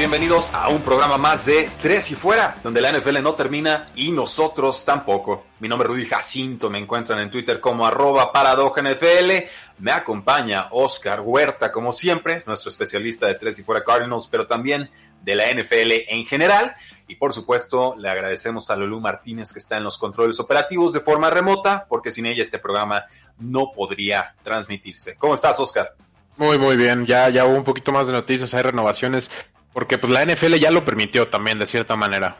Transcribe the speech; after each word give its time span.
Bienvenidos 0.00 0.50
a 0.54 0.70
un 0.70 0.80
programa 0.80 1.18
más 1.18 1.44
de 1.44 1.68
Tres 1.82 2.10
y 2.10 2.14
Fuera, 2.14 2.56
donde 2.64 2.80
la 2.80 2.90
NFL 2.90 3.22
no 3.22 3.34
termina 3.34 3.90
y 3.94 4.10
nosotros 4.10 4.82
tampoco. 4.82 5.44
Mi 5.58 5.68
nombre 5.68 5.86
es 5.86 5.90
Rudy 5.90 6.06
Jacinto, 6.06 6.70
me 6.70 6.78
encuentran 6.78 7.18
en 7.18 7.30
Twitter 7.30 7.60
como 7.60 7.86
arroba 7.86 8.32
NFL. 8.32 9.30
Me 9.78 9.92
acompaña 9.92 10.68
Oscar 10.70 11.20
Huerta, 11.20 11.70
como 11.70 11.92
siempre, 11.92 12.42
nuestro 12.46 12.70
especialista 12.70 13.26
de 13.26 13.34
Tres 13.34 13.58
y 13.58 13.62
Fuera 13.62 13.84
Cardinals, 13.84 14.26
pero 14.26 14.46
también 14.46 14.88
de 15.20 15.34
la 15.34 15.52
NFL 15.52 15.92
en 16.08 16.24
general. 16.24 16.74
Y 17.06 17.16
por 17.16 17.34
supuesto, 17.34 17.94
le 17.98 18.08
agradecemos 18.08 18.70
a 18.70 18.76
Lulú 18.76 19.00
Martínez 19.00 19.52
que 19.52 19.58
está 19.58 19.76
en 19.76 19.84
los 19.84 19.98
controles 19.98 20.40
operativos 20.40 20.94
de 20.94 21.00
forma 21.00 21.28
remota, 21.28 21.84
porque 21.86 22.10
sin 22.10 22.24
ella 22.24 22.42
este 22.42 22.58
programa 22.58 23.04
no 23.38 23.70
podría 23.70 24.34
transmitirse. 24.42 25.16
¿Cómo 25.16 25.34
estás, 25.34 25.60
Oscar? 25.60 25.94
Muy, 26.38 26.56
muy 26.56 26.78
bien. 26.78 27.04
Ya, 27.04 27.28
ya 27.28 27.44
hubo 27.44 27.54
un 27.54 27.64
poquito 27.64 27.92
más 27.92 28.06
de 28.06 28.14
noticias, 28.14 28.54
hay 28.54 28.62
renovaciones, 28.62 29.30
porque 29.72 29.98
pues 29.98 30.12
la 30.12 30.24
NFL 30.24 30.54
ya 30.54 30.70
lo 30.70 30.84
permitió 30.84 31.28
también, 31.28 31.58
de 31.58 31.66
cierta 31.66 31.96
manera. 31.96 32.36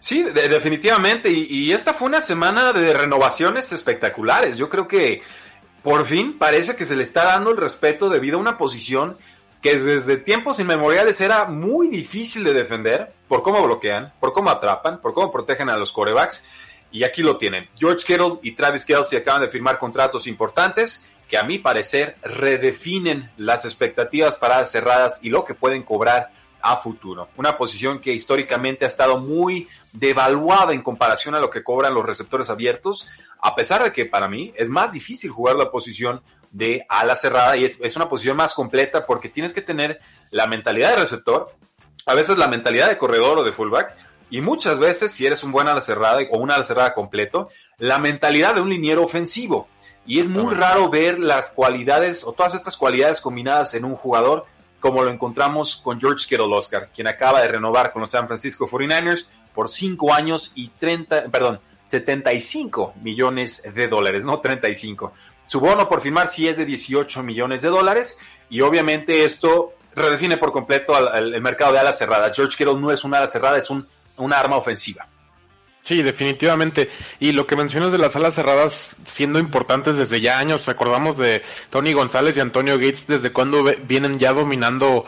Sí, 0.00 0.22
de- 0.22 0.48
definitivamente. 0.48 1.30
Y, 1.30 1.72
esta 1.72 1.94
fue 1.94 2.08
una 2.08 2.20
semana 2.20 2.72
de 2.72 2.94
renovaciones 2.94 3.72
espectaculares. 3.72 4.56
Yo 4.56 4.68
creo 4.68 4.86
que 4.86 5.22
por 5.82 6.04
fin 6.04 6.38
parece 6.38 6.76
que 6.76 6.84
se 6.84 6.96
le 6.96 7.02
está 7.02 7.24
dando 7.24 7.50
el 7.50 7.56
respeto 7.56 8.08
debido 8.08 8.36
a 8.36 8.40
una 8.40 8.58
posición 8.58 9.16
que 9.62 9.78
desde 9.78 10.16
tiempos 10.18 10.60
inmemoriales 10.60 11.20
era 11.20 11.46
muy 11.46 11.88
difícil 11.88 12.44
de 12.44 12.54
defender 12.54 13.12
por 13.26 13.42
cómo 13.42 13.62
bloquean, 13.64 14.12
por 14.20 14.32
cómo 14.32 14.50
atrapan, 14.50 15.00
por 15.00 15.14
cómo 15.14 15.32
protegen 15.32 15.68
a 15.68 15.76
los 15.76 15.90
corebacks. 15.90 16.44
Y 16.90 17.04
aquí 17.04 17.22
lo 17.22 17.36
tienen. 17.36 17.68
George 17.76 18.04
Kittle 18.06 18.38
y 18.42 18.52
Travis 18.52 18.84
Kelsey 18.84 19.18
acaban 19.18 19.42
de 19.42 19.48
firmar 19.48 19.78
contratos 19.78 20.26
importantes 20.26 21.04
que 21.28 21.36
a 21.36 21.42
mi 21.42 21.58
parecer 21.58 22.16
redefinen 22.22 23.30
las 23.36 23.64
expectativas 23.64 24.36
para 24.36 24.64
cerradas 24.64 25.18
y 25.22 25.28
lo 25.28 25.44
que 25.44 25.54
pueden 25.54 25.82
cobrar 25.82 26.30
a 26.60 26.76
futuro. 26.76 27.28
Una 27.36 27.56
posición 27.56 28.00
que 28.00 28.12
históricamente 28.12 28.84
ha 28.84 28.88
estado 28.88 29.18
muy 29.18 29.68
devaluada 29.92 30.72
en 30.72 30.82
comparación 30.82 31.34
a 31.34 31.40
lo 31.40 31.50
que 31.50 31.62
cobran 31.62 31.94
los 31.94 32.04
receptores 32.04 32.50
abiertos, 32.50 33.06
a 33.40 33.54
pesar 33.54 33.82
de 33.82 33.92
que 33.92 34.06
para 34.06 34.28
mí 34.28 34.52
es 34.56 34.68
más 34.68 34.92
difícil 34.92 35.30
jugar 35.30 35.56
la 35.56 35.70
posición 35.70 36.22
de 36.50 36.86
ala 36.88 37.14
cerrada 37.14 37.56
y 37.56 37.64
es, 37.64 37.78
es 37.80 37.96
una 37.96 38.08
posición 38.08 38.36
más 38.36 38.54
completa 38.54 39.06
porque 39.06 39.28
tienes 39.28 39.52
que 39.52 39.62
tener 39.62 39.98
la 40.30 40.46
mentalidad 40.46 40.90
de 40.90 40.96
receptor, 40.96 41.52
a 42.06 42.14
veces 42.14 42.38
la 42.38 42.48
mentalidad 42.48 42.88
de 42.88 42.98
corredor 42.98 43.38
o 43.38 43.44
de 43.44 43.52
fullback, 43.52 43.94
y 44.30 44.40
muchas 44.40 44.78
veces, 44.78 45.12
si 45.12 45.24
eres 45.26 45.42
un 45.42 45.52
buen 45.52 45.68
ala 45.68 45.80
cerrada 45.80 46.20
o 46.30 46.38
una 46.38 46.54
ala 46.54 46.64
cerrada 46.64 46.92
completo, 46.92 47.48
la 47.78 47.98
mentalidad 47.98 48.54
de 48.54 48.60
un 48.60 48.68
liniero 48.68 49.02
ofensivo. 49.02 49.68
Y 50.06 50.20
es 50.20 50.28
muy 50.28 50.54
raro 50.54 50.88
ver 50.88 51.18
las 51.18 51.50
cualidades 51.50 52.24
o 52.24 52.32
todas 52.32 52.54
estas 52.54 52.76
cualidades 52.76 53.20
combinadas 53.20 53.74
en 53.74 53.84
un 53.84 53.94
jugador 53.94 54.46
como 54.80 55.02
lo 55.02 55.10
encontramos 55.10 55.80
con 55.82 56.00
George 56.00 56.26
Kittle 56.28 56.54
Oscar, 56.54 56.90
quien 56.94 57.08
acaba 57.08 57.40
de 57.42 57.48
renovar 57.48 57.92
con 57.92 58.02
los 58.02 58.10
San 58.10 58.26
Francisco 58.26 58.68
49ers 58.68 59.26
por 59.54 59.68
5 59.68 60.14
años 60.14 60.52
y 60.54 60.68
30, 60.68 61.24
perdón, 61.30 61.60
75 61.86 62.94
millones 63.02 63.62
de 63.74 63.88
dólares, 63.88 64.24
no 64.24 64.40
35. 64.40 65.12
Su 65.46 65.60
bono 65.60 65.88
por 65.88 66.00
firmar 66.00 66.28
sí 66.28 66.46
es 66.46 66.58
de 66.58 66.66
18 66.66 67.22
millones 67.22 67.62
de 67.62 67.68
dólares 67.68 68.18
y 68.50 68.60
obviamente 68.60 69.24
esto 69.24 69.72
redefine 69.94 70.36
por 70.36 70.52
completo 70.52 70.94
al, 70.94 71.34
el 71.34 71.40
mercado 71.40 71.72
de 71.72 71.78
alas 71.80 71.98
cerradas. 71.98 72.36
George 72.36 72.56
Kittle 72.56 72.78
no 72.78 72.92
es 72.92 73.04
una 73.04 73.18
ala 73.18 73.26
cerrada, 73.26 73.58
es 73.58 73.70
un, 73.70 73.86
una 74.18 74.38
arma 74.38 74.56
ofensiva. 74.56 75.08
Sí, 75.88 76.02
definitivamente. 76.02 76.90
Y 77.18 77.32
lo 77.32 77.46
que 77.46 77.56
mencionas 77.56 77.92
de 77.92 77.96
las 77.96 78.14
alas 78.14 78.34
cerradas 78.34 78.94
siendo 79.06 79.38
importantes 79.38 79.96
desde 79.96 80.20
ya 80.20 80.38
años, 80.38 80.66
recordamos 80.66 81.16
de 81.16 81.40
Tony 81.70 81.94
González 81.94 82.36
y 82.36 82.40
Antonio 82.40 82.74
Gates 82.74 83.06
desde 83.06 83.32
cuando 83.32 83.64
vienen 83.86 84.18
ya 84.18 84.34
dominando 84.34 85.06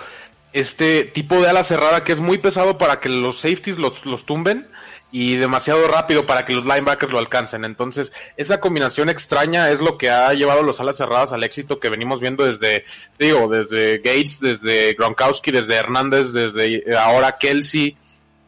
este 0.54 1.04
tipo 1.04 1.38
de 1.38 1.50
ala 1.50 1.64
cerrada 1.64 2.02
que 2.02 2.12
es 2.12 2.18
muy 2.18 2.38
pesado 2.38 2.78
para 2.78 2.98
que 2.98 3.10
los 3.10 3.40
safeties 3.40 3.76
los, 3.76 4.06
los 4.06 4.24
tumben 4.24 4.68
y 5.12 5.36
demasiado 5.36 5.86
rápido 5.86 6.24
para 6.24 6.46
que 6.46 6.54
los 6.54 6.64
linebackers 6.64 7.12
lo 7.12 7.18
alcancen. 7.18 7.66
Entonces, 7.66 8.10
esa 8.38 8.58
combinación 8.58 9.10
extraña 9.10 9.68
es 9.68 9.82
lo 9.82 9.98
que 9.98 10.08
ha 10.08 10.32
llevado 10.32 10.62
los 10.62 10.80
alas 10.80 10.96
cerradas 10.96 11.34
al 11.34 11.44
éxito 11.44 11.78
que 11.78 11.90
venimos 11.90 12.22
viendo 12.22 12.46
desde, 12.46 12.86
digo, 13.18 13.48
desde 13.48 13.98
Gates, 13.98 14.40
desde 14.40 14.94
Gronkowski, 14.94 15.50
desde 15.50 15.74
Hernández, 15.74 16.32
desde 16.32 16.90
eh, 16.90 16.96
ahora 16.96 17.36
Kelsey, 17.36 17.98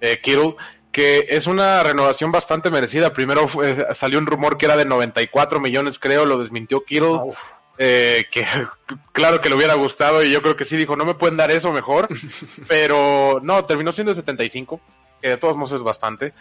eh, 0.00 0.18
Kittle, 0.22 0.56
que 0.92 1.26
es 1.30 1.46
una 1.46 1.82
renovación 1.82 2.30
bastante 2.30 2.70
merecida. 2.70 3.12
Primero 3.12 3.48
fue- 3.48 3.86
salió 3.94 4.18
un 4.18 4.26
rumor 4.26 4.56
que 4.58 4.66
era 4.66 4.76
de 4.76 4.84
94 4.84 5.58
millones, 5.58 5.98
creo, 5.98 6.26
lo 6.26 6.38
desmintió 6.38 6.84
Kittle. 6.84 7.18
eh, 7.78 8.24
que 8.30 8.44
claro 9.12 9.40
que 9.40 9.48
le 9.48 9.54
hubiera 9.56 9.74
gustado 9.74 10.22
y 10.22 10.30
yo 10.30 10.42
creo 10.42 10.54
que 10.56 10.66
sí 10.66 10.76
dijo, 10.76 10.94
no 10.94 11.04
me 11.06 11.14
pueden 11.14 11.36
dar 11.38 11.50
eso 11.50 11.72
mejor, 11.72 12.06
pero 12.68 13.40
no, 13.42 13.64
terminó 13.64 13.92
siendo 13.92 14.14
75, 14.14 14.80
que 15.20 15.30
de 15.30 15.36
todos 15.38 15.56
modos 15.56 15.72
es 15.72 15.82
bastante. 15.82 16.32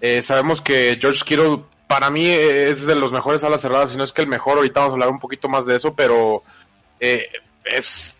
Eh, 0.00 0.22
sabemos 0.22 0.60
que 0.60 0.96
George 1.00 1.22
Kittle 1.24 1.60
para 1.86 2.10
mí 2.10 2.26
eh, 2.26 2.70
es 2.70 2.86
de 2.86 2.94
los 2.94 3.12
mejores 3.12 3.44
alas 3.44 3.60
cerradas, 3.60 3.90
si 3.90 3.96
no 3.98 4.04
es 4.04 4.12
que 4.12 4.22
el 4.22 4.28
mejor, 4.28 4.56
ahorita 4.56 4.80
vamos 4.80 4.92
a 4.92 4.94
hablar 4.94 5.10
un 5.10 5.18
poquito 5.20 5.48
más 5.48 5.66
de 5.66 5.76
eso, 5.76 5.94
pero 5.94 6.42
eh, 7.00 7.28
es 7.64 8.18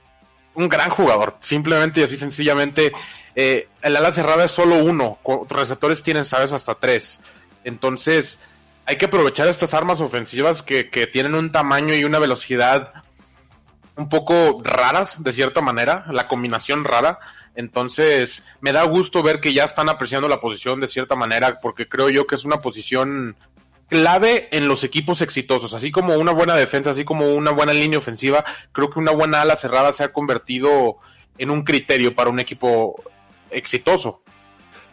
un 0.54 0.68
gran 0.68 0.90
jugador, 0.90 1.36
simplemente 1.40 2.00
y 2.00 2.04
así 2.04 2.16
sencillamente. 2.16 2.92
Eh, 3.34 3.68
el 3.82 3.96
ala 3.96 4.12
cerrada 4.12 4.44
es 4.44 4.52
solo 4.52 4.76
uno, 4.76 5.18
receptores 5.48 6.02
tienen, 6.02 6.24
sabes, 6.24 6.52
hasta 6.52 6.74
tres. 6.74 7.20
Entonces, 7.64 8.38
hay 8.86 8.96
que 8.96 9.06
aprovechar 9.06 9.48
estas 9.48 9.74
armas 9.74 10.00
ofensivas 10.00 10.62
que 10.62 10.84
tienen 11.12 11.34
un 11.34 11.52
tamaño 11.52 11.94
y 11.94 12.04
una 12.04 12.18
velocidad 12.18 12.92
un 13.98 14.08
poco 14.08 14.62
raras, 14.62 15.22
de 15.22 15.32
cierta 15.32 15.60
manera, 15.60 16.06
la 16.10 16.28
combinación 16.28 16.84
rara. 16.84 17.18
Entonces, 17.56 18.44
me 18.60 18.72
da 18.72 18.84
gusto 18.84 19.22
ver 19.24 19.40
que 19.40 19.52
ya 19.52 19.64
están 19.64 19.88
apreciando 19.88 20.28
la 20.28 20.40
posición 20.40 20.78
de 20.78 20.86
cierta 20.86 21.16
manera, 21.16 21.58
porque 21.60 21.88
creo 21.88 22.08
yo 22.08 22.26
que 22.26 22.36
es 22.36 22.44
una 22.44 22.58
posición 22.58 23.36
clave 23.88 24.48
en 24.52 24.68
los 24.68 24.84
equipos 24.84 25.20
exitosos, 25.20 25.74
así 25.74 25.90
como 25.90 26.14
una 26.14 26.30
buena 26.30 26.54
defensa, 26.54 26.90
así 26.90 27.04
como 27.04 27.34
una 27.34 27.50
buena 27.50 27.72
línea 27.72 27.98
ofensiva, 27.98 28.44
creo 28.70 28.88
que 28.88 29.00
una 29.00 29.12
buena 29.12 29.40
ala 29.40 29.56
cerrada 29.56 29.92
se 29.92 30.04
ha 30.04 30.12
convertido 30.12 30.98
en 31.36 31.50
un 31.50 31.62
criterio 31.64 32.14
para 32.14 32.30
un 32.30 32.38
equipo 32.38 33.02
exitoso. 33.50 34.22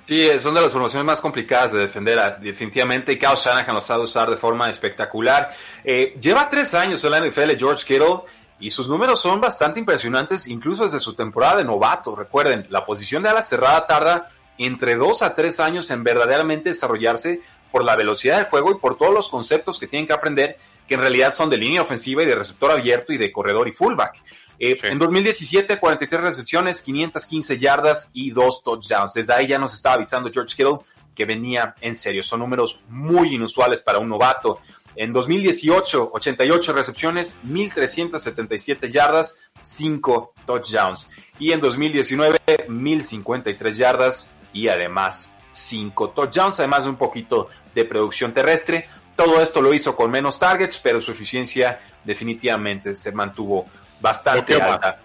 Sí, 0.05 0.29
son 0.39 0.53
de 0.53 0.61
las 0.61 0.71
formaciones 0.71 1.05
más 1.05 1.19
complicadas 1.19 1.71
de 1.71 1.79
defender, 1.79 2.19
ah, 2.19 2.37
definitivamente, 2.39 3.13
y 3.13 3.17
Kyle 3.17 3.35
Shanahan 3.35 3.73
los 3.73 3.85
sabe 3.85 4.03
usar 4.03 4.29
de 4.29 4.37
forma 4.37 4.69
espectacular. 4.69 5.51
Eh, 5.83 6.15
lleva 6.21 6.47
tres 6.47 6.75
años 6.75 7.03
en 7.03 7.11
la 7.11 7.17
NFL 7.17 7.57
George 7.57 7.85
Kittle 7.85 8.21
y 8.59 8.69
sus 8.69 8.87
números 8.87 9.19
son 9.19 9.41
bastante 9.41 9.79
impresionantes, 9.79 10.47
incluso 10.47 10.83
desde 10.83 10.99
su 10.99 11.15
temporada 11.15 11.57
de 11.57 11.65
novato. 11.65 12.15
Recuerden, 12.15 12.67
la 12.69 12.85
posición 12.85 13.23
de 13.23 13.29
ala 13.29 13.41
cerrada 13.41 13.87
tarda 13.87 14.31
entre 14.59 14.95
dos 14.95 15.23
a 15.23 15.33
tres 15.33 15.59
años 15.59 15.89
en 15.89 16.03
verdaderamente 16.03 16.69
desarrollarse 16.69 17.41
por 17.71 17.83
la 17.83 17.95
velocidad 17.95 18.37
del 18.37 18.45
juego 18.45 18.71
y 18.71 18.75
por 18.75 18.97
todos 18.97 19.13
los 19.13 19.27
conceptos 19.27 19.79
que 19.79 19.87
tienen 19.87 20.05
que 20.05 20.13
aprender, 20.13 20.57
que 20.87 20.95
en 20.95 21.01
realidad 21.01 21.33
son 21.33 21.49
de 21.49 21.57
línea 21.57 21.81
ofensiva 21.81 22.23
y 22.23 22.25
de 22.25 22.35
receptor 22.35 22.71
abierto 22.71 23.13
y 23.13 23.17
de 23.17 23.31
corredor 23.31 23.67
y 23.67 23.71
fullback. 23.71 24.21
Eh, 24.57 24.77
Sí. 24.81 24.87
En 24.87 24.99
2017, 24.99 25.79
43 25.79 26.21
recepciones, 26.21 26.81
515 26.81 27.57
yardas 27.57 28.09
y 28.13 28.31
dos 28.31 28.63
touchdowns. 28.63 29.13
Desde 29.13 29.33
ahí 29.33 29.47
ya 29.47 29.59
nos 29.59 29.73
estaba 29.73 29.95
avisando 29.95 30.31
George 30.31 30.55
Kittle 30.55 30.79
que 31.15 31.25
venía 31.25 31.73
en 31.81 31.95
serio. 31.95 32.21
Son 32.21 32.41
números 32.41 32.79
muy 32.89 33.33
inusuales 33.33 33.81
para 33.81 33.99
un 33.99 34.09
novato. 34.09 34.59
En 34.95 35.11
2018, 35.11 36.11
88 36.13 36.73
recepciones, 36.73 37.35
1377 37.43 38.91
yardas, 38.91 39.37
5 39.63 40.33
touchdowns. 40.45 41.07
Y 41.39 41.51
en 41.51 41.59
2019, 41.59 42.39
1053 42.67 43.77
yardas 43.77 44.29
y 44.53 44.67
además 44.67 45.31
5 45.53 46.09
touchdowns, 46.11 46.59
además 46.59 46.83
de 46.83 46.91
un 46.91 46.97
poquito 46.97 47.49
de 47.73 47.85
producción 47.85 48.33
terrestre. 48.33 48.87
Todo 49.15 49.41
esto 49.41 49.61
lo 49.61 49.73
hizo 49.73 49.95
con 49.95 50.11
menos 50.11 50.37
targets, 50.37 50.79
pero 50.79 50.99
su 50.99 51.11
eficiencia 51.11 51.79
definitivamente 52.03 52.95
se 52.95 53.11
mantuvo 53.11 53.65
bastante 54.01 54.61
alta. 54.61 54.99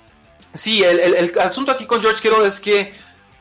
Sí, 0.55 0.83
el, 0.83 0.99
el, 0.99 1.39
asunto 1.39 1.73
aquí 1.73 1.87
con 1.87 2.01
George 2.01 2.21
Kittle 2.21 2.47
es 2.47 2.59
que 2.59 2.93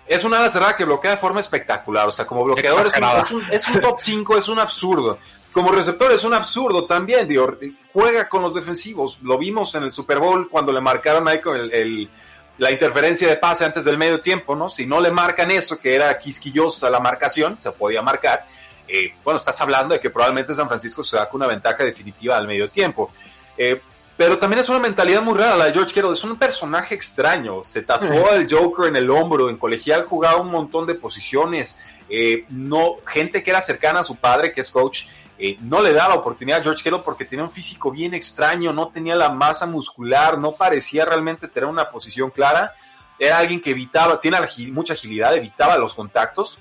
es 0.10 0.24
una 0.24 0.40
ala 0.40 0.50
cerrada 0.50 0.76
que 0.76 0.86
bloquea 0.86 1.12
de 1.12 1.18
forma 1.18 1.40
espectacular. 1.40 2.08
O 2.08 2.12
sea, 2.12 2.26
como 2.26 2.44
bloqueador 2.44 2.88
es 2.88 3.32
un, 3.32 3.44
es 3.52 3.68
un, 3.68 3.80
top 3.80 4.00
5, 4.00 4.38
es 4.38 4.48
un 4.48 4.60
absurdo. 4.60 5.20
Como 5.52 5.72
receptor 5.72 6.12
es 6.12 6.24
un 6.24 6.34
absurdo 6.34 6.86
también, 6.86 7.28
digo, 7.28 7.58
juega 7.94 8.28
con 8.28 8.42
los 8.42 8.54
defensivos. 8.54 9.20
Lo 9.22 9.38
vimos 9.38 9.74
en 9.76 9.84
el 9.84 9.92
Super 9.92 10.20
Bowl 10.20 10.50
cuando 10.50 10.72
le 10.72 10.82
marcaron 10.82 11.28
ahí 11.28 11.40
con 11.40 11.56
el, 11.56 12.10
la 12.58 12.72
interferencia 12.72 13.28
de 13.28 13.38
pase 13.38 13.66
antes 13.66 13.86
del 13.86 13.98
medio 13.98 14.20
tiempo, 14.20 14.56
¿no? 14.56 14.70
Si 14.70 14.86
no 14.86 15.00
le 15.00 15.12
marcan 15.12 15.50
eso, 15.52 15.80
que 15.80 15.96
era 15.96 16.18
quisquillosa 16.18 16.90
la 16.90 17.00
marcación, 17.00 17.58
se 17.60 17.72
podía 17.72 18.02
marcar. 18.02 18.46
Eh, 18.90 19.14
bueno, 19.24 19.38
estás 19.38 19.60
hablando 19.62 19.94
de 19.94 20.00
que 20.00 20.10
probablemente 20.10 20.56
San 20.56 20.68
Francisco 20.68 21.04
se 21.04 21.16
da 21.16 21.30
con 21.30 21.40
una 21.40 21.48
ventaja 21.48 21.84
definitiva 21.84 22.38
al 22.38 22.48
medio 22.48 22.70
tiempo. 22.70 23.12
Eh, 23.58 23.82
pero 24.20 24.38
también 24.38 24.60
es 24.60 24.68
una 24.68 24.80
mentalidad 24.80 25.22
muy 25.22 25.38
rara 25.38 25.56
la 25.56 25.66
de 25.68 25.72
George 25.72 25.94
Kittle. 25.94 26.12
Es 26.12 26.26
un 26.26 26.36
personaje 26.36 26.94
extraño. 26.94 27.64
Se 27.64 27.84
tatuó 27.84 28.32
el 28.32 28.54
Joker 28.54 28.88
en 28.88 28.98
el 28.98 29.10
hombro. 29.10 29.50
En 29.50 29.58
colegial 29.58 30.04
jugaba 30.08 30.42
un 30.42 30.52
montón 30.52 30.86
de 30.86 30.94
posiciones. 30.94 31.78
Eh, 32.10 32.44
no, 32.50 32.98
gente 33.08 33.42
que 33.42 33.52
era 33.52 33.62
cercana 33.62 34.02
a 34.02 34.04
su 34.04 34.18
padre, 34.18 34.52
que 34.52 34.60
es 34.60 34.72
coach, 34.72 35.06
eh, 35.38 35.56
no 35.62 35.82
le 35.82 35.94
daba 35.94 36.16
oportunidad 36.16 36.60
a 36.60 36.64
George 36.64 36.84
Kittle 36.84 37.00
porque 37.06 37.24
tenía 37.24 37.46
un 37.46 37.50
físico 37.50 37.92
bien 37.92 38.14
extraño. 38.14 38.74
No 38.74 38.90
tenía 38.90 39.16
la 39.16 39.30
masa 39.30 39.66
muscular. 39.66 40.38
No 40.38 40.52
parecía 40.52 41.06
realmente 41.06 41.48
tener 41.48 41.70
una 41.70 41.90
posición 41.90 42.30
clara. 42.30 42.74
Era 43.18 43.38
alguien 43.38 43.62
que 43.62 43.72
evitaba, 43.72 44.20
tiene 44.20 44.38
mucha 44.74 44.92
agilidad, 44.96 45.34
evitaba 45.34 45.78
los 45.78 45.94
contactos. 45.94 46.60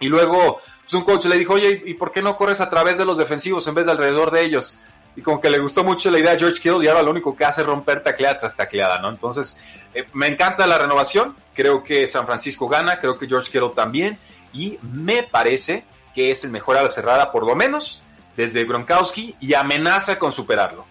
Y 0.00 0.08
luego, 0.08 0.60
pues, 0.90 0.94
un 0.94 1.04
coach 1.04 1.26
le 1.26 1.38
dijo, 1.38 1.54
oye, 1.54 1.82
¿y 1.86 1.94
por 1.94 2.10
qué 2.10 2.22
no 2.22 2.36
corres 2.36 2.60
a 2.60 2.68
través 2.68 2.98
de 2.98 3.04
los 3.04 3.16
defensivos 3.16 3.66
en 3.68 3.74
vez 3.74 3.86
de 3.86 3.92
alrededor 3.92 4.30
de 4.30 4.42
ellos? 4.42 4.78
y 5.16 5.22
como 5.22 5.40
que 5.40 5.50
le 5.50 5.58
gustó 5.58 5.82
mucho 5.82 6.10
la 6.10 6.18
idea 6.18 6.32
a 6.32 6.38
George 6.38 6.60
Kittle 6.60 6.84
y 6.84 6.88
ahora 6.88 7.02
lo 7.02 7.10
único 7.10 7.36
que 7.36 7.44
hace 7.44 7.62
es 7.62 7.66
romper 7.66 8.02
tacleada 8.02 8.38
tras 8.38 8.56
tacleada, 8.56 9.00
¿no? 9.00 9.08
Entonces, 9.08 9.58
eh, 9.92 10.06
me 10.12 10.28
encanta 10.28 10.66
la 10.66 10.78
renovación, 10.78 11.36
creo 11.54 11.82
que 11.82 12.06
San 12.06 12.26
Francisco 12.26 12.68
gana, 12.68 13.00
creo 13.00 13.18
que 13.18 13.26
George 13.26 13.50
Kittle 13.50 13.72
también, 13.74 14.18
y 14.52 14.78
me 14.82 15.24
parece 15.24 15.84
que 16.14 16.30
es 16.30 16.44
el 16.44 16.50
mejor 16.50 16.76
a 16.76 16.82
la 16.82 16.88
cerrada, 16.88 17.32
por 17.32 17.44
lo 17.44 17.54
menos, 17.54 18.02
desde 18.36 18.64
Gronkowski, 18.64 19.36
y 19.40 19.54
amenaza 19.54 20.18
con 20.18 20.32
superarlo. 20.32 20.86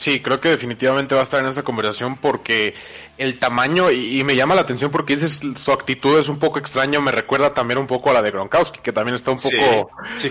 Sí, 0.00 0.20
creo 0.20 0.40
que 0.40 0.48
definitivamente 0.48 1.14
va 1.14 1.20
a 1.20 1.24
estar 1.24 1.44
en 1.44 1.50
esa 1.50 1.62
conversación 1.62 2.16
porque 2.16 2.72
el 3.18 3.38
tamaño, 3.38 3.90
y, 3.90 4.24
me 4.24 4.34
llama 4.34 4.54
la 4.54 4.62
atención 4.62 4.90
porque 4.90 5.14
dices, 5.14 5.40
su 5.56 5.72
actitud 5.72 6.18
es 6.18 6.30
un 6.30 6.38
poco 6.38 6.58
extraña, 6.58 7.02
me 7.02 7.12
recuerda 7.12 7.52
también 7.52 7.76
un 7.76 7.86
poco 7.86 8.08
a 8.08 8.14
la 8.14 8.22
de 8.22 8.30
Gronkowski, 8.30 8.80
que 8.80 8.94
también 8.94 9.14
está 9.14 9.32
un 9.32 9.36
poco 9.36 9.90
sí. 10.16 10.30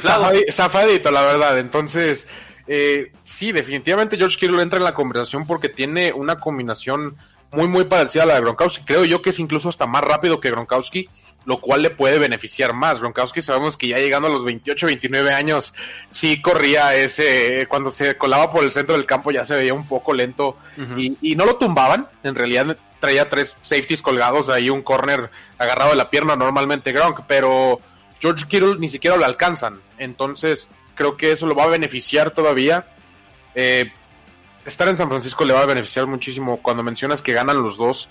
zafadito, 0.51 1.12
la 1.12 1.21
verdad. 1.21 1.60
Entonces, 1.60 2.27
eh, 2.66 3.12
sí, 3.24 3.51
definitivamente 3.51 4.18
George 4.18 4.38
Kittle 4.39 4.60
entra 4.60 4.80
en 4.80 4.86
la 4.86 4.95
conversación 4.95 5.45
porque 5.45 5.69
tiene 5.69 6.13
una 6.13 6.39
combinación 6.39 7.15
muy, 7.51 7.68
muy 7.68 7.86
parecida 7.86 8.24
a 8.24 8.25
la 8.25 8.33
de 8.33 8.42
Gronkowski. 8.42 8.83
Creo 8.86 9.06
yo 9.06 9.22
que 9.22 9.30
es 9.30 9.38
incluso 9.38 9.69
hasta 9.69 9.86
más 9.86 10.04
rápido 10.04 10.39
que 10.39 10.50
Gronkowski, 10.50 11.07
lo 11.50 11.60
cual 11.60 11.81
le 11.81 11.90
puede 11.90 12.19
beneficiar 12.19 12.74
más. 12.74 13.00
Gronkowski 13.00 13.42
sabemos 13.42 13.75
que 13.75 13.88
ya 13.88 13.98
llegando 13.98 14.28
a 14.28 14.31
los 14.31 14.46
28, 14.46 14.86
29 14.86 15.34
años, 15.34 15.74
sí 16.12 16.44
corría 16.44 16.94
ese, 16.94 17.66
cuando 17.68 17.90
se 17.90 18.19
colaba 18.19 18.51
por 18.51 18.63
el 18.63 18.72
centro 18.72 18.96
del 18.96 19.07
campo 19.07 19.31
ya 19.31 19.44
se 19.46 19.56
veía 19.56 19.74
un 19.74 19.88
poco 19.88 20.13
lento 20.13 20.57
y, 20.96 21.18
y, 21.22 21.36
no 21.36 21.46
lo 21.46 21.56
tumbaban. 21.56 22.07
En 22.22 22.36
realidad 22.36 22.78
traía 23.00 23.31
tres 23.31 23.56
safeties 23.63 24.04
colgados 24.04 24.50
ahí, 24.50 24.69
un 24.69 24.84
corner 24.84 25.31
agarrado 25.57 25.90
de 25.90 25.96
la 25.96 26.12
pierna 26.12 26.36
normalmente 26.36 26.92
Gronk, 26.92 27.22
pero 27.28 27.81
George 28.22 28.46
Kittle 28.48 28.75
ni 28.78 28.88
siquiera 28.88 29.18
lo 29.18 29.25
alcanzan. 29.25 29.80
Entonces, 29.98 30.68
creo 30.94 31.18
que 31.18 31.31
eso 31.31 31.48
lo 31.48 31.56
va 31.56 31.63
a 31.63 31.68
beneficiar 31.68 32.30
todavía. 32.30 32.86
Eh, 33.56 33.92
estar 34.68 34.88
en 34.88 34.98
San 34.98 35.10
Francisco 35.10 35.46
le 35.46 35.54
va 35.54 35.62
a 35.62 35.66
beneficiar 35.66 36.06
muchísimo. 36.06 36.57
Cuando 36.57 36.84
mencionas 36.84 37.24
que 37.24 37.34
ganan 37.34 37.63
los 37.63 37.75
dos, 37.75 38.07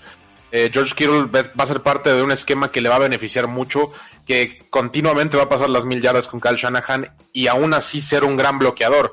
eh, 0.51 0.69
George 0.73 0.95
Kittle 0.95 1.25
va 1.25 1.63
a 1.63 1.67
ser 1.67 1.81
parte 1.81 2.13
de 2.13 2.23
un 2.23 2.31
esquema 2.31 2.71
que 2.71 2.81
le 2.81 2.89
va 2.89 2.95
a 2.95 2.99
beneficiar 2.99 3.47
mucho, 3.47 3.91
que 4.25 4.65
continuamente 4.69 5.37
va 5.37 5.43
a 5.43 5.49
pasar 5.49 5.69
las 5.69 5.85
mil 5.85 6.01
yardas 6.01 6.27
con 6.27 6.39
Kyle 6.39 6.55
Shanahan 6.55 7.11
y 7.33 7.47
aún 7.47 7.73
así 7.73 8.01
ser 8.01 8.23
un 8.23 8.37
gran 8.37 8.59
bloqueador. 8.59 9.11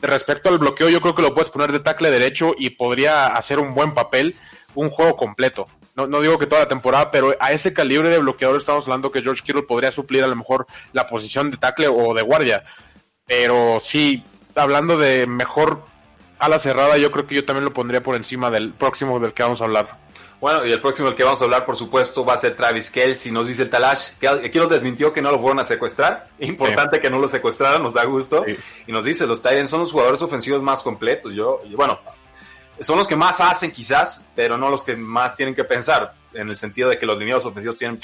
Respecto 0.00 0.48
al 0.48 0.58
bloqueo, 0.58 0.88
yo 0.88 1.00
creo 1.00 1.14
que 1.14 1.22
lo 1.22 1.34
puedes 1.34 1.50
poner 1.50 1.72
de 1.72 1.80
tackle 1.80 2.10
derecho 2.10 2.54
y 2.56 2.70
podría 2.70 3.26
hacer 3.26 3.58
un 3.58 3.74
buen 3.74 3.94
papel, 3.94 4.36
un 4.74 4.90
juego 4.90 5.16
completo. 5.16 5.66
No, 5.96 6.06
no, 6.06 6.20
digo 6.20 6.38
que 6.38 6.46
toda 6.46 6.60
la 6.60 6.68
temporada, 6.68 7.10
pero 7.10 7.34
a 7.40 7.50
ese 7.50 7.72
calibre 7.72 8.08
de 8.08 8.18
bloqueador 8.18 8.58
estamos 8.58 8.84
hablando 8.84 9.10
que 9.10 9.22
George 9.22 9.42
Kittle 9.42 9.62
podría 9.62 9.90
suplir 9.90 10.22
a 10.22 10.28
lo 10.28 10.36
mejor 10.36 10.66
la 10.92 11.08
posición 11.08 11.50
de 11.50 11.56
tackle 11.56 11.88
o 11.88 12.14
de 12.14 12.22
guardia. 12.22 12.62
Pero 13.26 13.80
sí, 13.80 14.22
hablando 14.54 14.96
de 14.96 15.26
mejor 15.26 15.82
a 16.38 16.48
la 16.48 16.58
cerrada, 16.58 16.96
yo 16.98 17.10
creo 17.10 17.26
que 17.26 17.34
yo 17.34 17.44
también 17.44 17.64
lo 17.64 17.72
pondría 17.72 18.02
por 18.02 18.14
encima 18.14 18.50
del 18.50 18.72
próximo 18.72 19.18
del 19.18 19.32
que 19.32 19.42
vamos 19.42 19.60
a 19.60 19.64
hablar. 19.64 20.07
Bueno, 20.40 20.64
y 20.64 20.70
el 20.70 20.80
próximo 20.80 21.08
del 21.08 21.16
que 21.16 21.24
vamos 21.24 21.40
a 21.40 21.44
hablar, 21.44 21.66
por 21.66 21.76
supuesto, 21.76 22.24
va 22.24 22.34
a 22.34 22.38
ser 22.38 22.54
Travis 22.54 22.90
Kelsey. 22.90 23.32
Nos 23.32 23.48
dice 23.48 23.62
el 23.62 23.70
Talash, 23.70 24.10
que 24.20 24.28
aquí 24.28 24.58
lo 24.58 24.68
desmintió 24.68 25.12
que 25.12 25.20
no 25.20 25.32
lo 25.32 25.40
fueron 25.40 25.58
a 25.58 25.64
secuestrar. 25.64 26.24
Importante 26.38 27.00
que 27.00 27.10
no 27.10 27.18
lo 27.18 27.26
secuestraran, 27.26 27.82
nos 27.82 27.94
da 27.94 28.04
gusto. 28.04 28.44
Y 28.86 28.92
nos 28.92 29.04
dice, 29.04 29.26
los 29.26 29.42
Tyrants 29.42 29.70
son 29.70 29.80
los 29.80 29.90
jugadores 29.90 30.22
ofensivos 30.22 30.62
más 30.62 30.82
completos. 30.82 31.32
Yo, 31.34 31.60
bueno, 31.74 31.98
son 32.80 32.98
los 32.98 33.08
que 33.08 33.16
más 33.16 33.40
hacen 33.40 33.72
quizás, 33.72 34.24
pero 34.36 34.56
no 34.56 34.70
los 34.70 34.84
que 34.84 34.96
más 34.96 35.34
tienen 35.36 35.56
que 35.56 35.64
pensar. 35.64 36.14
En 36.34 36.48
el 36.48 36.56
sentido 36.56 36.88
de 36.88 36.98
que 36.98 37.06
los 37.06 37.18
lineados 37.18 37.46
ofensivos 37.46 37.76
tienen 37.76 37.98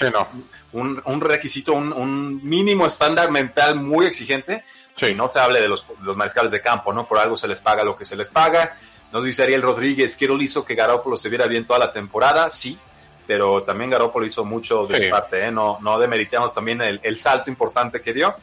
un, 0.73 1.01
un, 1.05 1.21
requisito, 1.21 1.75
un, 1.75 1.93
un 1.93 2.45
mínimo 2.45 2.87
estándar 2.87 3.31
mental 3.31 3.77
muy 3.77 4.07
exigente 4.07 4.65
Sí. 4.97 5.15
no 5.15 5.31
se 5.33 5.41
hable 5.41 5.61
de 5.61 5.69
los, 5.69 5.85
los, 6.03 6.17
mariscales 6.17 6.53
de 6.53 6.61
campo, 6.61 6.93
¿no? 6.93 7.07
Por 7.07 7.19
algo 7.19 7.37
se 7.37 7.49
les 7.49 7.61
paga 7.61 7.85
lo 7.85 7.97
que 7.97 8.05
se 8.05 8.17
les 8.17 8.31
paga. 8.31 8.77
Nos 9.15 9.23
dice 9.23 9.45
Ariel 9.45 9.63
Rodríguez, 9.63 10.17
quiero 10.17 10.35
hizo 10.43 10.65
que 10.65 10.75
Garópolo 10.75 11.17
se 11.17 11.29
viera 11.29 11.47
bien 11.47 11.65
toda 11.65 11.79
la 11.79 11.93
temporada, 11.93 12.51
sí, 12.51 12.77
pero 13.25 13.63
también 13.63 13.89
Garópolo 13.89 14.27
hizo 14.27 14.45
mucho 14.45 14.89
de 14.89 15.05
su 15.05 15.11
parte, 15.11 15.45
¿eh? 15.45 15.53
No, 15.53 15.79
no 15.81 16.01
demeritamos 16.01 16.53
también 16.53 16.83
el, 16.83 16.99
el, 17.01 17.17
salto 17.17 17.49
importante 17.49 18.03
que 18.03 18.13
dio, 18.13 18.35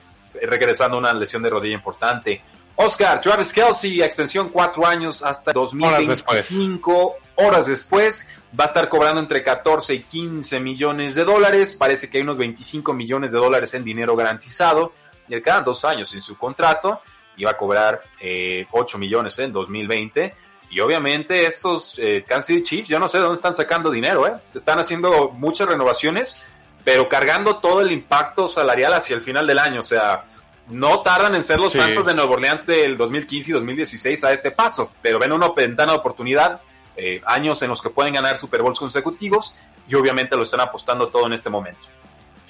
regresando 0.44 0.96
a 0.96 1.00
una 1.02 1.14
lesión 1.14 1.44
de 1.44 1.50
rodilla 1.50 1.76
importante. 1.76 2.42
Oscar, 2.78 3.20
Travis 3.20 3.52
Kelsey, 3.52 4.02
extensión 4.02 4.48
cuatro 4.48 4.88
años 4.88 5.22
hasta 5.22 5.52
2025. 5.52 6.92
Horas 6.96 7.08
después. 7.10 7.22
Horas 7.36 7.66
después 7.66 8.30
va 8.58 8.64
a 8.64 8.68
estar 8.68 8.88
cobrando 8.88 9.20
entre 9.20 9.44
14 9.44 9.94
y 9.94 10.04
15 10.04 10.62
millones 10.62 11.16
de 11.16 11.26
dólares. 11.26 11.76
Parece 11.76 12.10
que 12.10 12.20
hay 12.20 12.24
unos 12.24 12.38
25 12.38 12.94
millones 12.94 13.34
de 13.34 13.40
dólares 13.40 13.74
en 13.74 13.84
dinero 13.84 14.16
garantizado 14.16 14.94
y 15.28 15.34
le 15.34 15.44
quedan 15.44 15.66
dos 15.66 15.84
años 15.84 16.14
en 16.14 16.22
su 16.22 16.38
contrato, 16.38 17.02
iba 17.36 17.52
a 17.52 17.58
cobrar 17.58 18.02
eh, 18.22 18.66
8 18.72 18.98
millones 18.98 19.38
en 19.40 19.52
2020. 19.52 20.34
Y 20.72 20.80
obviamente 20.80 21.46
estos 21.46 21.96
eh, 21.98 22.24
Kansas 22.26 22.48
City 22.48 22.64
Chiefs, 22.64 22.90
yo 22.90 22.98
no 22.98 23.10
sé 23.10 23.18
de 23.18 23.24
dónde 23.24 23.36
están 23.36 23.54
sacando 23.54 23.92
dinero, 23.92 24.26
¿eh? 24.26 24.34
Están 24.56 24.80
haciendo 24.80 25.30
muchas 25.30 25.68
renovaciones, 25.68 26.42
pero 26.86 27.10
cargando 27.10 27.58
todo 27.58 27.82
el 27.82 27.92
impacto 27.92 28.48
salarial 28.48 28.94
hacia 28.94 29.16
el 29.18 29.22
final 29.22 29.46
del 29.46 29.60
año. 29.60 29.82
O 29.82 29.84
sea, 29.84 30.24
no 30.70 31.02
tardan 31.02 31.36
en 31.36 31.44
ser 31.44 31.60
los 31.60 31.74
Santos 31.74 32.06
de 32.06 32.16
Nueva 32.16 32.32
Orleans 32.32 32.66
del 32.66 32.96
2015 32.96 33.52
y 33.52 33.54
2016 33.54 34.24
a 34.24 34.32
este 34.32 34.52
paso, 34.52 34.90
pero 35.02 35.20
ven 35.20 35.34
una 35.34 35.50
ventana 35.50 35.92
de 35.92 35.98
oportunidad, 35.98 36.62
eh, 36.96 37.22
años 37.26 37.62
en 37.62 37.68
los 37.68 37.82
que 37.82 37.90
pueden 37.90 38.14
ganar 38.14 38.40
Super 38.40 38.62
Bowls 38.62 38.80
consecutivos 38.80 39.54
y 39.90 39.96
obviamente 39.96 40.38
lo 40.38 40.44
están 40.44 40.62
apostando 40.62 41.10
todo 41.10 41.28
en 41.28 41.34
este 41.34 41.50
momento. 41.50 41.88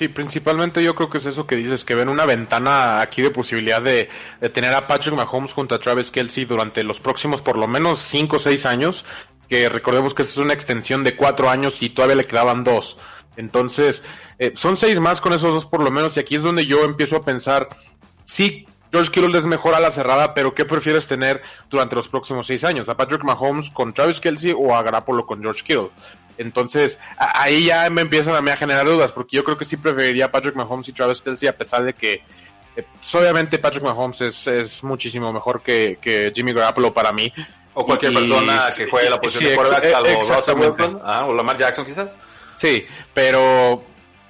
Sí, 0.01 0.07
principalmente 0.07 0.83
yo 0.83 0.95
creo 0.95 1.11
que 1.11 1.19
es 1.19 1.27
eso 1.27 1.45
que 1.45 1.55
dices, 1.55 1.85
que 1.85 1.93
ven 1.93 2.09
una 2.09 2.25
ventana 2.25 3.01
aquí 3.01 3.21
de 3.21 3.29
posibilidad 3.29 3.83
de, 3.83 4.09
tener 4.51 4.73
a 4.73 4.87
Patrick 4.87 5.13
Mahomes 5.13 5.53
junto 5.53 5.75
a 5.75 5.79
Travis 5.79 6.09
Kelsey 6.09 6.45
durante 6.45 6.83
los 6.83 6.99
próximos 6.99 7.43
por 7.43 7.55
lo 7.55 7.67
menos 7.67 7.99
5 7.99 8.37
o 8.37 8.39
6 8.39 8.65
años, 8.65 9.05
que 9.47 9.69
recordemos 9.69 10.15
que 10.15 10.23
es 10.23 10.35
una 10.37 10.53
extensión 10.53 11.03
de 11.03 11.15
4 11.15 11.51
años 11.51 11.83
y 11.83 11.91
todavía 11.91 12.15
le 12.15 12.25
quedaban 12.25 12.63
2. 12.63 12.97
Entonces, 13.37 14.01
eh, 14.39 14.53
son 14.55 14.75
6 14.75 14.99
más 14.99 15.21
con 15.21 15.33
esos 15.33 15.53
dos 15.53 15.67
por 15.67 15.83
lo 15.83 15.91
menos, 15.91 16.17
y 16.17 16.21
aquí 16.21 16.33
es 16.33 16.41
donde 16.41 16.65
yo 16.65 16.83
empiezo 16.83 17.17
a 17.17 17.21
pensar, 17.21 17.69
sí, 18.25 18.65
George 18.91 19.11
Kittle 19.11 19.37
es 19.37 19.45
mejor 19.45 19.73
a 19.73 19.79
la 19.79 19.91
cerrada, 19.91 20.33
pero 20.33 20.53
¿qué 20.53 20.65
prefieres 20.65 21.07
tener 21.07 21.41
durante 21.69 21.95
los 21.95 22.09
próximos 22.09 22.47
6 22.47 22.63
años? 22.65 22.89
¿A 22.89 22.97
Patrick 22.97 23.23
Mahomes 23.23 23.69
con 23.69 23.93
Travis 23.93 24.19
Kelsey 24.19 24.53
o 24.57 24.75
a 24.75 24.83
Garapolo 24.83 25.25
con 25.25 25.41
George 25.41 25.63
Kittle? 25.63 25.89
Entonces, 26.37 26.99
ahí 27.17 27.65
ya 27.65 27.89
me 27.89 28.01
empiezan 28.01 28.35
a, 28.35 28.41
mí 28.41 28.51
a 28.51 28.57
generar 28.57 28.85
dudas, 28.85 29.11
porque 29.11 29.37
yo 29.37 29.43
creo 29.43 29.57
que 29.57 29.65
sí 29.65 29.77
preferiría 29.77 30.25
a 30.25 30.31
Patrick 30.31 30.55
Mahomes 30.55 30.87
y 30.89 30.93
Travis 30.93 31.21
Kelsey, 31.21 31.47
a 31.47 31.55
pesar 31.55 31.83
de 31.83 31.93
que, 31.93 32.23
eh, 32.75 32.85
pues, 32.95 33.15
obviamente, 33.15 33.59
Patrick 33.59 33.83
Mahomes 33.83 34.21
es, 34.21 34.47
es 34.47 34.83
muchísimo 34.83 35.31
mejor 35.31 35.61
que, 35.61 35.97
que, 36.01 36.31
Jimmy 36.33 36.53
Garoppolo 36.53 36.93
para 36.93 37.11
mí. 37.11 37.31
O 37.73 37.85
cualquier 37.85 38.11
persona 38.11 38.65
que 38.75 38.89
juegue 38.89 39.09
la 39.09 39.21
posición 39.21 39.51
de 39.51 39.55
quarterback, 39.55 40.23
salvo 40.43 40.61
Wilson, 40.61 41.01
ah, 41.05 41.25
o 41.25 41.33
Lamar 41.33 41.55
Jackson, 41.55 41.85
quizás. 41.85 42.11
Sí, 42.57 42.85
pero, 43.13 43.83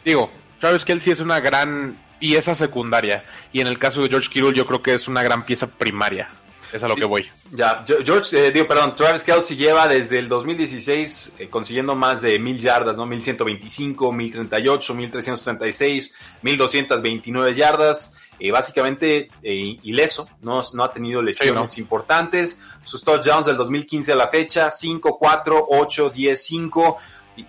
digo, 0.06 0.30
Travis 0.60 0.86
Kelsey 0.86 1.14
es 1.14 1.20
una 1.20 1.40
gran 1.40 1.96
y 2.22 2.36
esa 2.36 2.56
secundaria. 2.56 3.24
Y 3.52 3.60
en 3.60 3.68
el 3.68 3.78
caso 3.78 4.02
de 4.02 4.08
George 4.08 4.30
Kittle, 4.30 4.54
yo 4.54 4.66
creo 4.66 4.82
que 4.82 4.94
es 4.94 5.10
una 5.10 5.24
gran 5.24 5.46
pieza 5.46 5.68
primaria. 5.68 6.30
Es 6.72 6.84
a 6.84 6.88
lo 6.88 6.96
que 6.96 7.04
voy. 7.04 7.30
Ya, 7.52 7.84
George, 7.86 8.48
eh, 8.48 8.52
digo, 8.52 8.66
perdón, 8.66 8.96
Travis 8.96 9.26
Kelsey 9.26 9.58
lleva 9.58 9.90
desde 9.90 10.20
el 10.20 10.30
2016 10.30 11.34
eh, 11.38 11.50
consiguiendo 11.50 11.96
más 11.98 12.22
de 12.22 12.40
mil 12.40 12.58
yardas, 12.58 12.96
¿no? 12.96 13.06
1125, 13.06 14.14
1038, 14.14 14.94
1336, 14.94 16.14
1229 16.42 17.56
yardas. 17.56 18.16
Eh, 18.44 18.52
básicamente 18.52 19.28
eh, 19.44 19.78
ileso, 19.84 20.28
no, 20.42 20.64
no 20.74 20.84
ha 20.84 20.92
tenido 20.92 21.22
lesiones 21.22 21.78
importantes. 21.78 22.60
Sus 22.84 23.04
touchdowns 23.04 23.46
del 23.46 23.56
2015 23.56 24.14
a 24.14 24.16
la 24.16 24.30
fecha, 24.30 24.72
5, 24.72 25.20
4, 25.20 25.68
8, 25.70 26.10
10, 26.10 26.44
5. 26.44 26.98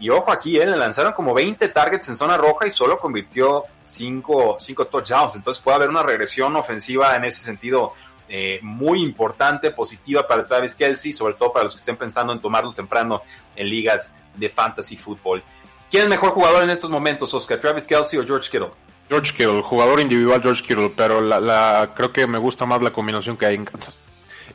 Y, 0.01 0.09
ojo 0.11 0.33
aquí, 0.33 0.59
eh, 0.59 0.67
le 0.67 0.77
lanzaron 0.77 1.13
como 1.13 1.35
20 1.35 1.69
targets 1.69 2.09
en 2.09 2.17
zona 2.17 2.37
roja 2.37 2.67
y 2.67 2.71
solo 2.71 2.99
convirtió 2.99 3.63
5 3.85 4.59
touchdowns. 4.91 5.35
Entonces 5.35 5.63
puede 5.63 5.77
haber 5.77 5.91
una 5.91 6.03
regresión 6.03 6.55
ofensiva 6.57 7.17
en 7.17 7.25
ese 7.25 7.43
sentido 7.43 7.95
eh, 8.29 8.61
muy 8.63 9.03
importante, 9.03 9.71
positiva 9.73 10.27
para 10.27 10.45
Travis 10.45 10.75
Kelsey, 10.75 11.13
sobre 11.13 11.35
todo 11.35 11.53
para 11.53 11.65
los 11.65 11.75
que 11.75 11.81
estén 11.81 11.97
pensando 11.97 12.33
en 12.33 12.41
tomarlo 12.41 12.73
temprano 12.73 13.23
en 13.55 13.69
ligas 13.69 14.13
de 14.35 14.49
fantasy 14.49 14.97
fútbol. 14.97 15.43
¿Quién 15.91 16.05
es 16.05 16.09
mejor 16.09 16.31
jugador 16.31 16.63
en 16.63 16.71
estos 16.71 16.89
momentos, 16.89 17.35
Oscar? 17.35 17.61
¿Travis 17.61 17.87
Kelsey 17.87 18.19
o 18.19 18.25
George 18.25 18.51
Kittle? 18.51 18.71
George 19.11 19.33
Kittle, 19.33 19.61
jugador 19.61 20.01
individual 20.01 20.41
George 20.41 20.63
Kittle, 20.63 20.91
pero 20.97 21.21
la, 21.21 21.93
creo 21.95 22.11
que 22.13 22.27
me 22.27 22.39
gusta 22.39 22.65
más 22.65 22.81
la 22.81 22.91
combinación 22.91 23.37
que 23.37 23.45
hay 23.45 23.57
en 23.57 23.67
Kansas. 23.67 23.95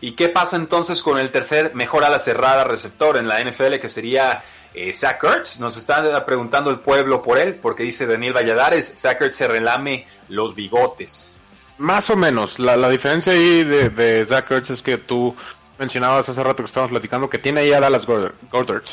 ¿Y 0.02 0.14
qué 0.14 0.30
pasa 0.30 0.56
entonces 0.56 1.04
con 1.04 1.20
el 1.20 1.32
tercer 1.32 1.76
mejor 1.76 2.04
ala 2.04 2.18
cerrada 2.18 2.64
receptor 2.64 3.18
en 3.18 3.28
la 3.28 3.40
NFL, 3.40 3.76
que 3.76 3.90
sería 3.90 4.44
eh, 4.74 4.94
Zach 4.94 5.24
Ertz? 5.24 5.60
Nos 5.60 5.78
está 5.78 6.26
preguntando 6.26 6.70
el 6.72 6.80
pueblo 6.80 7.22
por 7.22 7.38
él, 7.38 7.56
porque 7.56 7.84
dice 7.84 8.06
Daniel 8.06 8.34
Valladares, 8.34 8.94
Zach 8.98 9.22
Ertz 9.22 9.36
se 9.36 9.48
relame 9.48 10.08
los 10.30 10.56
bigotes. 10.56 11.36
Más 11.78 12.10
o 12.10 12.16
menos. 12.16 12.60
La, 12.60 12.90
diferencia 12.90 13.34
ahí 13.34 13.64
de, 13.64 13.90
de 13.90 14.26
Zach 14.26 14.50
Ertz 14.52 14.72
es 14.72 14.82
que 14.82 14.98
tú 14.98 15.36
mencionabas 15.78 16.28
hace 16.28 16.44
rato 16.44 16.64
que 16.64 16.68
estábamos 16.68 16.92
platicando 16.92 17.30
que 17.30 17.38
tiene 17.38 17.62
ahí 17.62 17.74
a 17.74 17.80
Dallas 17.80 18.06
Goddard. 18.06 18.84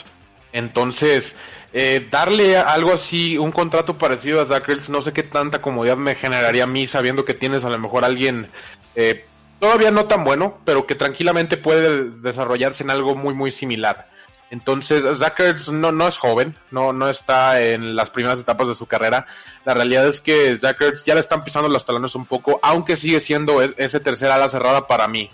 Entonces, 0.52 1.34
eh, 1.72 2.06
darle 2.10 2.56
algo 2.56 2.92
así, 2.92 3.36
un 3.38 3.50
contrato 3.50 3.98
parecido 3.98 4.40
a 4.40 4.46
Zach 4.46 4.68
Ertz, 4.68 4.88
no 4.88 5.02
sé 5.02 5.12
qué 5.12 5.22
tanta 5.22 5.60
comodidad 5.60 5.96
me 5.96 6.14
generaría 6.14 6.64
a 6.64 6.68
mí 6.68 6.86
sabiendo 6.86 7.24
que 7.24 7.34
tienes 7.34 7.64
a 7.64 7.70
lo 7.70 7.78
mejor 7.78 8.04
alguien 8.04 8.48
eh, 8.94 9.24
todavía 9.58 9.90
no 9.90 10.06
tan 10.06 10.24
bueno, 10.24 10.58
pero 10.64 10.86
que 10.86 10.94
tranquilamente 10.94 11.56
puede 11.56 12.10
desarrollarse 12.20 12.84
en 12.84 12.90
algo 12.90 13.16
muy, 13.16 13.34
muy 13.34 13.50
similar. 13.50 14.08
Entonces, 14.50 15.04
Zach 15.18 15.40
no, 15.68 15.90
no 15.90 16.06
es 16.06 16.18
joven, 16.18 16.56
no, 16.70 16.92
no 16.92 17.08
está 17.08 17.60
en 17.60 17.96
las 17.96 18.10
primeras 18.10 18.40
etapas 18.40 18.68
de 18.68 18.74
su 18.74 18.86
carrera. 18.86 19.26
La 19.64 19.74
realidad 19.74 20.06
es 20.06 20.20
que 20.20 20.56
Zach 20.58 20.78
ya 21.04 21.14
le 21.14 21.20
están 21.20 21.42
pisando 21.42 21.68
los 21.68 21.84
talones 21.84 22.14
un 22.14 22.26
poco, 22.26 22.60
aunque 22.62 22.96
sigue 22.96 23.20
siendo 23.20 23.62
e-, 23.62 23.74
ese 23.76 24.00
tercer 24.00 24.30
ala 24.30 24.48
cerrada 24.48 24.86
para 24.86 25.08
mí. 25.08 25.28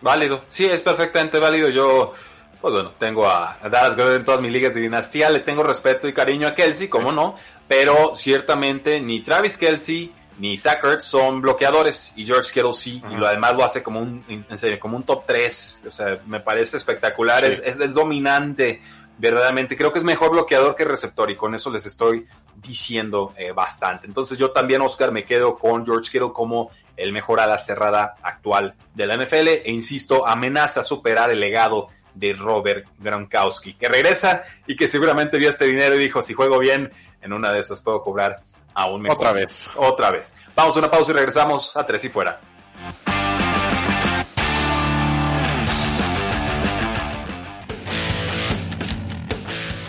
Válido, 0.00 0.42
sí, 0.48 0.66
es 0.66 0.82
perfectamente 0.82 1.38
válido. 1.38 1.68
Yo, 1.68 2.14
pues 2.60 2.72
bueno, 2.72 2.92
tengo 2.98 3.28
a, 3.28 3.58
Dallas 3.62 3.96
Goddard 3.96 4.16
en 4.16 4.24
todas 4.24 4.40
mis 4.40 4.52
ligas 4.52 4.74
de 4.74 4.80
dinastía, 4.80 5.30
le 5.30 5.40
tengo 5.40 5.62
respeto 5.62 6.08
y 6.08 6.12
cariño 6.12 6.48
a 6.48 6.54
Kelsey, 6.54 6.88
como 6.88 7.12
no, 7.12 7.36
pero 7.68 8.16
ciertamente 8.16 9.00
ni 9.00 9.22
Travis 9.22 9.56
Kelsey 9.56 10.12
ni 10.40 10.56
Zach 10.56 10.80
son 11.00 11.42
bloqueadores 11.42 12.14
y 12.16 12.24
George 12.24 12.50
Kittle 12.50 12.72
sí, 12.72 13.02
y 13.10 13.14
lo 13.14 13.26
además 13.26 13.54
lo 13.54 13.62
hace 13.62 13.82
como 13.82 14.00
un, 14.00 14.24
en 14.26 14.58
serio, 14.58 14.80
como 14.80 14.96
un 14.96 15.02
top 15.02 15.24
3, 15.26 15.82
o 15.86 15.90
sea, 15.90 16.18
me 16.26 16.40
parece 16.40 16.78
espectacular, 16.78 17.44
es, 17.44 17.58
es, 17.58 17.92
dominante, 17.92 18.80
verdaderamente, 19.18 19.76
creo 19.76 19.92
que 19.92 19.98
es 19.98 20.04
mejor 20.04 20.30
bloqueador 20.30 20.74
que 20.74 20.86
receptor 20.86 21.30
y 21.30 21.36
con 21.36 21.54
eso 21.54 21.70
les 21.70 21.84
estoy 21.84 22.26
diciendo 22.56 23.34
eh, 23.36 23.52
bastante. 23.52 24.06
Entonces 24.06 24.38
yo 24.38 24.50
también, 24.50 24.80
Oscar, 24.80 25.12
me 25.12 25.24
quedo 25.24 25.56
con 25.56 25.84
George 25.84 26.10
Kittle 26.10 26.32
como 26.32 26.70
el 26.96 27.12
mejor 27.12 27.38
ala 27.38 27.58
cerrada 27.58 28.14
actual 28.22 28.74
de 28.94 29.06
la 29.06 29.18
NFL 29.18 29.48
e 29.48 29.70
insisto, 29.70 30.26
amenaza 30.26 30.82
superar 30.82 31.30
el 31.30 31.40
legado 31.40 31.88
de 32.14 32.32
Robert 32.32 32.88
Gronkowski, 32.98 33.74
que 33.74 33.90
regresa 33.90 34.42
y 34.66 34.74
que 34.74 34.88
seguramente 34.88 35.36
vio 35.36 35.50
este 35.50 35.66
dinero 35.66 35.96
y 35.96 35.98
dijo, 35.98 36.22
si 36.22 36.32
juego 36.32 36.58
bien, 36.58 36.90
en 37.20 37.34
una 37.34 37.52
de 37.52 37.60
esas 37.60 37.82
puedo 37.82 38.00
cobrar 38.00 38.36
aún 38.74 39.02
mejor. 39.02 39.18
Otra 39.18 39.32
vez. 39.32 39.70
Otra 39.76 40.10
vez. 40.10 40.34
Vamos 40.54 40.76
a 40.76 40.78
una 40.78 40.90
pausa 40.90 41.10
y 41.10 41.14
regresamos 41.14 41.76
a 41.76 41.86
Tres 41.86 42.04
y 42.04 42.08
Fuera. 42.08 42.40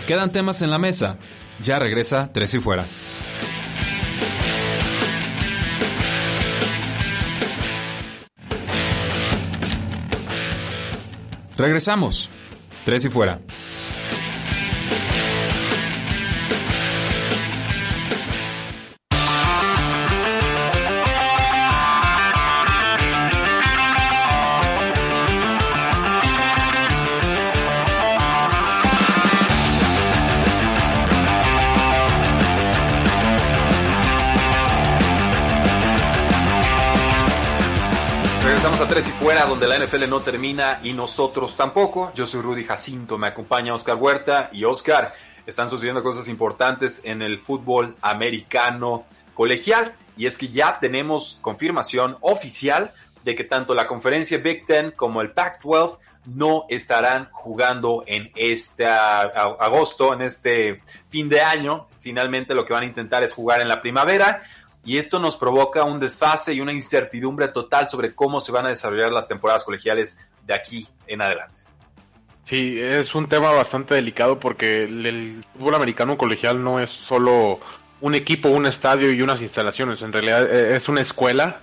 Quedan 0.06 0.32
temas 0.32 0.62
en 0.62 0.70
la 0.70 0.78
mesa. 0.78 1.16
Ya 1.60 1.78
regresa 1.78 2.30
Tres 2.32 2.54
y 2.54 2.60
Fuera. 2.60 2.84
Regresamos. 11.56 12.30
Tres 12.84 13.04
y 13.04 13.08
Fuera. 13.08 13.40
Fuera, 39.22 39.46
donde 39.46 39.68
la 39.68 39.78
NFL 39.78 40.08
no 40.08 40.18
termina 40.18 40.80
y 40.82 40.92
nosotros 40.94 41.54
tampoco. 41.54 42.10
Yo 42.12 42.26
soy 42.26 42.42
Rudy 42.42 42.64
Jacinto, 42.64 43.18
me 43.18 43.28
acompaña 43.28 43.72
Oscar 43.72 43.94
Huerta 43.94 44.50
y 44.52 44.64
Oscar. 44.64 45.14
Están 45.46 45.70
sucediendo 45.70 46.02
cosas 46.02 46.26
importantes 46.26 47.00
en 47.04 47.22
el 47.22 47.38
fútbol 47.38 47.94
americano 48.02 49.04
colegial 49.34 49.94
y 50.16 50.26
es 50.26 50.36
que 50.36 50.48
ya 50.48 50.80
tenemos 50.80 51.38
confirmación 51.40 52.16
oficial 52.20 52.90
de 53.22 53.36
que 53.36 53.44
tanto 53.44 53.76
la 53.76 53.86
conferencia 53.86 54.38
Big 54.38 54.66
Ten 54.66 54.90
como 54.90 55.20
el 55.20 55.30
Pac-12 55.30 55.98
no 56.26 56.64
estarán 56.68 57.28
jugando 57.30 58.02
en 58.06 58.32
este 58.34 58.86
agosto, 58.86 60.14
en 60.14 60.22
este 60.22 60.80
fin 61.10 61.28
de 61.28 61.42
año. 61.42 61.86
Finalmente 62.00 62.56
lo 62.56 62.64
que 62.64 62.72
van 62.72 62.82
a 62.82 62.86
intentar 62.86 63.22
es 63.22 63.32
jugar 63.32 63.60
en 63.60 63.68
la 63.68 63.80
primavera 63.80 64.42
y 64.84 64.98
esto 64.98 65.18
nos 65.18 65.36
provoca 65.36 65.84
un 65.84 66.00
desfase 66.00 66.52
y 66.52 66.60
una 66.60 66.72
incertidumbre 66.72 67.48
total 67.48 67.88
sobre 67.88 68.14
cómo 68.14 68.40
se 68.40 68.52
van 68.52 68.66
a 68.66 68.70
desarrollar 68.70 69.12
las 69.12 69.28
temporadas 69.28 69.64
colegiales 69.64 70.18
de 70.44 70.54
aquí 70.54 70.88
en 71.06 71.22
adelante. 71.22 71.62
Sí, 72.44 72.78
es 72.80 73.14
un 73.14 73.28
tema 73.28 73.52
bastante 73.52 73.94
delicado 73.94 74.40
porque 74.40 74.82
el, 74.82 75.44
fútbol 75.52 75.76
americano 75.76 76.18
colegial 76.18 76.62
no 76.62 76.80
es 76.80 76.90
solo 76.90 77.60
un 78.00 78.14
equipo, 78.14 78.48
un 78.48 78.66
estadio 78.66 79.12
y 79.12 79.22
unas 79.22 79.40
instalaciones, 79.40 80.02
en 80.02 80.12
realidad 80.12 80.52
eh, 80.52 80.76
es 80.76 80.88
una 80.88 81.00
escuela. 81.00 81.60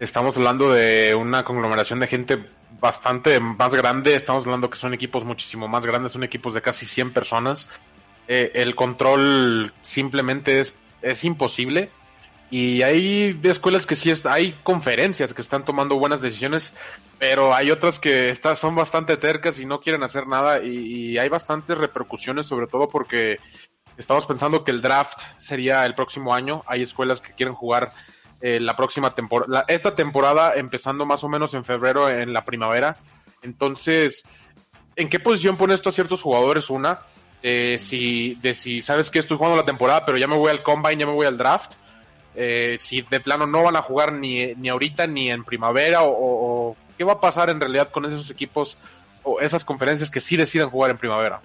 Estamos 0.00 0.36
hablando 0.36 0.72
de 0.72 1.14
una 1.14 1.44
conglomeración 1.44 2.00
de 2.00 2.08
gente 2.08 2.44
bastante 2.80 3.38
más 3.38 3.74
grande, 3.74 4.16
estamos 4.16 4.44
hablando 4.44 4.68
que 4.68 4.76
son 4.76 4.92
equipos 4.92 5.24
muchísimo 5.24 5.68
más 5.68 5.86
grandes, 5.86 6.12
son 6.12 6.24
equipos 6.24 6.52
de 6.54 6.60
casi 6.60 6.86
100 6.86 7.12
personas. 7.12 7.68
Eh, 8.26 8.50
el 8.54 8.74
control 8.74 9.72
simplemente 9.80 10.58
es, 10.58 10.74
es 11.00 11.22
imposible 11.24 11.90
y 12.50 12.82
hay 12.82 13.38
escuelas 13.42 13.86
que 13.86 13.96
sí, 13.96 14.12
hay 14.24 14.52
conferencias 14.62 15.34
que 15.34 15.42
están 15.42 15.64
tomando 15.64 15.98
buenas 15.98 16.22
decisiones, 16.22 16.72
pero 17.18 17.52
hay 17.52 17.70
otras 17.70 17.98
que 17.98 18.30
están, 18.30 18.54
son 18.54 18.76
bastante 18.76 19.16
tercas 19.16 19.58
y 19.58 19.66
no 19.66 19.80
quieren 19.80 20.04
hacer 20.04 20.28
nada 20.28 20.62
y, 20.62 21.18
hay 21.18 21.28
bastantes 21.28 21.76
repercusiones, 21.76 22.46
sobre 22.46 22.68
todo 22.68 22.88
porque 22.88 23.38
estamos 23.96 24.26
pensando 24.26 24.62
que 24.62 24.70
el 24.70 24.80
draft 24.80 25.18
sería 25.38 25.84
el 25.86 25.94
próximo 25.94 26.34
año. 26.34 26.62
Hay 26.66 26.82
escuelas 26.82 27.20
que 27.20 27.32
quieren 27.32 27.54
jugar 27.54 27.92
eh, 28.40 28.60
la 28.60 28.76
próxima 28.76 29.12
temporada, 29.14 29.64
esta 29.66 29.96
temporada 29.96 30.54
empezando 30.54 31.04
más 31.04 31.24
o 31.24 31.28
menos 31.28 31.52
en 31.54 31.64
febrero 31.64 32.08
en 32.08 32.32
la 32.32 32.44
primavera. 32.44 32.96
Entonces, 33.42 34.22
¿en 34.94 35.08
qué 35.08 35.18
posición 35.18 35.56
pone 35.56 35.74
esto 35.74 35.88
a 35.88 35.92
ciertos 35.92 36.22
jugadores? 36.22 36.70
Una, 36.70 37.00
eh, 37.42 37.80
si, 37.80 38.36
de 38.36 38.54
si 38.54 38.82
sabes 38.82 39.10
que 39.10 39.18
estoy 39.18 39.36
jugando 39.36 39.56
la 39.56 39.64
temporada, 39.64 40.04
pero 40.04 40.16
ya 40.16 40.28
me 40.28 40.36
voy 40.36 40.50
al 40.50 40.62
combine, 40.62 41.00
ya 41.00 41.06
me 41.06 41.12
voy 41.12 41.26
al 41.26 41.36
draft 41.36 41.74
eh, 42.36 42.78
si 42.80 43.02
de 43.02 43.20
plano 43.20 43.46
no 43.46 43.62
van 43.62 43.76
a 43.76 43.82
jugar 43.82 44.12
ni, 44.12 44.54
ni 44.54 44.68
ahorita 44.68 45.06
ni 45.06 45.30
en 45.30 45.44
primavera 45.44 46.00
o, 46.02 46.76
qué 46.98 47.04
va 47.04 47.14
a 47.14 47.20
pasar 47.20 47.50
en 47.50 47.60
realidad 47.60 47.90
con 47.90 48.04
esos 48.04 48.30
equipos 48.30 48.76
o 49.22 49.40
esas 49.40 49.64
conferencias 49.64 50.10
que 50.10 50.20
sí 50.20 50.36
deciden 50.36 50.70
jugar 50.70 50.90
en 50.90 50.98
primavera. 50.98 51.40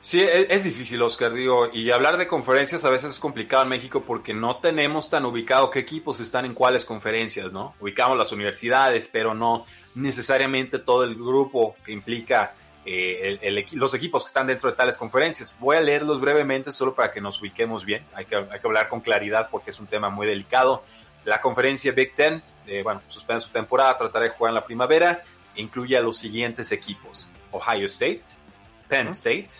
Sí, 0.00 0.20
es, 0.20 0.46
es, 0.48 0.64
difícil, 0.64 1.00
Oscar, 1.02 1.32
digo, 1.32 1.70
y 1.72 1.92
hablar 1.92 2.16
de 2.18 2.26
conferencias 2.26 2.84
a 2.84 2.90
veces 2.90 3.12
es 3.12 3.18
complicado 3.20 3.62
en 3.62 3.68
México 3.68 4.02
porque 4.04 4.34
no 4.34 4.56
tenemos 4.56 5.08
tan 5.08 5.24
ubicado 5.24 5.70
qué 5.70 5.78
equipos 5.78 6.18
están 6.18 6.44
en 6.44 6.54
cuáles 6.54 6.84
conferencias, 6.84 7.52
¿no? 7.52 7.74
Ubicamos 7.80 8.18
las 8.18 8.32
universidades, 8.32 9.08
pero 9.12 9.34
no 9.34 9.64
necesariamente 9.94 10.78
todo 10.78 11.04
el 11.04 11.14
grupo 11.14 11.76
que 11.84 11.92
implica 11.92 12.54
eh, 12.84 13.66
los 13.72 13.94
equipos 13.94 14.24
que 14.24 14.28
están 14.28 14.46
dentro 14.46 14.70
de 14.70 14.76
tales 14.76 14.98
conferencias. 14.98 15.54
Voy 15.60 15.76
a 15.76 15.80
leerlos 15.80 16.20
brevemente 16.20 16.72
solo 16.72 16.94
para 16.94 17.10
que 17.12 17.20
nos 17.20 17.40
ubiquemos 17.40 17.84
bien. 17.84 18.04
Hay 18.14 18.24
que, 18.24 18.36
hay 18.36 18.44
que 18.46 18.66
hablar 18.66 18.88
con 18.88 19.00
claridad 19.00 19.48
porque 19.50 19.70
es 19.70 19.78
un 19.78 19.86
tema 19.86 20.10
muy 20.10 20.26
delicado. 20.26 20.82
La 21.24 21.40
conferencia 21.40 21.92
Big 21.92 22.14
Ten, 22.14 22.42
eh, 22.66 22.82
bueno, 22.82 23.00
suspende 23.08 23.40
su 23.40 23.50
temporada, 23.50 23.96
tratará 23.96 24.24
de 24.24 24.30
jugar 24.30 24.50
en 24.50 24.54
la 24.56 24.64
primavera. 24.64 25.22
Incluye 25.54 25.96
a 25.96 26.00
los 26.00 26.16
siguientes 26.16 26.72
equipos: 26.72 27.26
Ohio 27.52 27.86
State, 27.86 28.24
Penn 28.88 29.08
State, 29.08 29.50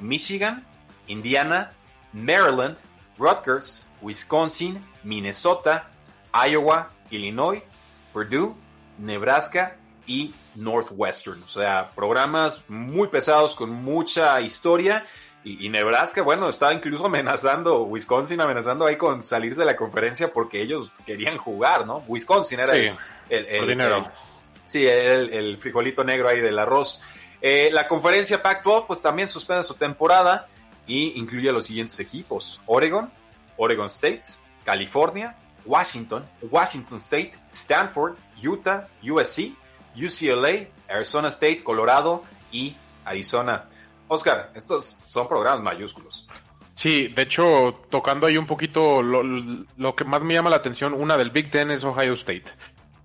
Michigan, 0.00 0.64
Indiana, 1.06 1.70
Maryland, 2.12 2.78
Rutgers, 3.18 3.86
Wisconsin, 4.00 4.82
Minnesota, 5.02 5.90
Iowa, 6.32 6.88
Illinois, 7.10 7.62
Purdue, 8.12 8.54
Nebraska 8.98 9.76
y 10.06 10.34
Northwestern. 10.54 11.42
O 11.42 11.48
sea, 11.48 11.90
programas 11.94 12.62
muy 12.68 13.08
pesados 13.08 13.54
con 13.54 13.70
mucha 13.70 14.40
historia. 14.40 15.04
Y, 15.46 15.68
Nebraska, 15.68 16.22
bueno, 16.22 16.48
estaba 16.48 16.72
incluso 16.72 17.04
amenazando, 17.06 17.82
Wisconsin 17.82 18.40
amenazando 18.40 18.86
ahí 18.86 18.96
con 18.96 19.24
salir 19.24 19.54
de 19.56 19.64
la 19.64 19.76
conferencia 19.76 20.32
porque 20.32 20.62
ellos 20.62 20.90
querían 21.04 21.36
jugar, 21.36 21.86
¿no? 21.86 22.02
Wisconsin 22.08 22.60
era 22.60 22.74
el, 22.74 22.96
el, 23.28 24.06
sí, 24.66 24.86
el, 24.86 25.56
frijolito 25.58 26.02
negro 26.02 26.28
ahí 26.28 26.40
del 26.40 26.58
arroz. 26.58 27.02
Eh, 27.42 27.68
la 27.72 27.86
conferencia 27.88 28.42
Pac-12 28.42 28.86
pues 28.86 29.02
también 29.02 29.28
suspende 29.28 29.64
su 29.64 29.74
temporada 29.74 30.46
y 30.86 31.18
incluye 31.18 31.50
a 31.50 31.52
los 31.52 31.66
siguientes 31.66 32.00
equipos. 32.00 32.60
Oregon, 32.64 33.10
Oregon 33.58 33.86
State, 33.86 34.24
California, 34.64 35.36
Washington, 35.64 36.24
Washington 36.50 36.98
State, 36.98 37.32
Stanford, 37.52 38.16
Utah, 38.42 38.86
USC, 39.02 39.52
UCLA, 39.96 40.68
Arizona 40.88 41.28
State, 41.28 41.62
Colorado 41.62 42.22
y 42.52 42.74
Arizona. 43.04 43.64
Oscar, 44.08 44.50
estos 44.54 44.96
son 45.04 45.28
programas 45.28 45.62
mayúsculos. 45.62 46.26
Sí, 46.74 47.08
de 47.08 47.22
hecho, 47.22 47.80
tocando 47.88 48.26
ahí 48.26 48.36
un 48.36 48.46
poquito, 48.46 49.00
lo, 49.02 49.94
que 49.94 50.04
más 50.04 50.22
me 50.22 50.34
llama 50.34 50.50
la 50.50 50.56
atención, 50.56 50.92
una 50.92 51.16
del 51.16 51.30
Big 51.30 51.50
Ten 51.50 51.70
es 51.70 51.84
Ohio 51.84 52.14
State, 52.14 52.44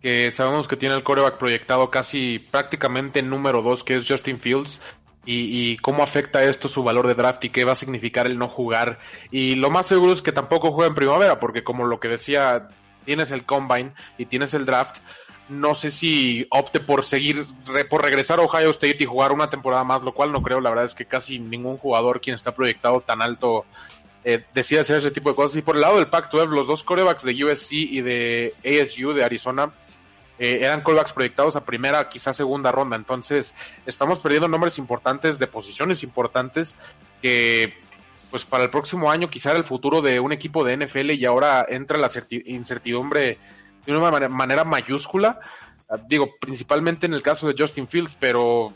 que 0.01 0.31
sabemos 0.31 0.67
que 0.67 0.75
tiene 0.75 0.96
el 0.96 1.03
coreback 1.03 1.38
proyectado 1.38 1.91
casi 1.91 2.39
prácticamente 2.39 3.22
número 3.22 3.62
dos, 3.62 3.84
que 3.84 3.96
es 3.96 4.08
Justin 4.08 4.39
Fields, 4.39 4.81
y, 5.25 5.72
y, 5.72 5.77
cómo 5.77 6.01
afecta 6.01 6.43
esto 6.43 6.67
su 6.67 6.81
valor 6.84 7.05
de 7.05 7.13
draft 7.13 7.43
y 7.43 7.50
qué 7.50 7.63
va 7.63 7.74
a 7.74 7.75
significar 7.75 8.25
el 8.25 8.39
no 8.39 8.50
jugar. 8.50 8.98
Y 9.29 9.53
lo 9.55 9.69
más 9.69 9.86
seguro 9.86 10.13
es 10.13 10.24
que 10.24 10.31
tampoco 10.31 10.72
juegue 10.72 10.89
en 10.89 10.96
primavera, 10.96 11.38
porque 11.38 11.63
como 11.63 11.86
lo 11.86 12.00
que 12.00 12.08
decía, 12.08 12.69
tienes 13.05 13.29
el 13.29 13.46
combine 13.46 13.93
y 14.17 14.25
tienes 14.25 14.55
el 14.55 14.65
draft, 14.65 14.98
no 15.50 15.75
sé 15.75 15.91
si 15.91 16.48
opte 16.51 16.79
por 16.79 17.03
seguir, 17.03 17.46
por 17.89 18.03
regresar 18.03 18.39
a 18.39 18.44
Ohio 18.44 18.70
State 18.70 18.98
y 19.00 19.06
jugar 19.06 19.32
una 19.32 19.50
temporada 19.50 19.84
más, 19.84 20.01
lo 20.03 20.13
cual 20.13 20.32
no 20.32 20.41
creo. 20.41 20.62
La 20.62 20.70
verdad 20.70 20.86
es 20.86 20.96
que 20.96 21.06
casi 21.06 21.39
ningún 21.39 21.77
jugador 21.77 22.22
quien 22.22 22.36
está 22.36 22.53
proyectado 22.53 23.01
tan 23.01 23.22
alto 23.22 23.65
eh, 24.24 24.44
decide 24.53 24.82
hacer 24.82 24.98
ese 24.98 25.12
tipo 25.12 25.29
de 25.29 25.36
cosas. 25.36 25.58
Y 25.58 25.62
por 25.62 25.75
el 25.75 25.82
lado 25.82 25.98
del 25.98 26.08
Pac-12, 26.08 26.50
los 26.50 26.68
dos 26.68 26.84
corebacks 26.84 27.24
de 27.24 27.44
USC 27.44 27.72
y 27.72 28.01
de 28.01 28.53
ASU 28.63 29.13
de 29.13 29.24
Arizona 29.24 29.72
eh, 30.38 30.60
eran 30.62 30.82
corebacks 30.82 31.13
proyectados 31.13 31.56
a 31.56 31.65
primera, 31.65 32.08
quizás 32.10 32.36
segunda 32.36 32.72
ronda. 32.72 32.96
Entonces, 32.96 33.53
estamos 33.86 34.20
perdiendo 34.20 34.48
nombres 34.48 34.77
importantes 34.77 35.39
de 35.39 35.48
posiciones 35.48 36.03
importantes 36.03 36.77
que 37.22 37.74
pues 38.29 38.46
para 38.46 38.63
el 38.63 38.70
próximo 38.70 39.10
año 39.10 39.29
quizá 39.29 39.50
era 39.50 39.58
el 39.58 39.65
futuro 39.65 40.01
de 40.03 40.20
un 40.20 40.32
equipo 40.32 40.63
de 40.63 40.77
NFL 40.77 41.12
y 41.12 41.25
ahora 41.25 41.65
entra 41.68 41.98
la 41.98 42.12
incertidumbre 42.46 43.39
de 43.86 43.96
una 43.96 44.28
manera 44.30 44.64
mayúscula. 44.64 45.40
Ah, 45.90 45.98
digo, 46.08 46.30
principalmente 46.40 47.06
en 47.06 47.14
el 47.14 47.22
caso 47.22 47.48
de 47.48 47.56
Justin 47.58 47.88
Fields, 47.88 48.16
pero 48.20 48.74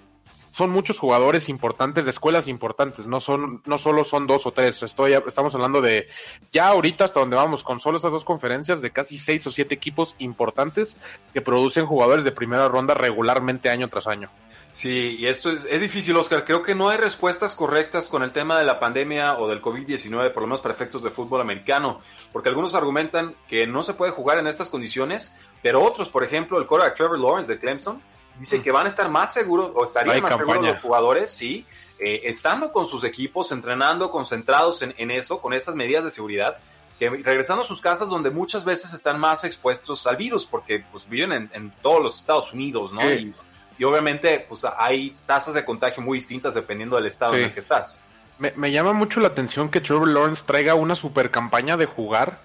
son 0.54 0.70
muchos 0.70 1.00
jugadores 1.00 1.50
importantes 1.50 2.06
de 2.06 2.12
escuelas 2.12 2.48
importantes, 2.48 3.08
no 3.08 3.20
son 3.20 3.64
no 3.66 3.80
solo 3.80 4.04
son 4.04 4.28
dos 4.28 4.46
o 4.46 4.52
tres, 4.52 4.84
estoy 4.84 5.14
estamos 5.14 5.56
hablando 5.56 5.82
de 5.82 6.08
ya 6.52 6.68
ahorita 6.68 7.06
hasta 7.06 7.20
donde 7.20 7.36
vamos 7.36 7.64
con 7.64 7.80
solo 7.80 7.98
esas 7.98 8.12
dos 8.12 8.24
conferencias 8.24 8.80
de 8.80 8.92
casi 8.92 9.18
seis 9.18 9.46
o 9.48 9.52
siete 9.52 9.74
equipos 9.74 10.16
importantes 10.20 10.96
que 11.34 11.42
producen 11.42 11.88
jugadores 11.88 12.24
de 12.24 12.32
primera 12.32 12.68
ronda 12.68 12.94
regularmente 12.94 13.70
año 13.70 13.88
tras 13.88 14.06
año. 14.06 14.30
Sí, 14.74 15.18
y 15.20 15.28
esto 15.28 15.52
es, 15.52 15.66
es, 15.66 15.80
difícil, 15.80 16.18
Oscar. 16.18 16.46
Creo 16.46 16.64
que 16.64 16.74
no 16.74 16.90
hay 16.90 16.98
respuestas 16.98 17.56
correctas 17.56 18.10
con 18.10 18.24
el 18.24 18.32
tema 18.32 18.58
de 18.58 18.66
la 18.66 18.80
pandemia 18.80 19.38
o 19.38 19.48
del 19.48 19.62
COVID-19, 19.62 20.32
por 20.34 20.42
lo 20.42 20.48
menos 20.48 20.62
para 20.62 20.74
efectos 20.74 21.04
de 21.04 21.12
fútbol 21.12 21.42
americano, 21.42 22.02
porque 22.32 22.50
algunos 22.50 22.74
argumentan 22.74 23.36
que 23.48 23.68
no 23.68 23.84
se 23.84 23.94
puede 23.94 24.12
jugar 24.12 24.40
en 24.40 24.48
estas 24.48 24.70
condiciones, 24.70 25.36
pero 25.62 25.84
otros, 25.84 26.10
por 26.10 26.24
ejemplo, 26.24 26.58
el 26.58 26.66
quarterback 26.66 26.98
Trevor 26.98 27.20
Lawrence 27.20 27.54
de 27.54 27.60
Clemson, 27.60 28.02
dice 28.40 28.64
que 28.64 28.72
van 28.72 28.88
a 28.88 28.90
estar 28.90 29.10
más 29.10 29.32
seguros, 29.32 29.72
o 29.76 29.86
estarían 29.86 30.24
más 30.24 30.36
seguros 30.38 30.66
los 30.66 30.82
jugadores, 30.82 31.32
sí, 31.32 31.68
eh, 32.00 32.22
estando 32.26 32.72
con 32.72 32.88
sus 32.88 33.04
equipos, 33.04 33.52
entrenando, 33.52 34.10
concentrados 34.10 34.82
en, 34.82 34.96
en 34.98 35.12
eso, 35.12 35.40
con 35.40 35.54
esas 35.54 35.76
medidas 35.76 36.04
de 36.04 36.10
seguridad, 36.10 36.58
que 36.98 37.12
regresando 37.12 37.62
a 37.62 37.66
sus 37.66 37.80
casas 37.80 38.10
donde 38.10 38.32
muchas 38.32 38.66
veces 38.66 38.92
están 38.92 39.20
más 39.20 39.44
expuestos 39.44 40.08
al 40.08 40.18
virus, 40.18 40.48
porque 40.48 40.84
pues 40.92 41.08
viven 41.08 41.32
en, 41.32 41.52
en 41.54 41.72
todos 41.84 42.02
los 42.02 42.20
Estados 42.20 42.54
Unidos, 42.54 42.92
¿no? 42.92 43.08
Y, 43.08 43.36
y 43.84 43.86
obviamente 43.86 44.46
pues 44.48 44.66
hay 44.78 45.14
tasas 45.26 45.56
de 45.56 45.66
contagio 45.66 46.02
muy 46.02 46.18
distintas 46.18 46.54
dependiendo 46.54 46.96
del 46.96 47.06
estado 47.08 47.36
en 47.36 47.44
el 47.44 47.54
que 47.54 47.60
estás. 47.60 48.02
Me, 48.40 48.72
llama 48.72 48.94
mucho 48.94 49.20
la 49.20 49.28
atención 49.28 49.68
que 49.68 49.82
Trevor 49.82 50.08
Lawrence 50.08 50.44
traiga 50.46 50.74
una 50.74 50.96
super 50.96 51.32
campaña 51.32 51.76
de 51.76 51.86
jugar, 51.86 52.40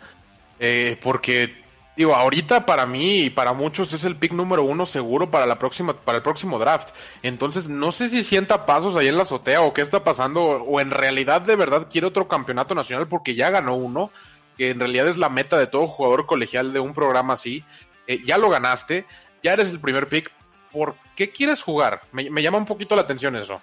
eh, 0.58 0.98
porque 1.00 1.54
digo, 1.96 2.16
ahorita 2.16 2.66
para 2.66 2.86
mí 2.86 3.20
y 3.20 3.30
para 3.30 3.52
muchos 3.52 3.92
es 3.92 4.04
el 4.04 4.16
pick 4.16 4.32
número 4.32 4.64
uno 4.64 4.84
seguro 4.84 5.30
para 5.30 5.46
la 5.46 5.60
próxima, 5.60 5.92
para 5.92 6.18
el 6.18 6.24
próximo 6.24 6.58
draft. 6.58 6.88
Entonces, 7.22 7.68
no 7.68 7.92
sé 7.92 8.08
si 8.08 8.24
sienta 8.24 8.66
pasos 8.66 8.96
ahí 8.96 9.06
en 9.06 9.16
la 9.16 9.22
azotea 9.22 9.60
o 9.62 9.72
qué 9.72 9.82
está 9.82 10.02
pasando, 10.02 10.42
o 10.42 10.80
en 10.80 10.90
realidad 10.90 11.42
de 11.42 11.54
verdad 11.54 11.86
quiere 11.88 12.08
otro 12.08 12.26
campeonato 12.26 12.74
nacional 12.74 13.06
porque 13.06 13.36
ya 13.36 13.50
ganó 13.50 13.76
uno, 13.76 14.10
que 14.56 14.70
en 14.70 14.80
realidad 14.80 15.06
es 15.06 15.16
la 15.16 15.28
meta 15.28 15.56
de 15.56 15.68
todo 15.68 15.86
jugador 15.86 16.26
colegial 16.26 16.72
de 16.72 16.80
un 16.80 16.94
programa 16.94 17.34
así. 17.34 17.62
Eh, 18.08 18.22
ya 18.24 18.38
lo 18.38 18.50
ganaste, 18.50 19.06
ya 19.40 19.52
eres 19.52 19.70
el 19.70 19.78
primer 19.78 20.08
pick, 20.08 20.32
¿por 20.72 20.94
qué 21.16 21.30
quieres 21.30 21.62
jugar? 21.62 22.00
Me, 22.12 22.42
llama 22.42 22.58
un 22.58 22.66
poquito 22.66 22.94
la 22.94 23.02
atención 23.02 23.36
eso. 23.36 23.60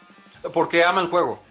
Porque 0.54 0.84
ama 0.84 1.02
el 1.02 1.08
juego. 1.08 1.42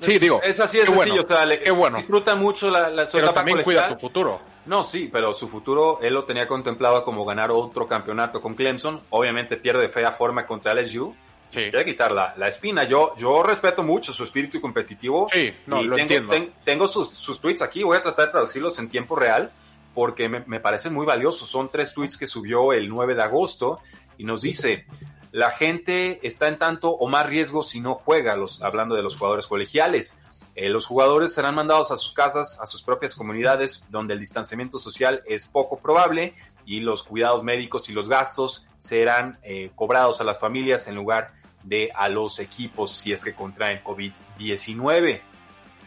Sí, 0.00 0.18
digo. 0.18 0.40
Es 0.42 0.58
así 0.60 0.78
es 0.78 0.86
sencillo. 0.86 1.24
qué 1.62 1.70
bueno. 1.70 1.98
Disfruta 1.98 2.34
mucho 2.34 2.70
la, 2.70 2.88
la 2.88 3.06
Pero 3.06 3.32
también 3.32 3.62
cuida 3.62 3.86
tu 3.88 3.96
futuro. 3.96 4.40
No, 4.66 4.84
sí, 4.84 5.08
pero 5.12 5.34
su 5.34 5.48
futuro 5.48 5.98
él 6.02 6.14
lo 6.14 6.24
tenía 6.24 6.46
contemplado 6.46 7.04
como 7.04 7.24
ganar 7.24 7.50
otro 7.50 7.86
campeonato 7.88 8.40
con 8.40 8.54
Clemson. 8.54 9.00
Obviamente 9.10 9.56
pierde 9.56 9.88
fea 9.88 10.12
forma 10.12 10.46
contra 10.46 10.74
LSU. 10.74 11.14
Sí. 11.50 11.70
Quiere 11.70 11.84
quitar 11.84 12.12
la, 12.12 12.34
espina. 12.48 12.84
Yo, 12.84 13.14
yo 13.16 13.42
respeto 13.42 13.82
mucho 13.82 14.12
su 14.12 14.24
espíritu 14.24 14.60
competitivo. 14.60 15.28
Sí, 15.30 15.52
no, 15.66 15.82
lo 15.82 15.96
tengo, 15.96 16.14
entiendo. 16.14 16.52
tengo 16.64 16.88
sus, 16.88 17.10
sus, 17.10 17.40
tweets 17.40 17.60
aquí. 17.60 17.82
Voy 17.82 17.96
a 17.96 18.02
tratar 18.02 18.26
de 18.26 18.32
traducirlos 18.32 18.78
en 18.78 18.88
tiempo 18.88 19.16
real 19.16 19.52
porque 19.94 20.30
me, 20.30 20.42
me 20.46 20.60
parecen 20.60 20.94
muy 20.94 21.04
valiosos. 21.04 21.48
Son 21.48 21.68
tres 21.68 21.92
tweets 21.92 22.16
que 22.16 22.26
subió 22.26 22.72
el 22.72 22.88
9 22.88 23.14
de 23.14 23.22
agosto 23.22 23.80
y 24.18 24.24
nos 24.24 24.42
dice, 24.42 24.86
la 25.32 25.50
gente 25.50 26.20
está 26.22 26.48
en 26.48 26.58
tanto 26.58 26.90
o 26.90 27.08
más 27.08 27.26
riesgo 27.26 27.62
si 27.62 27.80
no 27.80 27.94
juega, 27.94 28.36
los, 28.36 28.60
hablando 28.62 28.94
de 28.94 29.02
los 29.02 29.16
jugadores 29.16 29.46
colegiales. 29.46 30.18
Eh, 30.54 30.68
los 30.68 30.84
jugadores 30.84 31.32
serán 31.32 31.54
mandados 31.54 31.90
a 31.90 31.96
sus 31.96 32.12
casas, 32.12 32.58
a 32.60 32.66
sus 32.66 32.82
propias 32.82 33.14
comunidades, 33.14 33.84
donde 33.88 34.12
el 34.12 34.20
distanciamiento 34.20 34.78
social 34.78 35.22
es 35.26 35.48
poco 35.48 35.78
probable 35.78 36.34
y 36.66 36.80
los 36.80 37.02
cuidados 37.02 37.42
médicos 37.42 37.88
y 37.88 37.92
los 37.92 38.08
gastos 38.08 38.66
serán 38.76 39.38
eh, 39.42 39.70
cobrados 39.74 40.20
a 40.20 40.24
las 40.24 40.38
familias 40.38 40.86
en 40.88 40.94
lugar 40.96 41.32
de 41.64 41.90
a 41.94 42.08
los 42.08 42.38
equipos 42.38 42.92
si 42.98 43.12
es 43.12 43.24
que 43.24 43.34
contraen 43.34 43.82
COVID-19. 43.82 45.22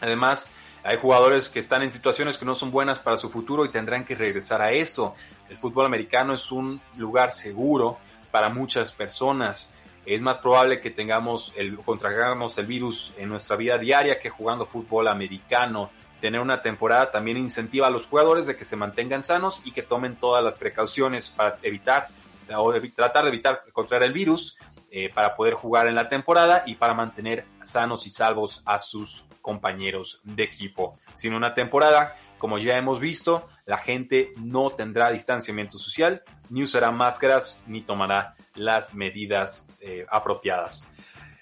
Además, 0.00 0.52
hay 0.82 0.98
jugadores 0.98 1.48
que 1.48 1.60
están 1.60 1.82
en 1.82 1.90
situaciones 1.90 2.38
que 2.38 2.44
no 2.44 2.54
son 2.54 2.70
buenas 2.70 2.98
para 2.98 3.16
su 3.16 3.30
futuro 3.30 3.64
y 3.64 3.68
tendrán 3.68 4.04
que 4.04 4.16
regresar 4.16 4.60
a 4.62 4.72
eso. 4.72 5.14
El 5.48 5.56
fútbol 5.56 5.86
americano 5.86 6.34
es 6.34 6.50
un 6.50 6.80
lugar 6.96 7.30
seguro 7.30 7.98
para 8.36 8.50
muchas 8.50 8.92
personas. 8.92 9.70
Es 10.04 10.20
más 10.20 10.36
probable 10.36 10.82
que 10.82 10.90
tengamos 10.90 11.54
el, 11.56 11.78
contraigamos 11.78 12.58
el 12.58 12.66
virus 12.66 13.14
en 13.16 13.30
nuestra 13.30 13.56
vida 13.56 13.78
diaria 13.78 14.20
que 14.20 14.28
jugando 14.28 14.66
fútbol 14.66 15.08
americano. 15.08 15.88
Tener 16.20 16.38
una 16.42 16.60
temporada 16.60 17.10
también 17.10 17.38
incentiva 17.38 17.86
a 17.86 17.90
los 17.90 18.04
jugadores 18.04 18.46
de 18.46 18.54
que 18.54 18.66
se 18.66 18.76
mantengan 18.76 19.22
sanos 19.22 19.62
y 19.64 19.72
que 19.72 19.82
tomen 19.82 20.16
todas 20.16 20.44
las 20.44 20.58
precauciones 20.58 21.30
para 21.30 21.56
evitar 21.62 22.08
o 22.54 22.74
tratar 22.94 23.24
de 23.24 23.30
evitar 23.30 23.62
contraer 23.72 24.02
el 24.02 24.12
virus 24.12 24.58
eh, 24.90 25.08
para 25.14 25.34
poder 25.34 25.54
jugar 25.54 25.86
en 25.86 25.94
la 25.94 26.10
temporada 26.10 26.62
y 26.66 26.74
para 26.74 26.92
mantener 26.92 27.46
sanos 27.64 28.06
y 28.06 28.10
salvos 28.10 28.60
a 28.66 28.80
sus 28.80 29.24
compañeros 29.40 30.20
de 30.24 30.42
equipo. 30.42 30.98
Sin 31.14 31.32
una 31.32 31.54
temporada, 31.54 32.18
como 32.36 32.58
ya 32.58 32.76
hemos 32.76 33.00
visto, 33.00 33.48
la 33.66 33.78
gente 33.78 34.32
no 34.36 34.70
tendrá 34.70 35.10
distanciamiento 35.10 35.76
social, 35.76 36.22
ni 36.48 36.62
usará 36.62 36.90
máscaras, 36.92 37.62
ni 37.66 37.82
tomará 37.82 38.34
las 38.54 38.94
medidas 38.94 39.68
eh, 39.80 40.06
apropiadas. 40.08 40.88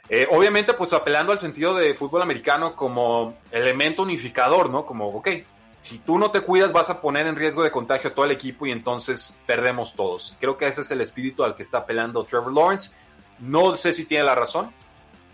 Eh, 0.08 0.26
obviamente, 0.30 0.74
pues 0.74 0.92
apelando 0.92 1.32
al 1.32 1.38
sentido 1.38 1.74
de 1.74 1.94
fútbol 1.94 2.22
americano 2.22 2.74
como 2.74 3.36
elemento 3.50 4.02
unificador, 4.02 4.68
¿no? 4.68 4.84
Como, 4.84 5.06
ok, 5.06 5.28
si 5.80 5.98
tú 5.98 6.18
no 6.18 6.30
te 6.30 6.40
cuidas 6.40 6.72
vas 6.72 6.88
a 6.88 7.00
poner 7.00 7.26
en 7.26 7.36
riesgo 7.36 7.62
de 7.62 7.70
contagio 7.70 8.10
a 8.10 8.14
todo 8.14 8.24
el 8.24 8.30
equipo 8.30 8.66
y 8.66 8.70
entonces 8.70 9.36
perdemos 9.46 9.94
todos. 9.94 10.34
Creo 10.40 10.56
que 10.56 10.66
ese 10.66 10.80
es 10.80 10.90
el 10.90 11.02
espíritu 11.02 11.44
al 11.44 11.54
que 11.54 11.62
está 11.62 11.78
apelando 11.78 12.24
Trevor 12.24 12.54
Lawrence. 12.54 12.92
No 13.38 13.76
sé 13.76 13.92
si 13.92 14.06
tiene 14.06 14.24
la 14.24 14.34
razón, 14.34 14.72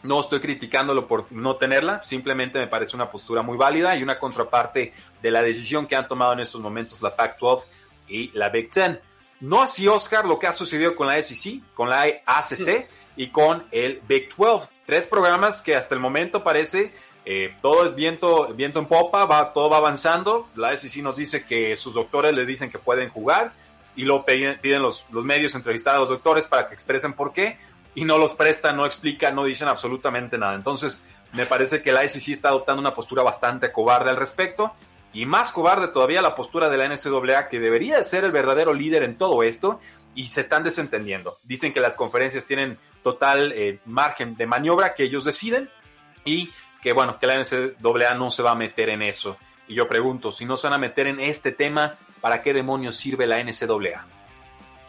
No 0.02 0.20
estoy 0.20 0.40
criticándolo 0.40 1.06
por 1.06 1.30
no 1.30 1.56
tenerla, 1.56 2.02
simplemente 2.02 2.58
me 2.58 2.66
parece 2.66 2.96
una 2.96 3.10
postura 3.10 3.42
muy 3.42 3.56
válida 3.56 3.94
y 3.96 4.02
una 4.02 4.18
contraparte 4.18 4.94
de 5.20 5.30
la 5.30 5.42
decisión 5.42 5.86
que 5.86 5.96
han 5.96 6.08
tomado 6.08 6.32
en 6.32 6.40
estos 6.40 6.60
momentos 6.60 7.02
la 7.02 7.14
Pac-12 7.14 7.64
y 8.08 8.30
la 8.32 8.48
Big 8.48 8.70
Ten. 8.70 8.98
No 9.40 9.62
así, 9.62 9.88
Oscar, 9.88 10.26
lo 10.26 10.38
que 10.38 10.46
ha 10.46 10.52
sucedido 10.52 10.94
con 10.96 11.06
la 11.06 11.22
SEC, 11.22 11.60
con 11.74 11.88
la 11.88 12.04
ACC 12.26 12.88
y 13.16 13.28
con 13.28 13.66
el 13.70 14.00
Big 14.06 14.34
12. 14.36 14.68
Tres 14.86 15.06
programas 15.06 15.62
que 15.62 15.76
hasta 15.76 15.94
el 15.94 16.00
momento 16.00 16.42
parece 16.42 16.92
eh, 17.24 17.54
todo 17.60 17.84
es 17.84 17.94
viento, 17.94 18.52
viento 18.54 18.78
en 18.80 18.86
popa, 18.86 19.24
va, 19.26 19.52
todo 19.52 19.68
va 19.70 19.76
avanzando. 19.76 20.48
La 20.56 20.76
SEC 20.76 21.02
nos 21.02 21.16
dice 21.16 21.44
que 21.44 21.76
sus 21.76 21.94
doctores 21.94 22.32
le 22.32 22.46
dicen 22.46 22.70
que 22.70 22.78
pueden 22.78 23.08
jugar 23.08 23.52
y 23.96 24.04
lo 24.04 24.24
piden, 24.24 24.58
piden 24.58 24.82
los, 24.82 25.06
los 25.10 25.24
medios 25.24 25.54
entrevistar 25.54 25.96
a 25.96 25.98
los 25.98 26.08
doctores 26.08 26.46
para 26.46 26.68
que 26.68 26.74
expresen 26.74 27.12
por 27.12 27.32
qué 27.32 27.58
y 27.94 28.04
no 28.04 28.18
los 28.18 28.32
prestan, 28.34 28.76
no 28.76 28.86
explican, 28.86 29.34
no 29.34 29.44
dicen 29.44 29.68
absolutamente 29.68 30.38
nada. 30.38 30.54
Entonces, 30.54 31.02
me 31.32 31.46
parece 31.46 31.82
que 31.82 31.92
la 31.92 32.08
SEC 32.08 32.34
está 32.34 32.48
adoptando 32.48 32.80
una 32.80 32.94
postura 32.94 33.22
bastante 33.22 33.72
cobarde 33.72 34.10
al 34.10 34.16
respecto 34.16 34.74
y 35.12 35.26
más 35.26 35.52
cobarde 35.52 35.88
todavía 35.88 36.22
la 36.22 36.34
postura 36.34 36.68
de 36.68 36.76
la 36.76 36.88
NCAA 36.88 37.48
que 37.48 37.58
debería 37.58 37.98
de 37.98 38.04
ser 38.04 38.24
el 38.24 38.32
verdadero 38.32 38.72
líder 38.72 39.02
en 39.02 39.18
todo 39.18 39.42
esto 39.42 39.80
y 40.14 40.26
se 40.26 40.42
están 40.42 40.62
desentendiendo. 40.62 41.38
Dicen 41.42 41.72
que 41.72 41.80
las 41.80 41.96
conferencias 41.96 42.46
tienen 42.46 42.78
total 43.02 43.52
eh, 43.52 43.80
margen 43.86 44.36
de 44.36 44.46
maniobra 44.46 44.94
que 44.94 45.04
ellos 45.04 45.24
deciden 45.24 45.68
y 46.24 46.50
que 46.82 46.92
bueno, 46.92 47.18
que 47.18 47.26
la 47.26 47.38
NCAA 47.38 48.14
no 48.14 48.30
se 48.30 48.42
va 48.42 48.52
a 48.52 48.56
meter 48.56 48.88
en 48.88 49.02
eso. 49.02 49.36
Y 49.68 49.74
yo 49.74 49.88
pregunto, 49.88 50.32
si 50.32 50.44
no 50.44 50.56
se 50.56 50.66
van 50.68 50.74
a 50.74 50.78
meter 50.78 51.06
en 51.06 51.20
este 51.20 51.52
tema, 51.52 51.98
¿para 52.20 52.42
qué 52.42 52.52
demonios 52.52 52.96
sirve 52.96 53.26
la 53.26 53.42
NCAA? 53.42 54.06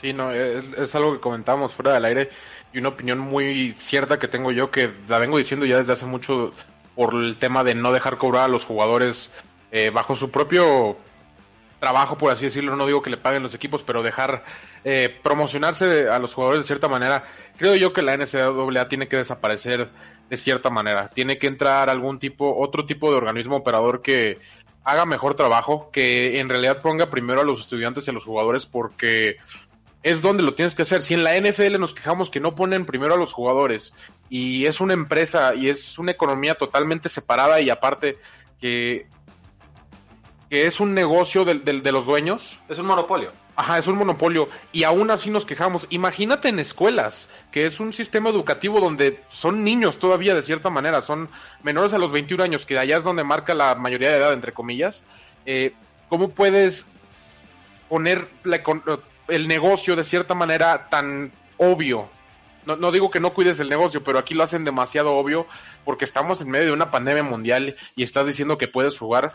Sí, 0.01 0.13
no, 0.13 0.31
es, 0.31 0.95
algo 0.95 1.13
que 1.13 1.19
comentamos 1.19 1.73
fuera 1.73 1.93
del 1.93 2.05
aire 2.05 2.29
y 2.73 2.79
una 2.79 2.89
opinión 2.89 3.19
muy 3.19 3.73
cierta 3.77 4.17
que 4.17 4.27
tengo 4.27 4.51
yo 4.51 4.71
que 4.71 4.91
la 5.07 5.19
vengo 5.19 5.37
diciendo 5.37 5.65
ya 5.65 5.77
desde 5.77 5.93
hace 5.93 6.07
mucho 6.07 6.53
por 6.95 7.13
el 7.13 7.37
tema 7.37 7.63
de 7.63 7.75
no 7.75 7.91
dejar 7.91 8.17
cobrar 8.17 8.45
a 8.45 8.47
los 8.47 8.65
jugadores 8.65 9.29
eh, 9.71 9.91
bajo 9.91 10.15
su 10.15 10.31
propio 10.31 10.97
trabajo, 11.79 12.17
por 12.17 12.31
así 12.31 12.45
decirlo, 12.45 12.75
no 12.75 12.85
digo 12.85 13.01
que 13.01 13.09
le 13.11 13.17
paguen 13.17 13.43
los 13.43 13.53
equipos, 13.53 13.83
pero 13.83 14.01
dejar 14.01 14.43
eh, 14.83 15.15
promocionarse 15.21 16.09
a 16.09 16.19
los 16.19 16.33
jugadores 16.33 16.63
de 16.63 16.67
cierta 16.67 16.87
manera. 16.87 17.25
Creo 17.57 17.75
yo 17.75 17.93
que 17.93 18.01
la 18.01 18.17
NCAA 18.17 18.87
tiene 18.87 19.07
que 19.07 19.17
desaparecer 19.17 19.89
de 20.29 20.37
cierta 20.37 20.69
manera. 20.69 21.09
Tiene 21.09 21.37
que 21.37 21.47
entrar 21.47 21.89
algún 21.89 22.19
tipo, 22.19 22.55
otro 22.55 22.85
tipo 22.85 23.11
de 23.11 23.17
organismo 23.17 23.57
operador 23.57 24.01
que 24.01 24.39
haga 24.83 25.05
mejor 25.05 25.35
trabajo, 25.35 25.89
que 25.91 26.39
en 26.39 26.49
realidad 26.49 26.81
ponga 26.81 27.09
primero 27.09 27.41
a 27.41 27.45
los 27.45 27.59
estudiantes 27.59 28.07
y 28.07 28.11
a 28.11 28.13
los 28.13 28.25
jugadores, 28.25 28.65
porque 28.65 29.37
es 30.03 30.21
donde 30.21 30.43
lo 30.43 30.53
tienes 30.53 30.75
que 30.75 30.81
hacer. 30.81 31.01
Si 31.01 31.13
en 31.13 31.23
la 31.23 31.39
NFL 31.39 31.79
nos 31.79 31.93
quejamos 31.93 32.29
que 32.29 32.39
no 32.39 32.55
ponen 32.55 32.85
primero 32.85 33.13
a 33.13 33.17
los 33.17 33.33
jugadores 33.33 33.93
y 34.29 34.65
es 34.65 34.81
una 34.81 34.93
empresa 34.93 35.55
y 35.55 35.69
es 35.69 35.97
una 35.99 36.11
economía 36.11 36.55
totalmente 36.55 37.09
separada 37.09 37.61
y 37.61 37.69
aparte 37.69 38.17
que 38.59 39.07
que 40.51 40.67
es 40.67 40.81
un 40.81 40.93
negocio 40.93 41.45
de, 41.45 41.55
de, 41.55 41.91
los 41.93 42.05
dueños. 42.05 42.59
Es 42.67 42.77
un 42.77 42.85
monopolio. 42.85 43.31
Ajá, 43.55 43.79
es 43.79 43.87
un 43.87 43.97
monopolio. 43.97 44.49
Y 44.73 44.83
aún 44.83 45.09
así 45.09 45.29
nos 45.29 45.45
quejamos. 45.45 45.87
Imagínate 45.91 46.49
en 46.49 46.59
escuelas, 46.59 47.29
que 47.53 47.65
es 47.65 47.79
un 47.79 47.93
sistema 47.93 48.29
educativo 48.29 48.81
donde 48.81 49.23
son 49.29 49.63
niños 49.63 49.97
todavía 49.97 50.35
de 50.35 50.43
cierta 50.43 50.69
manera, 50.69 51.01
son 51.03 51.29
menores 51.63 51.93
a 51.93 51.97
los 51.97 52.11
21 52.11 52.43
años, 52.43 52.65
que 52.65 52.77
allá 52.77 52.97
es 52.97 53.03
donde 53.05 53.23
marca 53.23 53.53
la 53.53 53.75
mayoría 53.75 54.11
de 54.11 54.17
edad, 54.17 54.33
entre 54.33 54.51
comillas. 54.51 55.05
Eh, 55.45 55.73
¿Cómo 56.09 56.27
puedes 56.27 56.85
poner 57.87 58.27
el 59.31 59.47
negocio 59.47 59.95
de 59.95 60.03
cierta 60.03 60.35
manera 60.35 60.89
tan 60.89 61.31
obvio? 61.57 62.09
No, 62.65 62.75
no 62.75 62.91
digo 62.91 63.09
que 63.09 63.19
no 63.19 63.33
cuides 63.33 63.59
el 63.59 63.69
negocio, 63.69 64.03
pero 64.03 64.19
aquí 64.19 64.33
lo 64.33 64.43
hacen 64.43 64.63
demasiado 64.63 65.13
obvio 65.13 65.47
porque 65.83 66.05
estamos 66.05 66.41
en 66.41 66.49
medio 66.49 66.67
de 66.67 66.73
una 66.73 66.91
pandemia 66.91 67.23
mundial 67.23 67.75
y 67.95 68.03
estás 68.03 68.27
diciendo 68.27 68.57
que 68.57 68.67
puedes 68.67 68.97
jugar 68.97 69.33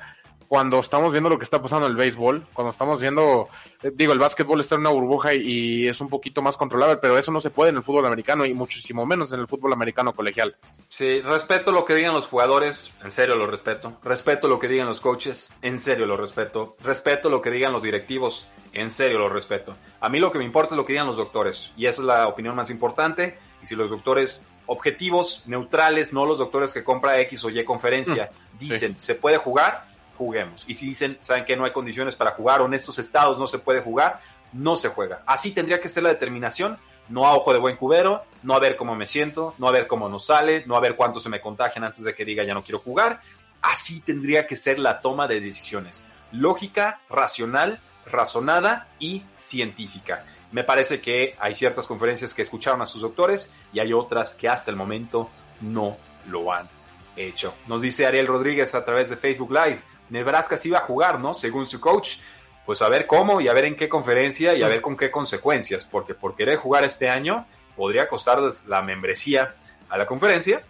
cuando 0.48 0.80
estamos 0.80 1.12
viendo 1.12 1.28
lo 1.28 1.38
que 1.38 1.44
está 1.44 1.61
pasando 1.61 1.87
en 1.87 1.92
el 1.92 1.98
béisbol, 1.98 2.46
cuando 2.52 2.70
estamos 2.70 3.00
viendo, 3.00 3.48
eh, 3.82 3.90
digo, 3.94 4.12
el 4.12 4.18
básquetbol 4.18 4.61
está 4.61 4.74
en 4.74 4.82
una 4.82 4.90
burbuja 4.90 5.35
y, 5.35 5.88
es 5.88 6.00
un 6.00 6.09
poquito 6.09 6.42
más 6.42 6.56
controlable, 6.56 6.96
pero 6.96 7.18
eso 7.18 7.32
no 7.32 7.40
se 7.40 7.50
puede 7.50 7.70
en 7.70 7.76
el 7.76 7.82
fútbol 7.82 8.06
americano 8.06 8.44
y 8.44 8.54
muchísimo 8.54 9.06
menos 9.06 9.32
en 9.32 9.40
el 9.40 9.46
fútbol 9.46 9.72
americano 9.72 10.12
colegial. 10.14 10.56
Sí, 10.88 11.20
respeto 11.20 11.72
lo 11.72 11.85
que 11.85 11.94
digan 11.94 12.14
los 12.14 12.26
jugadores, 12.26 12.92
en 13.04 13.12
serio 13.12 13.37
lo 13.37 13.46
respeto. 13.46 13.98
Respeto 14.02 14.48
lo 14.48 14.59
que 14.59 14.68
digan 14.68 14.87
los 14.87 15.00
coaches, 15.00 15.50
en 15.62 15.78
serio 15.78 16.06
lo 16.06 16.16
respeto. 16.16 16.76
Respeto 16.80 17.28
lo 17.28 17.42
que 17.42 17.50
digan 17.50 17.72
los 17.72 17.82
directivos, 17.82 18.48
en 18.72 18.90
serio 18.90 19.18
lo 19.18 19.28
respeto. 19.28 19.76
A 20.00 20.09
mí 20.09 20.18
lo 20.18 20.32
que 20.32 20.38
me 20.38 20.44
importa 20.44 20.74
es 20.74 20.76
lo 20.76 20.85
que 20.85 20.92
digan 20.92 21.06
los 21.06 21.16
doctores 21.16 21.72
y 21.76 21.87
esa 21.87 22.02
es 22.02 22.06
la 22.06 22.28
opinión 22.28 22.54
más 22.54 22.70
importante. 22.70 23.38
Y 23.62 23.66
si 23.66 23.74
los 23.74 23.90
doctores 23.90 24.42
objetivos, 24.66 25.42
neutrales, 25.46 26.12
no 26.12 26.26
los 26.26 26.38
doctores 26.38 26.72
que 26.72 26.85
compra 26.85 27.20
X 27.20 27.44
o 27.44 27.50
Y 27.50 27.64
conferencia, 27.64 28.30
mm, 28.54 28.59
dicen, 28.59 28.98
se 28.98 29.14
puede 29.14 29.38
jugar, 29.38 29.87
juguemos. 30.16 30.64
Y 30.66 30.74
si 30.74 30.87
dicen, 30.87 31.18
saben 31.20 31.44
que 31.44 31.57
no 31.57 31.64
hay 31.64 31.72
condiciones 31.72 32.16
para 32.16 32.33
jugar 32.33 32.61
o 32.61 32.66
en 32.66 32.74
estos 32.74 32.98
estados 32.98 33.38
no 33.38 33.46
se 33.46 33.59
puede 33.59 33.81
jugar, 33.81 34.20
no 34.52 34.76
se 34.76 34.88
juega. 34.88 35.22
Así 35.26 35.52
tendría 35.52 35.81
que 35.81 35.88
ser 35.88 36.02
la 36.02 36.09
determinación, 36.09 36.79
no 37.09 37.26
a 37.26 37.35
ojo 37.35 37.52
de 37.52 37.59
buen 37.59 37.76
cubero, 37.76 38.24
no 38.42 38.55
a 38.55 38.61
ver 38.61 38.76
cómo 38.76 38.94
me 38.94 39.07
siento, 39.07 39.55
no 39.59 39.68
a 39.68 39.72
ver 39.72 39.87
cómo 39.87 40.09
nos 40.09 40.26
sale, 40.26 40.64
no 40.66 40.76
a 40.76 40.81
ver 40.81 40.96
cuánto 40.96 41.20
se 41.20 41.29
me 41.29 41.40
contagian 41.40 41.85
antes 41.85 42.05
de 42.05 42.14
que 42.14 42.24
diga 42.24 42.44
ya 42.44 42.55
no 42.55 42.62
quiero 42.62 42.81
jugar. 42.81 43.20
Así 43.62 44.00
tendría 44.00 44.46
que 44.46 44.57
ser 44.57 44.79
la 44.79 45.00
toma 45.00 45.26
de 45.26 45.40
decisiones. 45.40 46.05
Lógica, 46.33 47.00
racional, 47.09 47.81
razonada 48.07 48.88
y 48.98 49.22
científica. 49.40 50.24
Me 50.52 50.64
parece 50.64 51.00
que 51.00 51.35
hay 51.38 51.55
ciertas 51.55 51.87
conferencias 51.87 52.33
que 52.33 52.42
escucharon 52.42 52.81
a 52.83 52.87
sus 52.87 53.02
doctores 53.02 53.52
y 53.72 53.81
hay 53.81 53.92
otras 53.92 54.35
que 54.35 54.48
hasta 54.48 54.70
el 54.70 54.76
momento 54.76 55.29
no 55.61 55.96
lo 56.29 56.52
han 56.52 56.68
hecho. 57.16 57.55
Nos 57.66 57.83
dice 57.83 58.07
Ariel 58.07 58.26
Rodríguez 58.26 58.74
a 58.74 58.85
través 58.85 59.11
de 59.11 59.16
Facebook 59.16 59.50
Live. 59.50 59.81
Nebraska 60.11 60.57
sí 60.57 60.69
iba 60.69 60.79
a 60.79 60.83
jugar, 60.83 61.21
¿no? 61.21 61.35
Según 61.35 61.66
su 61.66 61.81
coach. 61.81 62.16
Pues 62.64 62.83
a 62.83 62.88
ver 62.88 63.07
cómo 63.07 63.40
y 63.40 63.47
a 63.47 63.53
ver 63.53 63.64
en 63.64 63.77
qué 63.77 63.88
conferencia 63.88 64.55
y 64.55 64.62
a 64.64 64.69
ver 64.69 64.81
con 64.81 64.97
qué 64.97 65.09
consecuencias, 65.09 65.87
porque 65.87 66.14
por 66.14 66.35
querer 66.35 66.57
jugar 66.57 66.83
este 66.83 67.09
año 67.09 67.47
podría 67.77 68.09
costar 68.09 68.40
la 68.66 68.83
membresía 68.83 69.55
a 69.88 69.97
la 69.97 70.05
conferencia. 70.05 70.61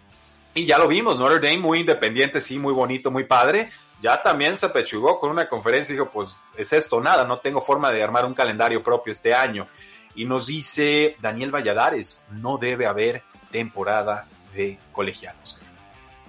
Y 0.53 0.65
ya 0.65 0.77
lo 0.77 0.87
vimos, 0.87 1.17
Notre 1.17 1.39
Dame 1.39 1.57
muy 1.59 1.79
independiente, 1.79 2.41
sí, 2.41 2.59
muy 2.59 2.73
bonito, 2.73 3.09
muy 3.09 3.23
padre. 3.23 3.69
Ya 4.01 4.21
también 4.21 4.57
se 4.57 4.67
apechugó 4.67 5.19
con 5.19 5.31
una 5.31 5.49
conferencia 5.49 5.93
y 5.93 5.95
dijo, 5.95 6.09
pues 6.11 6.37
es 6.55 6.71
esto, 6.71 7.01
nada, 7.01 7.23
no 7.25 7.39
tengo 7.39 7.61
forma 7.61 7.91
de 7.91 8.03
armar 8.03 8.25
un 8.25 8.33
calendario 8.35 8.83
propio 8.83 9.11
este 9.11 9.33
año. 9.33 9.67
Y 10.13 10.25
nos 10.25 10.47
dice 10.47 11.15
Daniel 11.19 11.51
Valladares, 11.51 12.25
no 12.31 12.57
debe 12.57 12.85
haber 12.85 13.23
temporada 13.51 14.27
de 14.53 14.77
colegianos. 14.91 15.57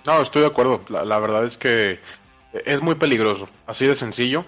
No, 0.05 0.23
estoy 0.23 0.43
de 0.43 0.49
acuerdo. 0.49 0.81
la 0.89 1.19
verdad 1.19 1.45
es 1.45 1.59
que 1.59 2.01
es 2.53 2.81
muy 2.81 2.95
peligroso, 2.95 3.49
así 3.67 3.87
de 3.87 3.95
sencillo. 3.95 4.45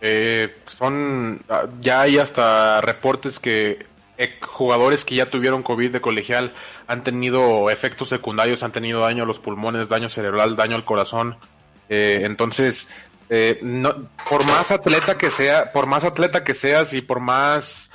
Eh, 0.00 0.56
son 0.66 1.42
ah, 1.48 1.66
ya 1.80 2.02
hay 2.02 2.18
hasta 2.18 2.80
reportes 2.80 3.38
que 3.38 3.86
eh, 4.16 4.38
jugadores 4.40 5.04
que 5.04 5.16
ya 5.16 5.28
tuvieron 5.28 5.62
COVID 5.62 5.90
de 5.90 6.00
colegial 6.00 6.54
han 6.86 7.04
tenido 7.04 7.68
efectos 7.70 8.08
secundarios, 8.08 8.62
han 8.62 8.72
tenido 8.72 9.00
daño 9.00 9.24
a 9.24 9.26
los 9.26 9.38
pulmones, 9.38 9.88
daño 9.88 10.08
cerebral, 10.08 10.56
daño 10.56 10.76
al 10.76 10.84
corazón. 10.84 11.36
Eh, 11.88 12.22
entonces, 12.24 12.88
no, 13.62 14.08
por 14.28 14.44
más 14.44 14.70
atleta 14.70 15.16
que 15.16 15.30
sea, 15.30 15.72
por 15.72 15.86
más 15.86 16.04
atleta 16.04 16.42
que 16.42 16.54
seas 16.54 16.92
y 16.94 17.00
por 17.00 17.20
más 17.20 17.90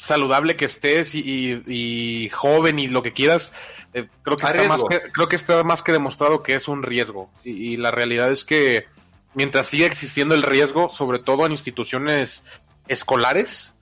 saludable 0.00 0.56
que 0.56 0.64
estés 0.64 1.14
y, 1.14 2.28
joven 2.30 2.78
y 2.78 2.88
lo 2.88 3.02
que 3.02 3.12
quieras, 3.12 3.52
eh, 3.92 4.08
creo, 4.22 4.36
que 4.36 4.46
está 4.46 4.62
más 4.64 4.82
que, 4.88 5.00
creo 5.12 5.28
que 5.28 5.36
está 5.36 5.62
más 5.62 5.82
que 5.82 5.92
demostrado 5.92 6.42
que 6.42 6.54
es 6.54 6.68
un 6.68 6.82
riesgo. 6.82 7.30
Y, 7.44 7.76
la 7.76 7.90
realidad 7.90 8.32
es 8.32 8.44
que 8.44 8.86
mientras 9.34 9.66
siga 9.66 9.86
existiendo 9.86 10.34
el 10.34 10.42
riesgo, 10.42 10.88
sobre 10.88 11.18
todo 11.18 11.44
en 11.44 11.52
instituciones 11.52 12.42
escolares, 12.88 13.74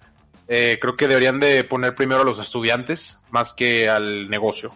eh, 0.49 0.79
creo 0.81 0.97
que 0.97 1.07
deberían 1.07 1.39
de 1.39 1.63
poner 1.63 1.95
primero 1.95 2.23
a 2.23 2.25
los 2.25 2.41
estudiantes 2.41 3.19
más 3.31 3.53
que 3.53 3.89
al 3.89 4.29
negocio. 4.29 4.73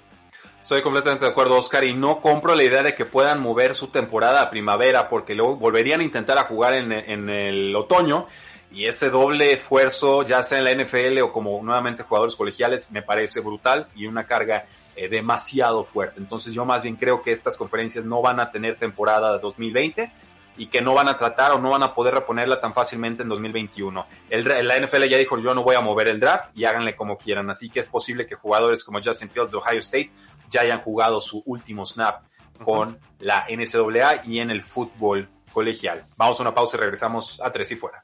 Estoy 0.61 0.81
completamente 0.83 1.25
de 1.25 1.33
acuerdo, 1.33 1.59
Oscar, 1.59 1.83
y 1.83 1.93
no 1.93 2.21
compro 2.21 2.55
la 2.55 2.63
idea 2.63 2.85
de 2.85 2.95
que 2.95 3.05
puedan 3.05 3.41
mover 3.41 3.75
su 3.75 3.89
temporada 3.89 4.43
a 4.43 4.51
primavera, 4.51 5.09
porque 5.09 5.35
luego 5.35 5.57
volverían 5.57 6.01
a 6.01 6.05
intentar 6.05 6.39
a 6.39 6.45
jugar 6.45 6.75
en, 6.75 6.93
en 6.93 7.29
el 7.29 7.75
otoño, 7.75 8.29
y 8.73 8.87
ese 8.87 9.11
doble 9.11 9.53
esfuerzo, 9.53 10.23
ya 10.23 10.43
sea 10.43 10.59
en 10.59 10.65
la 10.65 10.75
NFL 10.75 11.21
o 11.21 11.33
como 11.33 11.63
nuevamente 11.63 12.03
jugadores 12.03 12.37
colegiales, 12.37 12.91
me 12.91 13.03
parece 13.03 13.41
brutal 13.41 13.87
y 13.95 14.07
una 14.07 14.25
carga 14.25 14.65
eh, 14.97 15.09
demasiado 15.09 15.85
fuerte. 15.85 16.21
Entonces 16.21 16.55
yo 16.55 16.65
más 16.65 16.83
bien 16.83 16.97
creo 16.97 17.23
que 17.23 17.33
estas 17.33 17.57
conferencias 17.57 18.07
no 18.07 18.23
van 18.23 18.41
a 18.41 18.51
tener 18.51 18.77
temporada 18.77 19.39
2020 19.39 20.11
y 20.57 20.67
que 20.67 20.83
no 20.83 20.95
van 20.95 21.09
a 21.09 21.19
tratar 21.19 21.53
o 21.53 21.59
no 21.59 21.71
van 21.71 21.83
a 21.83 21.95
poder 21.95 22.15
reponerla 22.15 22.61
tan 22.61 22.75
fácilmente 22.75 23.23
en 23.23 23.29
2021. 23.29 24.07
El, 24.31 24.67
la 24.67 24.79
NFL 24.79 25.05
ya 25.05 25.19
dijo 25.19 25.39
yo 25.39 25.55
no 25.55 25.63
voy 25.63 25.77
a 25.77 25.81
mover 25.81 26.09
el 26.09 26.21
draft 26.21 26.57
y 26.57 26.65
háganle 26.65 26.97
como 26.97 27.19
quieran. 27.19 27.51
Así 27.51 27.69
que 27.69 27.81
es 27.81 27.89
posible 27.89 28.27
que 28.27 28.35
jugadores 28.35 28.85
como 28.85 29.01
Justin 29.03 29.31
Fields 29.31 29.53
de 29.53 29.59
Ohio 29.59 29.79
State 29.79 30.11
ya 30.51 30.63
hayan 30.63 30.81
jugado 30.81 31.21
su 31.21 31.43
último 31.47 31.85
snap 31.85 32.23
con 32.65 32.99
la 33.19 33.47
NCAA 33.51 34.25
y 34.27 34.41
en 34.41 34.51
el 34.51 34.63
fútbol 34.63 35.29
colegial. 35.53 36.07
Vamos 36.17 36.39
a 36.39 36.43
una 36.43 36.55
pausa 36.55 36.77
y 36.77 36.81
regresamos 36.81 37.41
a 37.43 37.51
tres 37.51 37.71
y 37.73 37.77
fuera. 37.77 38.03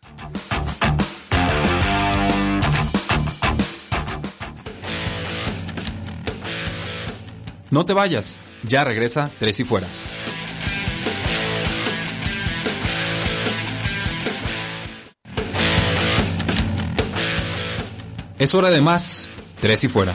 No 7.71 7.85
te 7.85 7.93
vayas, 7.93 8.39
ya 8.63 8.83
regresa 8.83 9.31
Tres 9.39 9.61
y 9.61 9.65
Fuera. 9.65 9.87
Es 18.39 18.55
hora 18.55 18.71
de 18.71 18.81
más, 18.81 19.29
Tres 19.61 19.85
y 19.85 19.89
Fuera. 19.89 20.15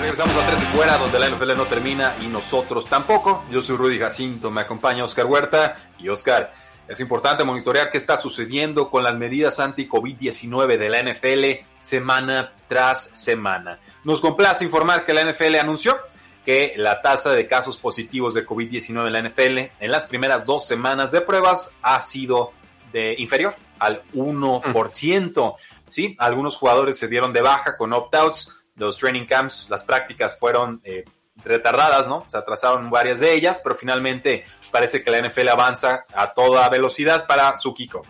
Regresamos 0.00 0.36
a 0.36 0.46
Tres 0.46 0.62
y 0.62 0.76
Fuera, 0.76 0.98
donde 0.98 1.18
la 1.18 1.28
NFL 1.30 1.56
no 1.56 1.64
termina 1.64 2.14
y 2.22 2.28
nosotros 2.28 2.84
tampoco. 2.88 3.44
Yo 3.50 3.62
soy 3.62 3.76
Rudy 3.76 3.98
Jacinto, 3.98 4.48
me 4.50 4.60
acompaña 4.60 5.02
Oscar 5.02 5.26
Huerta 5.26 5.74
y 5.98 6.08
Oscar. 6.08 6.52
Es 6.88 7.00
importante 7.00 7.44
monitorear 7.44 7.90
qué 7.90 7.98
está 7.98 8.16
sucediendo 8.16 8.88
con 8.88 9.04
las 9.04 9.14
medidas 9.14 9.60
anti-COVID-19 9.60 10.78
de 10.78 10.88
la 10.88 11.02
NFL 11.02 11.66
semana 11.82 12.54
tras 12.66 13.10
semana. 13.12 13.78
Nos 14.04 14.22
complace 14.22 14.64
informar 14.64 15.04
que 15.04 15.12
la 15.12 15.22
NFL 15.22 15.56
anunció 15.56 15.98
que 16.46 16.72
la 16.78 17.02
tasa 17.02 17.32
de 17.32 17.46
casos 17.46 17.76
positivos 17.76 18.32
de 18.32 18.46
COVID-19 18.46 19.06
en 19.06 19.12
la 19.12 19.22
NFL 19.22 19.58
en 19.84 19.90
las 19.90 20.06
primeras 20.06 20.46
dos 20.46 20.66
semanas 20.66 21.12
de 21.12 21.20
pruebas 21.20 21.76
ha 21.82 22.00
sido 22.00 22.52
de 22.90 23.14
inferior 23.18 23.54
al 23.78 24.02
1%. 24.14 25.54
Sí, 25.90 26.16
algunos 26.18 26.56
jugadores 26.56 26.98
se 26.98 27.06
dieron 27.06 27.34
de 27.34 27.42
baja 27.42 27.76
con 27.76 27.92
opt-outs, 27.92 28.50
los 28.76 28.96
training 28.96 29.26
camps, 29.26 29.68
las 29.68 29.84
prácticas 29.84 30.38
fueron 30.38 30.80
eh, 30.84 31.04
retardadas, 31.44 32.08
¿no? 32.08 32.24
Se 32.28 32.36
atrasaron 32.36 32.90
varias 32.90 33.20
de 33.20 33.34
ellas, 33.34 33.60
pero 33.62 33.74
finalmente 33.74 34.44
parece 34.70 35.02
que 35.02 35.10
la 35.10 35.20
NFL 35.20 35.48
avanza 35.48 36.04
a 36.14 36.32
toda 36.32 36.68
velocidad 36.68 37.26
para 37.26 37.54
su 37.56 37.74
kickoff. 37.74 38.06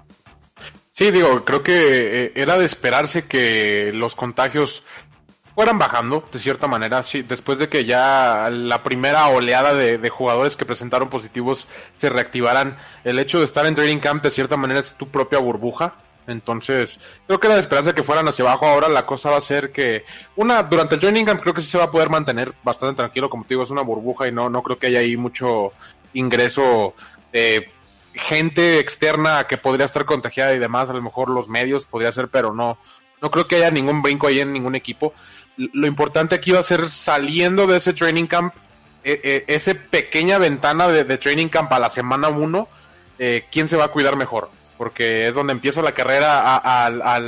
Sí, 0.93 1.11
digo, 1.13 1.45
creo 1.45 1.63
que 1.63 2.25
eh, 2.25 2.33
era 2.35 2.59
de 2.59 2.65
esperarse 2.65 3.29
que 3.29 3.93
los 3.95 4.17
contagios 4.17 4.83
fueran 5.55 5.79
bajando, 5.79 6.25
de 6.33 6.39
cierta 6.39 6.67
manera, 6.67 7.03
sí, 7.03 7.23
después 7.23 7.59
de 7.59 7.69
que 7.69 7.85
ya 7.85 8.49
la 8.51 8.83
primera 8.83 9.29
oleada 9.29 9.75
de, 9.75 9.99
de, 9.99 10.09
jugadores 10.09 10.57
que 10.57 10.65
presentaron 10.65 11.09
positivos 11.09 11.67
se 11.99 12.11
reactivaran, 12.11 12.77
el 13.05 13.19
hecho 13.19 13.39
de 13.39 13.45
estar 13.45 13.67
en 13.67 13.75
training 13.75 13.99
camp 13.99 14.23
de 14.23 14.31
cierta 14.31 14.57
manera 14.57 14.81
es 14.81 14.95
tu 14.95 15.09
propia 15.09 15.39
burbuja, 15.39 15.95
entonces, 16.29 17.01
creo 17.27 17.41
que 17.41 17.47
era 17.47 17.55
de 17.55 17.63
esperarse 17.63 17.95
que 17.95 18.03
fueran 18.03 18.29
hacia 18.29 18.45
abajo. 18.45 18.67
Ahora 18.67 18.89
la 18.89 19.07
cosa 19.07 19.31
va 19.31 19.39
a 19.39 19.41
ser 19.41 19.73
que, 19.73 20.05
una, 20.37 20.63
durante 20.63 20.97
el 20.97 21.01
training 21.01 21.25
camp 21.25 21.41
creo 21.41 21.55
que 21.55 21.63
sí 21.63 21.71
se 21.71 21.79
va 21.79 21.85
a 21.85 21.91
poder 21.91 22.11
mantener 22.11 22.53
bastante 22.63 22.97
tranquilo. 22.97 23.31
Como 23.31 23.45
te 23.45 23.55
digo, 23.55 23.63
es 23.63 23.71
una 23.71 23.81
burbuja 23.81 24.29
y 24.29 24.33
no, 24.33 24.51
no 24.51 24.63
creo 24.63 24.79
que 24.79 24.89
haya 24.89 25.01
ahí 25.01 25.17
mucho 25.17 25.71
ingreso 26.13 26.95
de 27.33 27.71
gente 28.13 28.79
externa 28.79 29.47
que 29.47 29.57
podría 29.57 29.87
estar 29.87 30.05
contagiada 30.05 30.53
y 30.53 30.59
demás. 30.59 30.91
A 30.91 30.93
lo 30.93 31.01
mejor 31.01 31.31
los 31.31 31.49
medios 31.49 31.87
podría 31.87 32.13
ser, 32.13 32.29
pero 32.29 32.53
no, 32.53 32.79
no 33.23 33.31
creo 33.31 33.49
que 33.49 33.57
haya 33.57 33.71
ningún 33.71 34.03
brinco 34.03 34.27
ahí 34.27 34.41
en 34.41 34.53
ningún 34.53 34.75
equipo. 34.75 35.15
Lo 35.57 35.87
importante 35.87 36.35
aquí 36.35 36.53
va 36.53 36.61
a 36.61 36.63
ser 36.63 36.91
saliendo 36.91 37.67
de 37.67 37.79
ese 37.79 37.95
training 37.95 38.27
camp, 38.27 38.55
eh, 39.03 39.19
eh, 39.25 39.45
esa 39.47 39.73
pequeña 39.73 40.37
ventana 40.37 40.89
de, 40.89 41.05
de, 41.05 41.17
training 41.17 41.49
camp 41.49 41.73
a 41.73 41.79
la 41.79 41.89
semana 41.89 42.29
1, 42.29 42.69
eh, 43.19 43.47
¿quién 43.51 43.67
se 43.67 43.77
va 43.77 43.87
a 43.87 43.89
cuidar 43.89 44.17
mejor? 44.17 44.51
Porque 44.79 45.29
es 45.29 45.35
donde 45.35 45.53
empieza 45.53 45.83
la 45.83 45.93
carrera 45.93 46.63
a, 46.65 47.21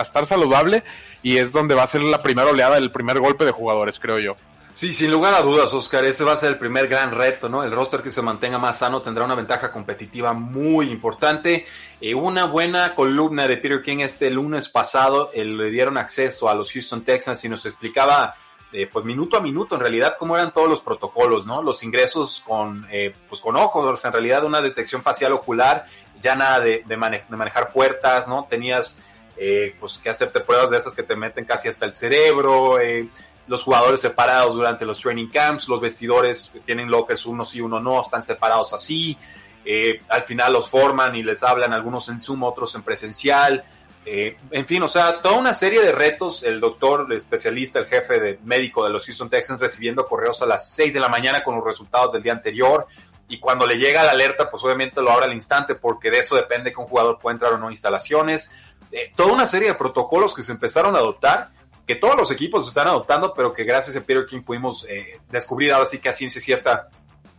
estar 0.00 0.26
saludable 0.26 0.84
y 1.22 1.38
es 1.38 1.52
donde 1.52 1.74
va 1.74 1.84
a 1.84 1.86
ser 1.86 2.02
la 2.02 2.22
primera 2.22 2.50
oleada, 2.50 2.76
el 2.76 2.90
primer 2.90 3.18
golpe 3.18 3.44
de 3.44 3.52
jugadores, 3.52 3.98
creo 3.98 4.18
yo. 4.18 4.36
Sí, 4.74 4.92
sin 4.92 5.12
lugar 5.12 5.34
a 5.34 5.40
dudas, 5.40 5.72
Oscar, 5.72 6.04
ese 6.04 6.24
va 6.24 6.32
a 6.32 6.36
ser 6.36 6.50
el 6.50 6.58
primer 6.58 6.88
gran 6.88 7.12
reto, 7.12 7.48
¿no? 7.48 7.62
El 7.62 7.70
roster 7.70 8.02
que 8.02 8.10
se 8.10 8.22
mantenga 8.22 8.58
más 8.58 8.78
sano 8.78 9.02
tendrá 9.02 9.24
una 9.24 9.36
ventaja 9.36 9.70
competitiva 9.70 10.32
muy 10.32 10.90
importante. 10.90 11.64
Eh, 12.00 12.12
una 12.12 12.46
buena 12.46 12.96
columna 12.96 13.46
de 13.46 13.56
Peter 13.56 13.82
King 13.82 13.98
este 13.98 14.30
lunes 14.30 14.68
pasado, 14.68 15.30
eh, 15.32 15.44
le 15.44 15.70
dieron 15.70 15.96
acceso 15.96 16.48
a 16.48 16.56
los 16.56 16.72
Houston 16.72 17.02
Texans 17.02 17.44
y 17.44 17.48
nos 17.48 17.64
explicaba 17.66 18.34
eh, 18.76 18.88
pues 18.92 19.04
minuto 19.04 19.36
a 19.36 19.40
minuto 19.40 19.76
en 19.76 19.82
realidad 19.82 20.16
cómo 20.18 20.36
eran 20.36 20.52
todos 20.52 20.68
los 20.68 20.80
protocolos, 20.80 21.46
¿no? 21.46 21.62
Los 21.62 21.84
ingresos 21.84 22.42
con, 22.44 22.84
eh, 22.90 23.12
pues 23.28 23.40
con 23.40 23.54
ojos, 23.54 24.04
en 24.04 24.10
realidad 24.10 24.44
una 24.44 24.60
detección 24.60 25.00
facial 25.00 25.32
ocular, 25.32 25.86
ya 26.24 26.34
nada 26.34 26.58
de, 26.58 26.82
de, 26.84 26.96
mane 26.96 27.24
de 27.28 27.36
manejar 27.36 27.72
puertas, 27.72 28.26
¿no? 28.26 28.48
Tenías 28.50 28.98
eh, 29.36 29.74
pues 29.80 29.98
que 29.98 30.10
hacerte 30.10 30.40
pruebas 30.40 30.70
de 30.70 30.78
esas 30.78 30.94
que 30.94 31.02
te 31.02 31.16
meten 31.16 31.44
casi 31.44 31.68
hasta 31.68 31.84
el 31.84 31.94
cerebro, 31.94 32.80
eh, 32.80 33.08
los 33.48 33.64
jugadores 33.64 34.00
separados 34.00 34.54
durante 34.54 34.86
los 34.86 35.00
training 35.00 35.26
camps, 35.26 35.68
los 35.68 35.80
vestidores 35.80 36.52
tienen 36.64 36.88
lockers 36.88 37.26
uno 37.26 37.44
sí, 37.44 37.60
uno 37.60 37.80
no, 37.80 38.00
están 38.00 38.22
separados 38.22 38.72
así, 38.72 39.18
eh, 39.64 40.00
al 40.08 40.22
final 40.22 40.52
los 40.52 40.68
forman 40.68 41.16
y 41.16 41.24
les 41.24 41.42
hablan 41.42 41.72
algunos 41.72 42.08
en 42.08 42.20
Zoom, 42.20 42.44
otros 42.44 42.74
en 42.76 42.82
presencial, 42.82 43.64
en 44.06 44.66
fin, 44.66 44.82
o 44.82 44.88
sea, 44.88 45.22
toda 45.22 45.38
una 45.38 45.54
serie 45.54 45.80
de 45.80 45.90
retos. 45.90 46.42
El 46.42 46.60
doctor, 46.60 47.06
el 47.08 47.16
especialista, 47.16 47.78
el 47.78 47.86
jefe 47.86 48.20
de 48.20 48.38
médico 48.44 48.84
de 48.84 48.90
los 48.90 49.06
Houston 49.06 49.30
Texans 49.30 49.58
recibiendo 49.58 50.04
correos 50.04 50.42
a 50.42 50.46
las 50.46 50.68
6 50.72 50.92
de 50.92 51.00
la 51.00 51.08
mañana 51.08 51.42
con 51.42 51.54
los 51.56 51.64
resultados 51.64 52.12
del 52.12 52.22
día 52.22 52.34
anterior. 52.34 52.86
Y 53.34 53.40
cuando 53.40 53.66
le 53.66 53.74
llega 53.74 54.04
la 54.04 54.12
alerta, 54.12 54.48
pues 54.48 54.62
obviamente 54.62 55.02
lo 55.02 55.10
abre 55.10 55.26
al 55.26 55.32
instante 55.32 55.74
porque 55.74 56.08
de 56.08 56.20
eso 56.20 56.36
depende 56.36 56.72
que 56.72 56.80
un 56.80 56.86
jugador 56.86 57.18
pueda 57.18 57.34
entrar 57.34 57.52
o 57.52 57.58
no 57.58 57.66
a 57.66 57.70
instalaciones. 57.72 58.48
Eh, 58.92 59.10
toda 59.16 59.32
una 59.32 59.48
serie 59.48 59.66
de 59.66 59.74
protocolos 59.74 60.32
que 60.32 60.44
se 60.44 60.52
empezaron 60.52 60.94
a 60.94 60.98
adoptar, 60.98 61.50
que 61.84 61.96
todos 61.96 62.16
los 62.16 62.30
equipos 62.30 62.68
están 62.68 62.86
adoptando, 62.86 63.34
pero 63.34 63.52
que 63.52 63.64
gracias 63.64 63.96
a 63.96 64.00
Peter 64.02 64.24
King 64.24 64.42
pudimos 64.42 64.86
eh, 64.88 65.18
descubrir 65.30 65.72
ahora 65.72 65.86
sí 65.86 65.98
que 65.98 66.08
a 66.08 66.12
ciencia 66.12 66.40
cierta 66.40 66.88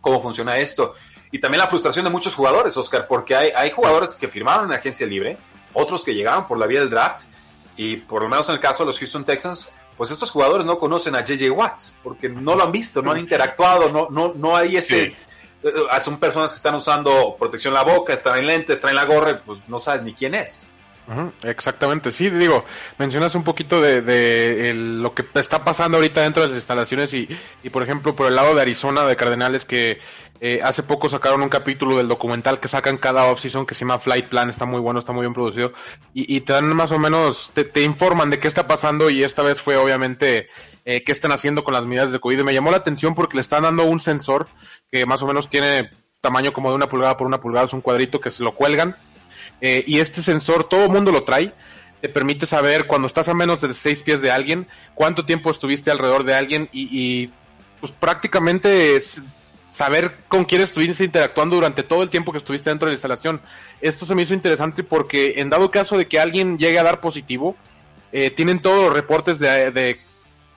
cómo 0.02 0.20
funciona 0.20 0.58
esto. 0.58 0.92
Y 1.32 1.38
también 1.38 1.62
la 1.62 1.66
frustración 1.66 2.04
de 2.04 2.10
muchos 2.10 2.34
jugadores, 2.34 2.76
Oscar, 2.76 3.06
porque 3.08 3.34
hay, 3.34 3.52
hay 3.56 3.70
jugadores 3.70 4.16
que 4.16 4.28
firmaron 4.28 4.66
en 4.66 4.78
agencia 4.78 5.06
libre, 5.06 5.38
otros 5.72 6.04
que 6.04 6.14
llegaron 6.14 6.46
por 6.46 6.58
la 6.58 6.66
vía 6.66 6.80
del 6.80 6.90
draft 6.90 7.24
y 7.74 7.96
por 7.96 8.22
lo 8.22 8.28
menos 8.28 8.50
en 8.50 8.56
el 8.56 8.60
caso 8.60 8.82
de 8.82 8.88
los 8.88 8.98
Houston 8.98 9.24
Texans, 9.24 9.70
pues 9.96 10.10
estos 10.10 10.30
jugadores 10.30 10.66
no 10.66 10.78
conocen 10.78 11.14
a 11.14 11.24
JJ 11.24 11.50
Watts 11.52 11.94
porque 12.02 12.28
no 12.28 12.54
lo 12.54 12.64
han 12.64 12.72
visto, 12.72 13.00
no 13.00 13.12
han 13.12 13.18
interactuado, 13.18 13.88
no, 13.88 14.08
no, 14.10 14.34
no 14.34 14.54
hay 14.54 14.76
ese... 14.76 15.10
Sí. 15.10 15.16
Son 16.00 16.18
personas 16.18 16.52
que 16.52 16.56
están 16.56 16.74
usando 16.74 17.36
protección 17.38 17.72
en 17.72 17.84
la 17.84 17.84
boca, 17.84 18.20
traen 18.22 18.46
lentes, 18.46 18.80
traen 18.80 18.96
la 18.96 19.04
gorra, 19.04 19.40
pues 19.44 19.68
no 19.68 19.78
sabes 19.78 20.02
ni 20.02 20.14
quién 20.14 20.34
es. 20.34 20.70
Exactamente, 21.44 22.10
sí, 22.10 22.28
digo, 22.30 22.64
mencionas 22.98 23.36
un 23.36 23.44
poquito 23.44 23.80
de, 23.80 24.00
de 24.00 24.74
lo 24.74 25.14
que 25.14 25.24
está 25.34 25.62
pasando 25.62 25.98
ahorita 25.98 26.20
dentro 26.22 26.42
de 26.42 26.48
las 26.48 26.56
instalaciones 26.56 27.14
y, 27.14 27.28
y, 27.62 27.70
por 27.70 27.84
ejemplo, 27.84 28.16
por 28.16 28.26
el 28.26 28.34
lado 28.34 28.56
de 28.56 28.62
Arizona, 28.62 29.04
de 29.04 29.14
Cardenales, 29.14 29.64
que 29.64 30.00
eh, 30.40 30.60
hace 30.62 30.82
poco 30.82 31.08
sacaron 31.08 31.42
un 31.42 31.48
capítulo 31.48 31.96
del 31.96 32.08
documental 32.08 32.60
que 32.60 32.68
sacan 32.68 32.98
cada 32.98 33.26
offseason 33.26 33.64
que 33.64 33.74
se 33.74 33.80
llama 33.80 33.98
Flight 33.98 34.26
Plan, 34.28 34.50
está 34.50 34.66
muy 34.66 34.80
bueno, 34.80 34.98
está 34.98 35.12
muy 35.12 35.22
bien 35.22 35.32
producido, 35.32 35.72
y, 36.12 36.36
y 36.36 36.40
te 36.40 36.52
dan 36.52 36.66
más 36.74 36.92
o 36.92 36.98
menos, 36.98 37.52
te, 37.54 37.82
informan 37.82 38.28
de 38.30 38.38
qué 38.38 38.48
está 38.48 38.66
pasando 38.66 39.08
y 39.08 39.22
esta 39.22 39.42
vez 39.42 39.60
fue 39.60 39.76
obviamente 39.76 40.48
eh, 40.86 41.02
qué 41.04 41.12
están 41.12 41.32
haciendo 41.32 41.64
con 41.64 41.74
las 41.74 41.84
medidas 41.84 42.12
de 42.12 42.20
COVID. 42.20 42.38
Y 42.38 42.44
me 42.44 42.54
llamó 42.54 42.70
la 42.70 42.78
atención 42.78 43.14
porque 43.14 43.36
le 43.36 43.42
están 43.42 43.64
dando 43.64 43.84
un 43.84 44.00
sensor 44.00 44.48
que 44.90 45.04
más 45.04 45.20
o 45.22 45.26
menos 45.26 45.50
tiene 45.50 45.90
tamaño 46.22 46.54
como 46.54 46.70
de 46.70 46.76
una 46.76 46.88
pulgada 46.88 47.18
por 47.18 47.26
una 47.26 47.40
pulgada, 47.40 47.66
es 47.66 47.72
un 47.74 47.82
cuadrito 47.82 48.20
que 48.20 48.30
se 48.30 48.42
lo 48.42 48.52
cuelgan 48.52 48.96
eh, 49.60 49.84
y 49.86 50.00
este 50.00 50.22
sensor, 50.22 50.64
todo 50.64 50.88
mundo 50.88 51.12
lo 51.12 51.24
trae, 51.24 51.52
te 52.00 52.08
permite 52.08 52.46
saber 52.46 52.86
cuando 52.86 53.06
estás 53.06 53.28
a 53.28 53.34
menos 53.34 53.60
de 53.60 53.72
seis 53.74 54.02
pies 54.02 54.20
de 54.20 54.30
alguien, 54.30 54.66
cuánto 54.94 55.24
tiempo 55.24 55.50
estuviste 55.50 55.90
alrededor 55.90 56.24
de 56.24 56.34
alguien 56.34 56.68
y, 56.72 57.30
pues 57.80 57.92
prácticamente 57.92 59.00
saber 59.70 60.16
con 60.28 60.44
quién 60.44 60.62
estuviste 60.62 61.04
interactuando 61.04 61.56
durante 61.56 61.82
todo 61.82 62.02
el 62.02 62.08
tiempo 62.08 62.32
que 62.32 62.38
estuviste 62.38 62.70
dentro 62.70 62.86
de 62.86 62.92
la 62.92 62.96
instalación. 62.96 63.40
Esto 63.80 64.06
se 64.06 64.14
me 64.14 64.22
hizo 64.22 64.32
interesante 64.32 64.82
porque 64.82 65.34
en 65.36 65.50
dado 65.50 65.70
caso 65.70 65.98
de 65.98 66.06
que 66.06 66.18
alguien 66.18 66.56
llegue 66.58 66.78
a 66.78 66.82
dar 66.82 66.98
positivo, 66.98 67.56
eh, 68.12 68.30
tienen 68.30 68.60
todos 68.62 68.84
los 68.84 68.92
reportes 68.94 69.38
de 69.38 70.00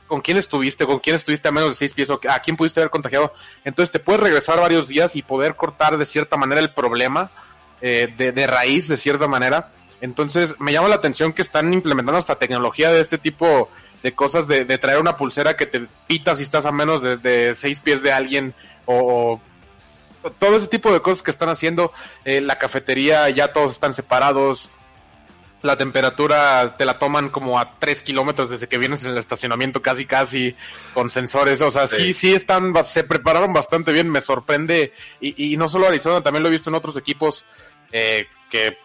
con 0.09 0.19
quién 0.19 0.35
estuviste, 0.35 0.85
con 0.85 0.99
quién 0.99 1.15
estuviste 1.15 1.47
a 1.47 1.51
menos 1.51 1.69
de 1.69 1.75
seis 1.75 1.93
pies, 1.93 2.09
o 2.09 2.19
a 2.29 2.39
quién 2.39 2.57
pudiste 2.57 2.81
haber 2.81 2.89
contagiado. 2.89 3.31
Entonces 3.63 3.91
te 3.91 3.99
puedes 3.99 4.21
regresar 4.21 4.59
varios 4.59 4.89
días 4.89 5.15
y 5.15 5.21
poder 5.21 5.55
cortar 5.55 5.97
de 5.97 6.05
cierta 6.05 6.35
manera 6.35 6.59
el 6.59 6.73
problema 6.73 7.31
eh, 7.79 8.13
de, 8.17 8.33
de, 8.33 8.47
raíz, 8.47 8.89
de 8.89 8.97
cierta 8.97 9.27
manera. 9.27 9.71
Entonces, 10.01 10.55
me 10.59 10.73
llama 10.73 10.89
la 10.89 10.95
atención 10.95 11.31
que 11.31 11.41
están 11.41 11.73
implementando 11.73 12.17
hasta 12.17 12.35
tecnología 12.35 12.89
de 12.89 13.01
este 13.01 13.17
tipo 13.17 13.69
de 14.03 14.13
cosas, 14.13 14.47
de, 14.47 14.65
de 14.65 14.77
traer 14.77 14.99
una 14.99 15.15
pulsera 15.15 15.55
que 15.55 15.65
te 15.65 15.85
pita 16.07 16.35
si 16.35 16.43
estás 16.43 16.65
a 16.65 16.71
menos 16.71 17.01
de, 17.01 17.17
de 17.17 17.53
seis 17.55 17.79
pies 17.79 18.01
de 18.01 18.11
alguien, 18.11 18.53
o, 18.85 19.39
o, 20.23 20.31
todo 20.31 20.57
ese 20.57 20.67
tipo 20.67 20.91
de 20.91 21.01
cosas 21.01 21.21
que 21.21 21.31
están 21.31 21.49
haciendo. 21.49 21.93
Eh, 22.25 22.41
la 22.41 22.57
cafetería, 22.57 23.29
ya 23.29 23.49
todos 23.49 23.73
están 23.73 23.93
separados. 23.93 24.69
La 25.61 25.77
temperatura 25.77 26.73
te 26.77 26.85
la 26.85 26.97
toman 26.97 27.29
como 27.29 27.59
a 27.59 27.71
tres 27.71 28.01
kilómetros 28.01 28.49
desde 28.49 28.67
que 28.67 28.77
vienes 28.77 29.03
en 29.03 29.11
el 29.11 29.17
estacionamiento, 29.17 29.81
casi, 29.81 30.05
casi, 30.05 30.55
con 30.93 31.09
sensores. 31.09 31.61
O 31.61 31.71
sea, 31.71 31.87
sí, 31.87 31.97
sí, 31.97 32.13
sí 32.13 32.33
están, 32.33 32.73
se 32.85 33.03
prepararon 33.03 33.53
bastante 33.53 33.91
bien. 33.91 34.09
Me 34.09 34.21
sorprende. 34.21 34.93
Y, 35.19 35.53
y 35.53 35.57
no 35.57 35.67
solo 35.67 35.87
Arizona, 35.87 36.21
también 36.21 36.43
lo 36.43 36.49
he 36.49 36.53
visto 36.53 36.69
en 36.69 36.75
otros 36.75 36.95
equipos 36.95 37.45
eh, 37.91 38.27
que 38.49 38.77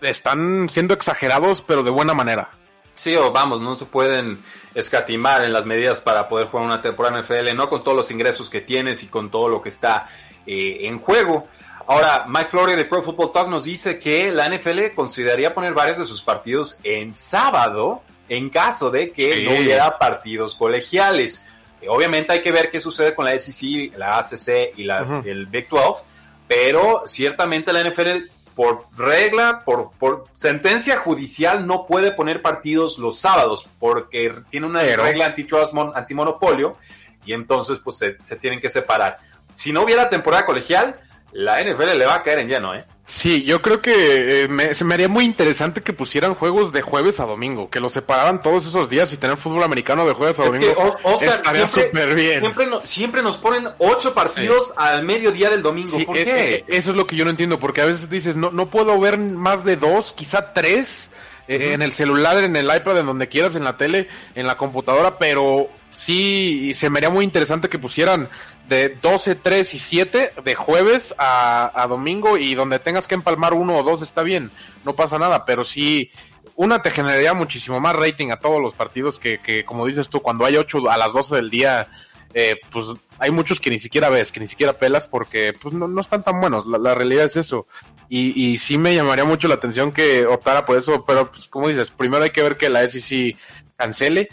están 0.00 0.68
siendo 0.68 0.94
exagerados, 0.94 1.62
pero 1.62 1.82
de 1.82 1.90
buena 1.90 2.14
manera. 2.14 2.50
Sí, 2.94 3.16
o 3.16 3.32
vamos, 3.32 3.60
no 3.60 3.74
se 3.74 3.86
pueden 3.86 4.42
escatimar 4.74 5.44
en 5.44 5.52
las 5.52 5.66
medidas 5.66 6.00
para 6.00 6.28
poder 6.28 6.48
jugar 6.48 6.66
una 6.66 6.82
temporada 6.82 7.18
en 7.18 7.24
NFL, 7.24 7.56
no 7.56 7.68
con 7.68 7.82
todos 7.82 7.96
los 7.96 8.10
ingresos 8.10 8.50
que 8.50 8.60
tienes 8.60 9.02
y 9.02 9.06
con 9.06 9.30
todo 9.30 9.48
lo 9.48 9.62
que 9.62 9.70
está 9.70 10.08
eh, 10.46 10.80
en 10.82 10.98
juego. 10.98 11.48
Ahora, 11.86 12.24
Mike 12.28 12.50
Flory 12.50 12.74
de 12.76 12.84
Pro 12.84 13.02
Football 13.02 13.32
Talk 13.32 13.48
nos 13.48 13.64
dice 13.64 13.98
que 13.98 14.30
la 14.32 14.46
NFL 14.48 14.94
consideraría 14.94 15.54
poner 15.54 15.74
varios 15.74 15.98
de 15.98 16.06
sus 16.06 16.22
partidos 16.22 16.78
en 16.84 17.14
sábado 17.16 18.02
en 18.28 18.48
caso 18.50 18.90
de 18.90 19.10
que 19.12 19.34
Sí. 19.34 19.44
no 19.44 19.50
hubiera 19.52 19.98
partidos 19.98 20.54
colegiales. 20.54 21.46
Eh, 21.80 21.86
Obviamente 21.88 22.32
hay 22.32 22.42
que 22.42 22.52
ver 22.52 22.70
qué 22.70 22.80
sucede 22.80 23.14
con 23.14 23.24
la 23.24 23.32
SEC, 23.38 23.92
la 23.96 24.18
ACC 24.18 24.72
y 24.76 24.84
la, 24.84 25.22
el 25.24 25.46
Big 25.46 25.68
12, 25.68 26.02
pero 26.48 27.02
ciertamente 27.06 27.72
la 27.72 27.80
NFL 27.82 28.28
por 28.54 28.86
regla, 28.96 29.60
por, 29.64 29.90
por 29.98 30.24
sentencia 30.36 30.98
judicial 30.98 31.66
no 31.66 31.86
puede 31.86 32.12
poner 32.12 32.42
partidos 32.42 32.98
los 32.98 33.18
sábados 33.18 33.66
porque 33.78 34.32
tiene 34.50 34.66
una 34.66 34.80
Pero- 34.82 35.02
regla 35.02 35.26
antitrust, 35.26 35.72
mon- 35.72 35.92
antimonopolio 35.94 36.76
y 37.24 37.32
entonces 37.32 37.78
pues 37.82 37.96
se, 37.98 38.18
se 38.24 38.36
tienen 38.36 38.60
que 38.60 38.68
separar. 38.70 39.18
Si 39.54 39.72
no 39.72 39.82
hubiera 39.82 40.08
temporada 40.08 40.44
colegial, 40.46 41.00
la 41.32 41.62
NFL 41.62 41.96
le 41.98 42.06
va 42.06 42.14
a 42.16 42.22
caer 42.22 42.40
en 42.40 42.48
lleno, 42.48 42.74
¿eh? 42.74 42.84
Sí, 43.04 43.42
yo 43.44 43.60
creo 43.60 43.82
que 43.82 44.44
eh, 44.44 44.48
me, 44.48 44.74
se 44.74 44.84
me 44.84 44.94
haría 44.94 45.08
muy 45.08 45.24
interesante 45.24 45.80
que 45.82 45.92
pusieran 45.92 46.34
juegos 46.34 46.72
de 46.72 46.82
jueves 46.82 47.20
a 47.20 47.26
domingo, 47.26 47.68
que 47.68 47.80
los 47.80 47.92
separaran 47.92 48.40
todos 48.40 48.64
esos 48.66 48.88
días 48.88 49.12
y 49.12 49.16
tener 49.16 49.36
fútbol 49.36 49.62
americano 49.64 50.06
de 50.06 50.12
jueves 50.14 50.38
a 50.40 50.44
Es 50.44 50.52
domingo. 50.52 50.74
que, 50.74 50.80
O- 50.80 51.14
Oscar, 51.14 51.34
estaría 51.34 51.68
siempre- 51.68 52.00
súper 52.02 52.14
bien. 52.14 52.40
Siempre, 52.40 52.66
no- 52.66 52.80
siempre 52.86 53.22
nos 53.22 53.36
ponen 53.38 53.68
ocho 53.78 54.14
partidos 54.14 54.70
al 54.76 55.02
mediodía 55.04 55.50
del 55.50 55.62
domingo. 55.62 55.98
Sí, 55.98 56.04
¿Por 56.04 56.16
eh, 56.16 56.24
qué? 56.24 56.54
eh, 56.54 56.64
eso 56.68 56.90
es 56.92 56.96
lo 56.96 57.06
que 57.06 57.16
yo 57.16 57.24
no 57.24 57.30
entiendo, 57.30 57.58
porque 57.58 57.80
a 57.82 57.86
veces 57.86 58.08
dices, 58.08 58.36
no, 58.36 58.50
no 58.50 58.70
puedo 58.70 58.98
ver 59.00 59.18
más 59.18 59.64
de 59.64 59.76
dos, 59.76 60.14
quizá 60.16 60.52
tres, 60.54 61.10
en 61.48 61.82
el 61.82 61.92
celular, 61.92 62.42
en 62.44 62.56
el 62.56 62.64
iPad, 62.74 62.98
en 62.98 63.06
donde 63.06 63.28
quieras, 63.28 63.56
en 63.56 63.64
la 63.64 63.76
tele, 63.76 64.08
en 64.34 64.46
la 64.46 64.56
computadora, 64.56 65.18
pero 65.18 65.68
sí, 65.94 66.72
se 66.74 66.90
me 66.90 66.98
haría 66.98 67.10
muy 67.10 67.24
interesante 67.24 67.68
que 67.68 67.78
pusieran 67.78 68.28
de 68.68 68.90
12, 69.00 69.36
3 69.36 69.74
y 69.74 69.78
7 69.78 70.32
de 70.44 70.54
jueves 70.54 71.14
a, 71.18 71.86
domingo 71.88 72.36
y 72.36 72.54
donde 72.54 72.78
tengas 72.78 73.06
que 73.06 73.14
empalmar 73.14 73.54
uno 73.54 73.76
o 73.76 73.82
dos 73.82 74.02
está 74.02 74.22
bien, 74.22 74.50
no 74.84 74.94
pasa 74.94 75.18
nada, 75.18 75.44
pero 75.44 75.64
sí, 75.64 76.10
una 76.56 76.80
te 76.82 76.90
generaría 76.90 77.34
muchísimo 77.34 77.80
más 77.80 77.96
rating 77.96 78.30
a 78.30 78.38
todos 78.38 78.60
los 78.60 78.74
partidos 78.74 79.18
que, 79.18 79.38
que 79.38 79.64
como 79.64 79.86
dices 79.86 80.08
tú, 80.08 80.20
cuando 80.20 80.44
hay 80.44 80.56
8 80.56 80.90
a 80.90 80.96
las 80.96 81.12
12 81.12 81.36
del 81.36 81.50
día, 81.50 81.88
eh, 82.34 82.56
pues 82.70 82.86
hay 83.18 83.30
muchos 83.30 83.60
que 83.60 83.70
ni 83.70 83.78
siquiera 83.78 84.08
ves, 84.08 84.32
que 84.32 84.40
ni 84.40 84.48
siquiera 84.48 84.72
pelas 84.72 85.06
porque 85.06 85.54
pues 85.60 85.74
no, 85.74 85.86
no 85.86 86.00
están 86.00 86.22
tan 86.22 86.40
buenos, 86.40 86.66
la, 86.66 86.78
la 86.78 86.94
realidad 86.94 87.26
es 87.26 87.36
eso. 87.36 87.66
Y, 88.08 88.38
y 88.38 88.58
sí 88.58 88.76
me 88.76 88.94
llamaría 88.94 89.24
mucho 89.24 89.48
la 89.48 89.54
atención 89.54 89.90
que 89.90 90.26
optara 90.26 90.66
por 90.66 90.76
eso, 90.76 91.04
pero 91.06 91.30
pues 91.30 91.48
como 91.48 91.68
dices, 91.68 91.90
primero 91.90 92.24
hay 92.24 92.30
que 92.30 92.42
ver 92.42 92.56
que 92.56 92.68
la 92.68 92.86
SEC 92.86 93.36
cancele. 93.76 94.28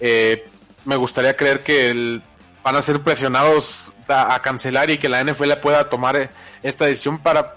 Eh, 0.00 0.44
me 0.84 0.96
gustaría 0.96 1.36
creer 1.36 1.62
que 1.62 2.20
van 2.62 2.76
a 2.76 2.82
ser 2.82 3.00
presionados 3.00 3.92
a, 4.08 4.34
a 4.34 4.42
cancelar 4.42 4.90
y 4.90 4.98
que 4.98 5.08
la 5.08 5.22
NFL 5.24 5.52
pueda 5.62 5.88
tomar 5.88 6.16
eh, 6.16 6.30
esta 6.62 6.86
decisión 6.86 7.18
para 7.18 7.56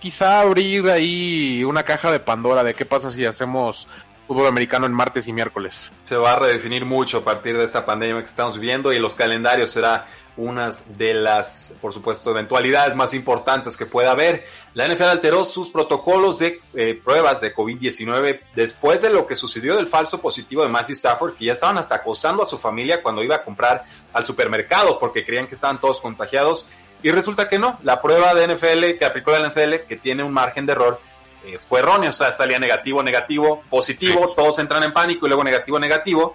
quizá 0.00 0.40
abrir 0.40 0.88
ahí 0.90 1.64
una 1.64 1.82
caja 1.82 2.10
de 2.10 2.20
Pandora 2.20 2.62
de 2.62 2.74
qué 2.74 2.84
pasa 2.84 3.10
si 3.10 3.24
hacemos 3.24 3.88
fútbol 4.26 4.46
americano 4.46 4.86
en 4.86 4.92
martes 4.92 5.28
y 5.28 5.32
miércoles. 5.32 5.90
se 6.04 6.16
va 6.16 6.34
a 6.34 6.38
redefinir 6.38 6.84
mucho 6.84 7.18
a 7.18 7.24
partir 7.24 7.56
de 7.56 7.64
esta 7.64 7.84
pandemia 7.84 8.22
que 8.22 8.28
estamos 8.28 8.58
viviendo 8.58 8.92
y 8.92 8.98
los 8.98 9.14
calendarios 9.14 9.70
será 9.70 10.06
unas 10.36 10.98
de 10.98 11.14
las, 11.14 11.74
por 11.80 11.92
supuesto, 11.92 12.30
eventualidades 12.30 12.96
más 12.96 13.14
importantes 13.14 13.76
que 13.76 13.86
pueda 13.86 14.10
haber. 14.10 14.44
La 14.74 14.86
NFL 14.88 15.04
alteró 15.04 15.44
sus 15.44 15.70
protocolos 15.70 16.40
de 16.40 16.60
eh, 16.74 17.00
pruebas 17.02 17.40
de 17.40 17.54
COVID-19 17.54 18.40
después 18.54 19.02
de 19.02 19.10
lo 19.10 19.26
que 19.26 19.36
sucedió 19.36 19.76
del 19.76 19.86
falso 19.86 20.20
positivo 20.20 20.62
de 20.62 20.68
Matthew 20.68 20.94
Stafford, 20.94 21.34
que 21.34 21.44
ya 21.46 21.52
estaban 21.52 21.78
hasta 21.78 21.96
acosando 21.96 22.42
a 22.42 22.46
su 22.46 22.58
familia 22.58 23.02
cuando 23.02 23.22
iba 23.22 23.36
a 23.36 23.44
comprar 23.44 23.84
al 24.12 24.24
supermercado 24.24 24.98
porque 24.98 25.24
creían 25.24 25.46
que 25.46 25.54
estaban 25.54 25.80
todos 25.80 26.00
contagiados. 26.00 26.66
Y 27.02 27.10
resulta 27.10 27.48
que 27.48 27.58
no, 27.58 27.78
la 27.82 28.00
prueba 28.00 28.34
de 28.34 28.48
NFL 28.48 28.98
que 28.98 29.04
aplicó 29.04 29.30
la 29.30 29.48
NFL, 29.48 29.86
que 29.86 29.96
tiene 29.96 30.24
un 30.24 30.32
margen 30.32 30.66
de 30.66 30.72
error, 30.72 31.00
eh, 31.44 31.58
fue 31.58 31.80
erróneo, 31.80 32.10
o 32.10 32.12
sea, 32.12 32.32
salía 32.32 32.58
negativo, 32.58 33.02
negativo, 33.02 33.62
positivo, 33.68 34.32
todos 34.34 34.58
entran 34.58 34.82
en 34.82 34.92
pánico 34.92 35.26
y 35.26 35.28
luego 35.28 35.44
negativo, 35.44 35.78
negativo, 35.78 36.34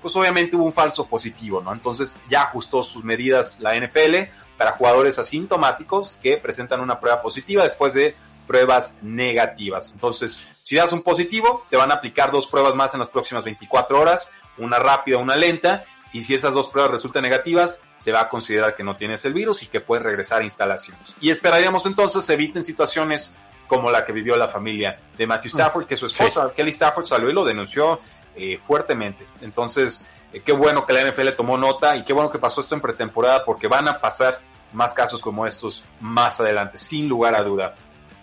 pues 0.00 0.14
obviamente 0.16 0.56
hubo 0.56 0.64
un 0.64 0.72
falso 0.72 1.06
positivo, 1.06 1.60
¿no? 1.60 1.72
Entonces 1.72 2.16
ya 2.28 2.42
ajustó 2.42 2.82
sus 2.82 3.04
medidas 3.04 3.60
la 3.60 3.74
NFL 3.74 4.30
para 4.56 4.72
jugadores 4.72 5.18
asintomáticos 5.18 6.18
que 6.22 6.36
presentan 6.36 6.80
una 6.80 7.00
prueba 7.00 7.22
positiva 7.22 7.64
después 7.64 7.94
de 7.94 8.14
pruebas 8.46 8.94
negativas. 9.00 9.92
Entonces, 9.92 10.38
si 10.60 10.76
das 10.76 10.92
un 10.92 11.02
positivo, 11.02 11.64
te 11.70 11.76
van 11.76 11.90
a 11.92 11.94
aplicar 11.94 12.32
dos 12.32 12.46
pruebas 12.46 12.74
más 12.74 12.92
en 12.94 13.00
las 13.00 13.08
próximas 13.08 13.44
24 13.44 13.98
horas, 13.98 14.32
una 14.58 14.78
rápida, 14.78 15.18
una 15.18 15.36
lenta, 15.36 15.84
y 16.12 16.22
si 16.22 16.34
esas 16.34 16.54
dos 16.54 16.68
pruebas 16.68 16.90
resultan 16.90 17.22
negativas, 17.22 17.80
se 18.00 18.12
va 18.12 18.22
a 18.22 18.28
considerar 18.28 18.74
que 18.74 18.82
no 18.82 18.96
tienes 18.96 19.24
el 19.24 19.34
virus 19.34 19.62
y 19.62 19.66
que 19.66 19.80
puedes 19.80 20.04
regresar 20.04 20.40
a 20.40 20.44
instalaciones. 20.44 21.16
Y 21.20 21.30
esperaríamos 21.30 21.86
entonces 21.86 22.28
eviten 22.28 22.64
situaciones 22.64 23.34
como 23.68 23.90
la 23.90 24.04
que 24.04 24.12
vivió 24.12 24.36
la 24.36 24.48
familia 24.48 24.98
de 25.16 25.26
Matthew 25.28 25.50
Stafford, 25.50 25.86
que 25.86 25.96
su 25.96 26.06
esposa, 26.06 26.52
Kelly 26.54 26.70
Stafford, 26.70 27.06
salió 27.06 27.30
y 27.30 27.32
lo 27.32 27.44
denunció 27.44 28.00
eh, 28.36 28.58
fuertemente. 28.62 29.26
Entonces, 29.40 30.06
eh, 30.32 30.40
qué 30.44 30.52
bueno 30.52 30.86
que 30.86 30.92
la 30.92 31.02
NFL 31.02 31.30
tomó 31.36 31.58
nota 31.58 31.96
y 31.96 32.04
qué 32.04 32.12
bueno 32.12 32.30
que 32.30 32.38
pasó 32.38 32.60
esto 32.60 32.74
en 32.74 32.80
pretemporada 32.80 33.44
porque 33.44 33.68
van 33.68 33.88
a 33.88 34.00
pasar 34.00 34.40
más 34.72 34.94
casos 34.94 35.20
como 35.20 35.46
estos 35.46 35.84
más 36.00 36.40
adelante, 36.40 36.78
sin 36.78 37.08
lugar 37.08 37.34
a 37.34 37.42
duda. 37.42 37.74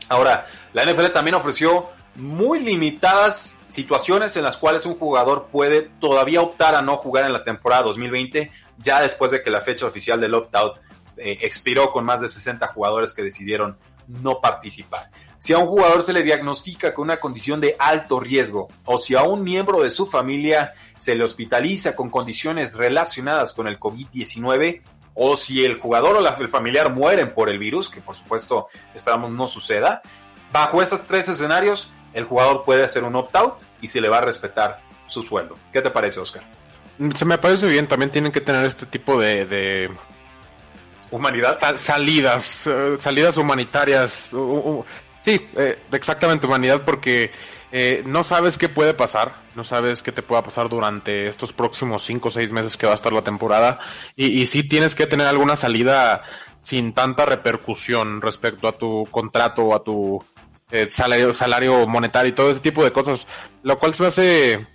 Ahora, 0.10 0.46
la 0.74 0.86
NFL 0.86 1.08
también 1.08 1.36
ofreció 1.36 1.90
muy 2.16 2.60
limitadas 2.60 3.56
situaciones 3.70 4.36
en 4.38 4.44
las 4.44 4.58
cuales 4.58 4.86
un 4.86 4.96
jugador 4.96 5.48
puede 5.52 5.82
todavía 6.00 6.42
optar 6.42 6.76
a 6.76 6.82
no 6.82 6.98
jugar 6.98 7.26
en 7.26 7.34
la 7.34 7.44
temporada 7.44 7.84
2020, 7.84 8.50
ya 8.78 9.02
después 9.02 9.32
de 9.32 9.44
que 9.44 9.50
la 9.50 9.62
fecha 9.62 9.86
oficial 9.86 10.22
del 10.22 10.34
opt-out 10.34 10.80
eh, 11.18 11.40
expiró 11.42 11.92
con 11.92 12.06
más 12.06 12.22
de 12.22 12.30
60 12.30 12.68
jugadores 12.68 13.14
que 13.14 13.24
decidieron 13.24 13.78
no 14.08 14.40
participar. 14.40 15.10
Si 15.40 15.54
a 15.54 15.58
un 15.60 15.68
jugador 15.68 16.04
se 16.04 16.14
le 16.14 16.24
diagnostica 16.24 16.94
con 16.94 17.06
una 17.06 17.18
condición 17.18 17.62
de 17.62 17.76
alto 17.80 18.20
riesgo 18.20 18.68
o 18.86 18.98
si 18.98 19.16
a 19.16 19.24
un 19.24 19.44
miembro 19.44 19.82
de 19.84 19.90
su 19.90 20.06
familia 20.08 20.74
se 21.00 21.16
le 21.16 21.24
hospitaliza 21.24 21.96
con 21.96 22.10
condiciones 22.10 22.74
relacionadas 22.74 23.54
con 23.54 23.68
el 23.68 23.80
COVID-19 23.80 24.82
o 25.14 25.38
si 25.38 25.64
el 25.64 25.80
jugador 25.80 26.16
o 26.18 26.42
el 26.42 26.48
familiar 26.50 26.92
mueren 26.92 27.34
por 27.34 27.50
el 27.50 27.60
virus, 27.60 27.90
que 27.90 28.02
por 28.02 28.16
supuesto 28.16 28.68
esperamos 28.96 29.32
no 29.32 29.48
suceda, 29.48 30.02
bajo 30.52 30.82
esos 30.82 31.04
tres 31.04 31.28
escenarios 31.30 31.92
el 32.14 32.24
jugador 32.26 32.64
puede 32.64 32.84
hacer 32.84 33.04
un 33.04 33.16
opt-out 33.16 33.56
y 33.82 33.88
se 33.88 34.02
le 34.02 34.10
va 34.10 34.18
a 34.20 34.22
respetar 34.22 34.80
su 35.08 35.22
sueldo. 35.22 35.56
¿Qué 35.72 35.82
te 35.82 35.90
parece, 35.92 36.20
Oscar? 36.20 36.44
Se 37.16 37.26
me 37.26 37.38
parece 37.38 37.68
bien, 37.68 37.88
también 37.88 38.12
tienen 38.12 38.32
que 38.32 38.42
tener 38.42 38.66
este 38.66 38.88
tipo 38.88 39.20
de, 39.20 39.46
de 39.46 39.90
Humanidad. 41.12 41.58
sal- 41.60 41.80
salidas, 41.80 42.66
eh, 42.68 42.98
salidas 43.00 43.38
humanitarias. 43.38 44.30
Sí, 45.28 45.46
eh, 45.58 45.78
exactamente 45.92 46.48
humanidad 46.48 46.86
porque 46.86 47.32
eh, 47.74 48.02
no 48.06 48.24
sabes 48.24 48.58
qué 48.58 48.70
puede 48.70 48.94
pasar, 48.94 49.36
no 49.56 49.66
sabes 49.66 50.02
qué 50.02 50.14
te 50.14 50.22
pueda 50.22 50.42
pasar 50.42 50.70
durante 50.70 51.28
estos 51.28 51.52
próximos 51.52 52.06
cinco 52.06 52.30
o 52.30 52.32
seis 52.32 52.54
meses 52.54 52.78
que 52.78 52.86
va 52.86 52.94
a 52.94 52.96
estar 52.96 53.12
la 53.12 53.24
temporada 53.24 53.78
y, 54.16 54.28
y 54.28 54.46
sí 54.46 54.64
tienes 54.64 54.96
que 54.96 55.06
tener 55.06 55.28
alguna 55.28 55.58
salida 55.58 56.24
sin 56.62 56.94
tanta 56.94 57.26
repercusión 57.26 58.22
respecto 58.22 58.70
a 58.70 58.72
tu 58.72 59.06
contrato 59.12 59.64
o 59.64 59.76
a 59.76 59.84
tu 59.84 60.24
eh, 60.72 60.88
salario, 60.90 61.88
monetario 61.88 62.30
y 62.30 62.36
todo 62.36 62.52
ese 62.52 62.62
tipo 62.62 62.84
de 62.86 62.94
cosas, 62.94 63.28
lo 63.64 63.76
cual 63.76 63.94
se 63.94 64.06
hace 64.06 64.68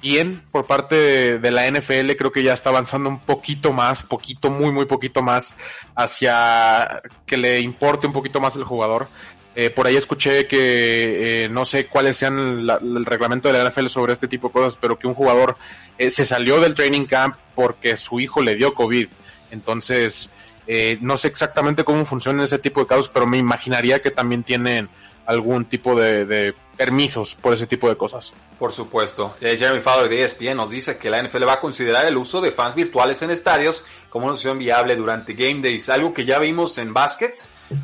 bien 0.00 0.42
por 0.50 0.66
parte 0.66 0.96
de, 0.96 1.38
de 1.38 1.50
la 1.52 1.68
NFL, 1.68 2.10
creo 2.18 2.32
que 2.32 2.42
ya 2.42 2.54
está 2.54 2.70
avanzando 2.70 3.08
un 3.08 3.20
poquito 3.20 3.72
más, 3.72 4.02
poquito, 4.02 4.50
muy, 4.50 4.72
muy 4.72 4.86
poquito 4.86 5.22
más 5.22 5.54
hacia 5.94 7.02
que 7.24 7.36
le 7.36 7.60
importe 7.60 8.08
un 8.08 8.12
poquito 8.12 8.40
más 8.40 8.56
el 8.56 8.64
jugador. 8.64 9.06
Eh, 9.54 9.68
por 9.70 9.86
ahí 9.86 9.96
escuché 9.96 10.46
que 10.46 11.44
eh, 11.44 11.48
no 11.50 11.64
sé 11.66 11.86
cuáles 11.86 12.16
sean 12.16 12.66
la- 12.66 12.78
el 12.78 13.04
reglamento 13.04 13.48
de 13.48 13.54
la 13.58 13.68
NFL 13.70 13.88
sobre 13.88 14.14
este 14.14 14.26
tipo 14.28 14.48
de 14.48 14.52
cosas, 14.54 14.76
pero 14.80 14.98
que 14.98 15.06
un 15.06 15.14
jugador 15.14 15.56
eh, 15.98 16.10
se 16.10 16.24
salió 16.24 16.58
del 16.60 16.74
training 16.74 17.04
camp 17.04 17.36
porque 17.54 17.96
su 17.98 18.18
hijo 18.18 18.40
le 18.42 18.54
dio 18.54 18.72
COVID. 18.72 19.08
Entonces, 19.50 20.30
eh, 20.66 20.96
no 21.02 21.18
sé 21.18 21.28
exactamente 21.28 21.84
cómo 21.84 22.04
funcionan 22.06 22.44
ese 22.44 22.58
tipo 22.58 22.80
de 22.80 22.86
casos, 22.86 23.08
pero 23.10 23.26
me 23.26 23.36
imaginaría 23.36 24.00
que 24.00 24.10
también 24.10 24.42
tienen 24.42 24.88
algún 25.26 25.66
tipo 25.66 25.94
de, 25.94 26.54
permisos 26.76 27.34
por 27.34 27.52
ese 27.54 27.66
tipo 27.66 27.88
de 27.88 27.96
cosas. 27.96 28.32
Por 28.58 28.72
supuesto. 28.72 29.36
Jeremy 29.40 29.80
Fowler 29.80 30.08
de 30.08 30.24
ESPN 30.24 30.56
nos 30.56 30.70
dice 30.70 30.96
que 30.96 31.10
la 31.10 31.22
NFL 31.22 31.46
va 31.46 31.54
a 31.54 31.60
considerar 31.60 32.06
el 32.06 32.16
uso 32.16 32.40
de 32.40 32.50
fans 32.50 32.74
virtuales 32.74 33.22
en 33.22 33.30
estadios 33.30 33.84
como 34.08 34.24
una 34.26 34.34
opción 34.34 34.58
viable 34.58 34.96
durante 34.96 35.34
game 35.34 35.60
days, 35.60 35.88
algo 35.90 36.12
que 36.12 36.24
ya 36.24 36.38
vimos 36.38 36.78
en 36.78 36.92
básquet, 36.92 37.34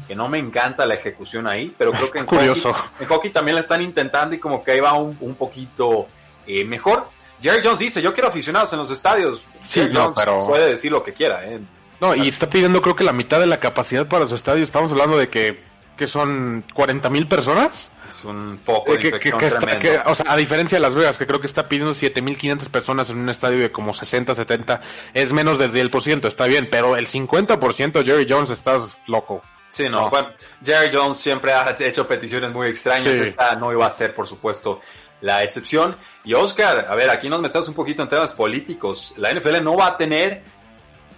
que 0.06 0.14
no 0.14 0.28
me 0.28 0.38
encanta 0.38 0.86
la 0.86 0.94
ejecución 0.94 1.46
ahí, 1.46 1.74
pero 1.76 1.92
creo 1.92 2.10
que 2.12 2.18
en 2.18 2.26
Curioso. 2.26 2.72
hockey, 2.72 2.90
en 3.00 3.06
hockey 3.08 3.30
también 3.30 3.54
la 3.56 3.60
están 3.62 3.82
intentando 3.82 4.34
y 4.34 4.38
como 4.38 4.62
que 4.64 4.72
ahí 4.72 4.80
va 4.80 4.94
un, 4.94 5.16
un 5.20 5.34
poquito 5.34 6.06
eh, 6.46 6.64
mejor. 6.64 7.08
Jerry 7.40 7.60
Jones 7.62 7.78
dice, 7.78 8.02
yo 8.02 8.12
quiero 8.14 8.28
aficionados 8.28 8.72
en 8.72 8.78
los 8.80 8.90
estadios. 8.90 9.42
Sí, 9.62 9.80
Jerry 9.80 9.92
no, 9.92 10.00
Jones 10.04 10.16
pero- 10.18 10.46
Puede 10.46 10.70
decir 10.70 10.90
lo 10.90 11.02
que 11.04 11.12
quiera. 11.12 11.44
eh. 11.44 11.60
No, 12.00 12.14
y 12.14 12.28
está 12.28 12.48
pidiendo 12.48 12.80
creo 12.82 12.94
que 12.96 13.04
la 13.04 13.12
mitad 13.12 13.40
de 13.40 13.46
la 13.46 13.58
capacidad 13.60 14.06
para 14.06 14.26
su 14.26 14.34
estadio. 14.34 14.62
Estamos 14.64 14.90
hablando 14.92 15.16
de 15.18 15.28
que, 15.28 15.60
que 15.96 16.06
son 16.06 16.64
40 16.74 17.10
mil 17.10 17.26
personas. 17.26 17.90
Es 18.08 18.24
un 18.24 18.56
foco 18.58 18.92
Eh, 18.92 18.92
de 18.92 18.98
que- 18.98 19.02
que- 19.02 19.08
infección 19.28 19.38
que 19.38 19.46
está- 19.46 19.60
tremendo. 19.60 19.80
que- 20.04 20.10
o 20.10 20.14
sea, 20.14 20.26
a 20.32 20.36
diferencia 20.36 20.76
de 20.76 20.80
Las 20.82 20.94
Vegas, 20.94 21.18
que 21.18 21.26
creo 21.26 21.40
que 21.40 21.46
está 21.48 21.68
pidiendo 21.68 21.92
7.500 21.94 22.68
personas 22.70 23.10
en 23.10 23.18
un 23.18 23.28
estadio 23.28 23.58
de 23.58 23.70
como 23.70 23.92
60, 23.92 24.34
70, 24.34 24.80
es 25.12 25.32
menos 25.32 25.58
del 25.58 25.72
10%, 25.72 26.26
está 26.28 26.46
bien, 26.46 26.68
pero 26.70 26.96
el 26.96 27.06
50% 27.06 28.04
Jerry 28.04 28.26
Jones 28.28 28.50
estás 28.50 28.96
loco. 29.06 29.42
Sí, 29.70 29.84
no. 29.84 30.02
No. 30.02 30.10
Bueno, 30.10 30.30
Jerry 30.64 30.90
Jones 30.92 31.18
siempre 31.18 31.52
ha 31.52 31.76
hecho 31.78 32.06
peticiones 32.06 32.52
muy 32.52 32.68
extrañas. 32.68 33.14
Sí. 33.14 33.22
Esta 33.28 33.54
no 33.54 33.72
iba 33.72 33.86
a 33.86 33.90
ser, 33.90 34.14
por 34.14 34.26
supuesto, 34.26 34.80
la 35.20 35.42
excepción. 35.42 35.96
Y 36.24 36.34
Oscar, 36.34 36.86
a 36.88 36.94
ver, 36.94 37.10
aquí 37.10 37.28
nos 37.28 37.40
metemos 37.40 37.68
un 37.68 37.74
poquito 37.74 38.02
en 38.02 38.08
temas 38.08 38.32
políticos. 38.32 39.14
La 39.16 39.32
NFL 39.32 39.62
no 39.62 39.76
va 39.76 39.88
a 39.88 39.96
tener 39.96 40.42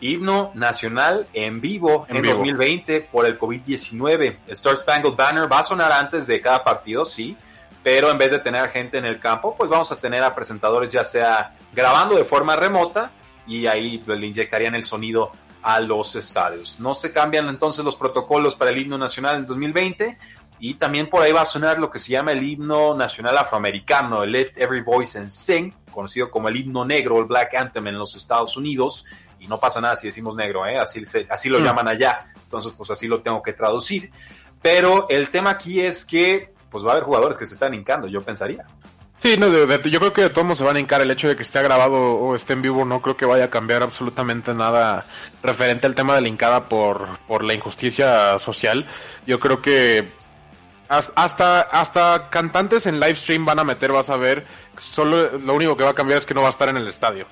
himno 0.00 0.50
nacional 0.54 1.26
en 1.32 1.60
vivo 1.60 2.06
en, 2.08 2.22
2020 2.22 3.02
por 3.12 3.26
el 3.26 3.38
COVID-19. 3.38 4.36
El 4.46 4.52
Star 4.52 4.76
Spangled 4.78 5.14
Banner 5.14 5.50
va 5.50 5.60
a 5.60 5.64
sonar 5.64 5.92
antes 5.92 6.26
de 6.26 6.40
cada 6.40 6.64
partido, 6.64 7.04
sí, 7.04 7.36
pero 7.82 8.10
en 8.10 8.18
vez 8.18 8.30
de 8.30 8.38
tener 8.38 8.68
gente 8.70 8.98
en 8.98 9.04
el 9.04 9.20
campo, 9.20 9.54
pues 9.56 9.70
vamos 9.70 9.90
a 9.92 9.96
tener 9.96 10.22
a 10.22 10.34
presentadores 10.34 10.92
ya 10.92 11.04
sea 11.04 11.54
grabando 11.72 12.16
de 12.16 12.24
forma 12.24 12.56
remota 12.56 13.10
y 13.46 13.66
ahí 13.66 14.02
le 14.06 14.26
inyectarían 14.26 14.74
el 14.74 14.84
sonido 14.84 15.32
a 15.62 15.80
los 15.80 16.16
estadios. 16.16 16.78
No 16.80 16.94
se 16.94 17.12
cambian 17.12 17.48
entonces 17.48 17.84
los 17.84 17.96
protocolos 17.96 18.54
para 18.54 18.70
el 18.70 18.78
himno 18.78 18.98
nacional 18.98 19.36
en 19.36 19.46
2020 19.46 20.18
y 20.58 20.74
también 20.74 21.08
por 21.08 21.22
ahí 21.22 21.32
va 21.32 21.42
a 21.42 21.46
sonar 21.46 21.78
lo 21.78 21.90
que 21.90 21.98
se 21.98 22.12
llama 22.12 22.32
el 22.32 22.42
himno 22.42 22.94
nacional 22.94 23.36
afroamericano, 23.38 24.22
el 24.22 24.32
Lift 24.32 24.58
Every 24.58 24.82
Voice 24.82 25.18
and 25.18 25.30
Sing, 25.30 25.72
conocido 25.90 26.30
como 26.30 26.48
el 26.48 26.56
himno 26.56 26.84
negro, 26.84 27.18
el 27.18 27.24
Black 27.24 27.54
Anthem 27.54 27.86
en 27.86 27.98
los 27.98 28.14
Estados 28.14 28.56
Unidos. 28.56 29.04
Y 29.38 29.46
no 29.46 29.58
pasa 29.58 29.80
nada 29.80 29.96
si 29.96 30.08
decimos 30.08 30.36
negro, 30.36 30.66
¿eh? 30.66 30.76
así, 30.76 31.02
así 31.30 31.48
lo 31.48 31.60
mm. 31.60 31.64
llaman 31.64 31.88
allá. 31.88 32.26
Entonces, 32.42 32.72
pues 32.76 32.90
así 32.90 33.08
lo 33.08 33.22
tengo 33.22 33.42
que 33.42 33.54
traducir. 33.54 34.10
Pero 34.60 35.06
el 35.08 35.30
tema 35.30 35.50
aquí 35.50 35.80
es 35.80 36.04
que 36.04 36.52
pues 36.70 36.84
va 36.84 36.90
a 36.90 36.92
haber 36.92 37.04
jugadores 37.04 37.36
que 37.36 37.46
se 37.46 37.54
están 37.54 37.74
hincando, 37.74 38.06
yo 38.06 38.22
pensaría. 38.22 38.64
Sí, 39.22 39.36
no, 39.36 39.48
yo 39.48 40.00
creo 40.00 40.12
que 40.14 40.22
de 40.22 40.30
todos 40.30 40.56
se 40.56 40.64
van 40.64 40.76
a 40.76 40.80
hincar 40.80 41.02
el 41.02 41.10
hecho 41.10 41.28
de 41.28 41.36
que 41.36 41.42
esté 41.42 41.62
grabado 41.62 42.14
o 42.14 42.34
esté 42.34 42.54
en 42.54 42.62
vivo, 42.62 42.86
no 42.86 43.02
creo 43.02 43.18
que 43.18 43.26
vaya 43.26 43.44
a 43.44 43.50
cambiar 43.50 43.82
absolutamente 43.82 44.54
nada 44.54 45.04
referente 45.42 45.86
al 45.86 45.94
tema 45.94 46.14
de 46.14 46.22
la 46.22 46.28
hincada 46.28 46.70
por, 46.70 47.06
por 47.28 47.44
la 47.44 47.52
injusticia 47.52 48.38
social. 48.38 48.86
Yo 49.26 49.38
creo 49.38 49.60
que 49.60 50.08
hasta, 50.88 51.60
hasta 51.60 52.30
cantantes 52.30 52.86
en 52.86 52.98
live 52.98 53.14
stream 53.14 53.44
van 53.44 53.58
a 53.58 53.64
meter, 53.64 53.92
vas 53.92 54.10
a 54.10 54.16
ver. 54.16 54.44
Solo 54.78 55.38
lo 55.38 55.54
único 55.54 55.76
que 55.76 55.84
va 55.84 55.90
a 55.90 55.94
cambiar 55.94 56.18
es 56.18 56.26
que 56.26 56.32
no 56.32 56.40
va 56.40 56.48
a 56.48 56.52
estar 56.52 56.70
en 56.70 56.78
el 56.78 56.88
estadio. 56.88 57.26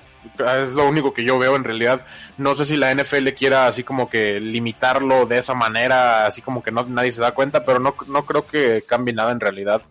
Es 0.63 0.71
lo 0.71 0.87
único 0.87 1.13
que 1.13 1.23
yo 1.23 1.39
veo 1.39 1.55
en 1.55 1.63
realidad. 1.63 2.05
No 2.37 2.53
sé 2.53 2.65
si 2.65 2.77
la 2.77 2.93
NFL 2.93 3.29
quiera 3.29 3.65
así 3.65 3.83
como 3.83 4.09
que 4.09 4.39
limitarlo 4.39 5.25
de 5.25 5.39
esa 5.39 5.55
manera, 5.55 6.27
así 6.27 6.41
como 6.41 6.61
que 6.61 6.71
no 6.71 6.83
nadie 6.83 7.11
se 7.11 7.19
da 7.19 7.31
cuenta, 7.31 7.65
pero 7.65 7.79
no, 7.79 7.95
no 8.07 8.25
creo 8.25 8.45
que 8.45 8.83
cambie 8.87 9.13
nada 9.13 9.31
en 9.31 9.39
realidad. 9.39 9.81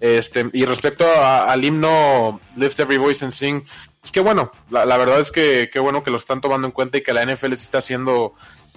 Este, 0.00 0.48
y 0.52 0.64
respecto 0.64 1.04
al 1.06 1.64
himno 1.64 2.40
Lift 2.56 2.78
Every 2.80 2.98
Voice 2.98 3.24
and 3.24 3.32
Sing, 3.32 3.64
es 4.02 4.12
que 4.12 4.20
bueno, 4.20 4.50
la, 4.70 4.86
la 4.86 4.96
verdad 4.96 5.20
es 5.20 5.30
que 5.30 5.70
qué 5.72 5.80
bueno 5.80 6.04
que 6.04 6.10
lo 6.10 6.18
están 6.18 6.40
tomando 6.40 6.66
en 6.66 6.72
cuenta 6.72 6.98
y 6.98 7.02
que 7.02 7.12
la 7.12 7.24
NFL 7.24 7.52
está 7.54 7.78
haciendo 7.78 8.34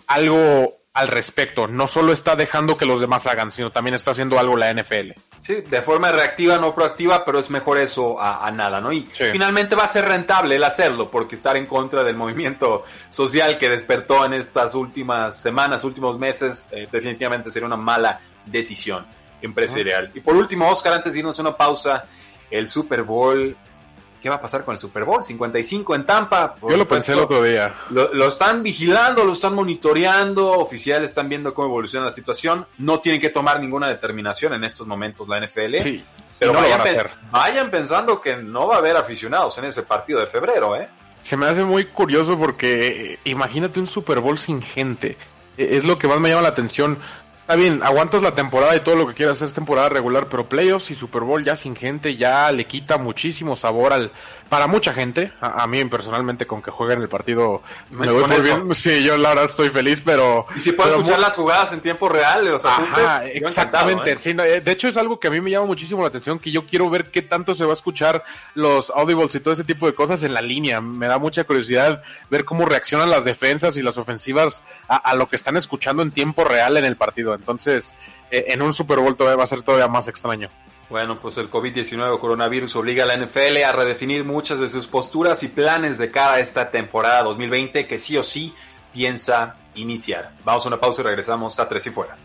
algo 0.07 0.81
al 0.93 1.07
respecto. 1.07 1.67
No 1.67 1.87
solo 1.87 2.11
está 2.11 2.35
dejando 2.35 2.77
que 2.77 2.85
los 2.85 2.99
demás 2.99 3.25
hagan, 3.25 3.51
sino 3.51 3.71
también 3.71 3.95
está 3.95 4.11
haciendo 4.11 4.37
algo 4.39 4.57
la 4.57 4.73
NFL. 4.73 5.11
Sí, 5.39 5.61
de 5.61 5.81
forma 5.81 6.11
reactiva, 6.11 6.57
no 6.57 6.75
proactiva, 6.75 7.23
pero 7.23 7.39
es 7.39 7.49
mejor 7.49 7.77
eso 7.77 8.21
a, 8.21 8.49
nada, 8.51 8.81
¿no? 8.81 8.91
Y 8.91 9.03
finalmente 9.31 9.75
va 9.75 9.85
a 9.85 9.87
ser 9.87 10.05
rentable 10.05 10.55
el 10.55 10.63
hacerlo, 10.63 11.09
porque 11.09 11.35
estar 11.35 11.55
en 11.55 11.65
contra 11.65 12.03
del 12.03 12.15
movimiento 12.15 12.83
social 13.09 13.57
que 13.57 13.69
despertó 13.69 14.25
en 14.25 14.33
estas 14.33 14.75
últimas 14.75 15.37
semanas, 15.37 15.83
últimos 15.83 16.19
meses, 16.19 16.67
eh, 16.71 16.87
definitivamente 16.91 17.51
sería 17.51 17.67
una 17.67 17.77
mala 17.77 18.19
decisión 18.45 19.05
empresarial. 19.41 20.11
Y 20.13 20.19
por 20.19 20.35
último, 20.35 20.69
Oscar, 20.69 20.93
antes 20.93 21.13
de 21.13 21.19
irnos 21.19 21.37
a 21.39 21.41
una 21.41 21.57
pausa, 21.57 22.05
el 22.49 22.67
Super 22.67 23.03
Bowl 23.03 23.55
¿qué 24.21 24.29
va 24.29 24.35
a 24.35 24.41
pasar 24.41 24.63
con 24.63 24.73
el 24.73 24.79
Super 24.79 25.03
Bowl? 25.03 25.23
55 25.23 25.95
en 25.95 26.05
Tampa. 26.05 26.55
Yo 26.61 26.77
lo 26.77 26.87
pensé 26.87 27.13
el 27.13 27.19
otro 27.19 27.43
día. 27.43 27.73
Lo, 27.89 28.27
están 28.27 28.61
vigilando, 28.61 29.25
lo 29.25 29.33
están 29.33 29.55
monitoreando, 29.55 30.51
oficiales 30.51 31.09
están 31.09 31.27
viendo 31.27 31.53
cómo 31.53 31.67
evoluciona 31.67 32.05
la 32.05 32.11
situación. 32.11 32.65
No 32.77 32.99
tienen 32.99 33.19
que 33.19 33.29
tomar 33.29 33.59
ninguna 33.59 33.87
determinación 33.87 34.53
en 34.53 34.63
estos 34.63 34.85
momentos 34.85 35.27
la 35.27 35.39
NFL. 35.39 35.81
Sí, 35.81 36.03
pero 36.37 36.53
vayan, 36.53 36.81
vayan 37.31 37.71
pensando 37.71 38.21
que 38.21 38.35
no 38.37 38.67
va 38.67 38.75
a 38.75 38.77
haber 38.79 38.95
aficionados 38.95 39.57
en 39.57 39.65
ese 39.65 39.83
partido 39.83 40.19
de 40.19 40.27
febrero, 40.27 40.75
¿eh? 40.75 40.87
Se 41.23 41.37
me 41.37 41.45
hace 41.45 41.63
muy 41.63 41.85
curioso 41.85 42.37
porque 42.37 43.13
eh, 43.13 43.19
imagínate 43.25 43.79
un 43.79 43.87
Super 43.87 44.19
Bowl 44.19 44.39
sin 44.39 44.61
gente. 44.61 45.17
E, 45.57 45.77
es 45.77 45.83
lo 45.83 45.99
que 45.99 46.07
más 46.07 46.19
me 46.19 46.29
llama 46.29 46.41
la 46.41 46.49
atención. 46.49 46.97
Está 47.51 47.59
bien, 47.59 47.83
aguantas 47.83 48.21
la 48.21 48.33
temporada 48.33 48.73
y 48.77 48.79
todo 48.79 48.95
lo 48.95 49.05
que 49.05 49.13
quieras 49.13 49.41
es 49.41 49.51
temporada 49.51 49.89
regular, 49.89 50.27
pero 50.31 50.47
playoffs 50.47 50.89
y 50.89 50.95
Super 50.95 51.23
Bowl 51.23 51.43
ya 51.43 51.57
sin 51.57 51.75
gente 51.75 52.15
ya 52.15 52.49
le 52.49 52.63
quita 52.63 52.97
muchísimo 52.97 53.57
sabor 53.57 53.91
al, 53.91 54.13
para 54.51 54.67
mucha 54.67 54.93
gente, 54.93 55.31
a, 55.39 55.65
mí 55.65 55.85
personalmente 55.85 56.45
con 56.45 56.61
que 56.61 56.71
jueguen 56.71 57.01
el 57.01 57.07
partido 57.07 57.61
me 57.89 58.11
voy 58.11 58.25
muy 58.25 58.41
bien. 58.41 58.75
Sí, 58.75 59.01
yo 59.01 59.15
la 59.15 59.29
verdad 59.29 59.45
estoy 59.45 59.69
feliz, 59.69 60.01
pero... 60.03 60.45
Y 60.53 60.59
si 60.59 60.73
puedes 60.73 60.91
escuchar 60.91 61.21
las 61.21 61.37
jugadas 61.37 61.71
en 61.71 61.79
tiempo 61.79 62.09
real, 62.09 62.43
los 62.45 62.65
Ajá, 62.65 63.25
exactamente. 63.27 64.11
¿eh? 64.11 64.59
de 64.59 64.71
hecho 64.73 64.89
es 64.89 64.97
algo 64.97 65.21
que 65.21 65.29
a 65.29 65.31
mí 65.31 65.39
me 65.39 65.51
llama 65.51 65.67
muchísimo 65.67 66.01
la 66.01 66.09
atención, 66.09 66.37
que 66.37 66.51
yo 66.51 66.65
quiero 66.65 66.89
ver 66.89 67.11
qué 67.11 67.21
tanto 67.21 67.55
se 67.55 67.63
va 67.63 67.71
a 67.71 67.75
escuchar 67.75 68.25
los 68.53 68.89
audibles 68.89 69.33
y 69.35 69.39
todo 69.39 69.53
ese 69.53 69.63
tipo 69.63 69.85
de 69.85 69.93
cosas 69.93 70.21
en 70.23 70.33
la 70.33 70.41
línea. 70.41 70.81
Me 70.81 71.07
da 71.07 71.17
mucha 71.17 71.45
curiosidad 71.45 72.03
ver 72.29 72.43
cómo 72.43 72.65
reaccionan 72.65 73.09
las 73.09 73.23
defensas 73.23 73.77
y 73.77 73.81
las 73.81 73.97
ofensivas 73.97 74.65
a, 74.89 75.15
lo 75.15 75.29
que 75.29 75.37
están 75.37 75.55
escuchando 75.55 76.03
en 76.03 76.11
tiempo 76.11 76.43
real 76.43 76.75
en 76.75 76.83
el 76.83 76.97
partido. 76.97 77.33
Entonces, 77.35 77.93
eh, 78.29 78.47
en 78.49 78.61
un 78.61 78.73
Super 78.73 78.99
Bowl 78.99 79.15
todavía 79.15 79.37
va 79.37 79.45
a 79.45 79.47
ser 79.47 79.61
todavía 79.61 79.87
más 79.87 80.09
extraño. 80.09 80.49
Bueno, 80.91 81.17
pues 81.17 81.37
el 81.37 81.49
COVID-19 81.49 82.19
coronavirus 82.19 82.75
obliga 82.75 83.05
a 83.05 83.07
la 83.07 83.15
NFL 83.15 83.63
a 83.65 83.71
redefinir 83.71 84.25
muchas 84.25 84.59
de 84.59 84.67
sus 84.67 84.87
posturas 84.87 85.41
y 85.41 85.47
planes 85.47 85.97
de 85.97 86.11
cara 86.11 86.33
a 86.33 86.39
esta 86.41 86.69
temporada 86.69 87.23
2020 87.23 87.87
que 87.87 87.97
sí 87.97 88.17
o 88.17 88.23
sí 88.23 88.53
piensa 88.91 89.55
iniciar. 89.75 90.33
Vamos 90.43 90.65
a 90.65 90.67
una 90.67 90.81
pausa 90.81 91.01
y 91.01 91.05
regresamos 91.05 91.57
a 91.61 91.69
Tres 91.69 91.87
y 91.87 91.91
Fuera. 91.91 92.17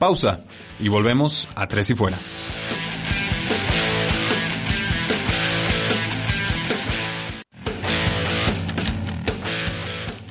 Pausa 0.00 0.40
y 0.80 0.88
volvemos 0.88 1.48
a 1.54 1.68
Tres 1.68 1.90
y 1.90 1.94
Fuera. 1.94 2.18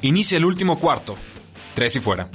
Inicia 0.01 0.37
el 0.37 0.43
último 0.43 0.77
cuarto. 0.77 1.15
Tres 1.73 1.95
y 1.95 2.01
fuera. 2.01 2.29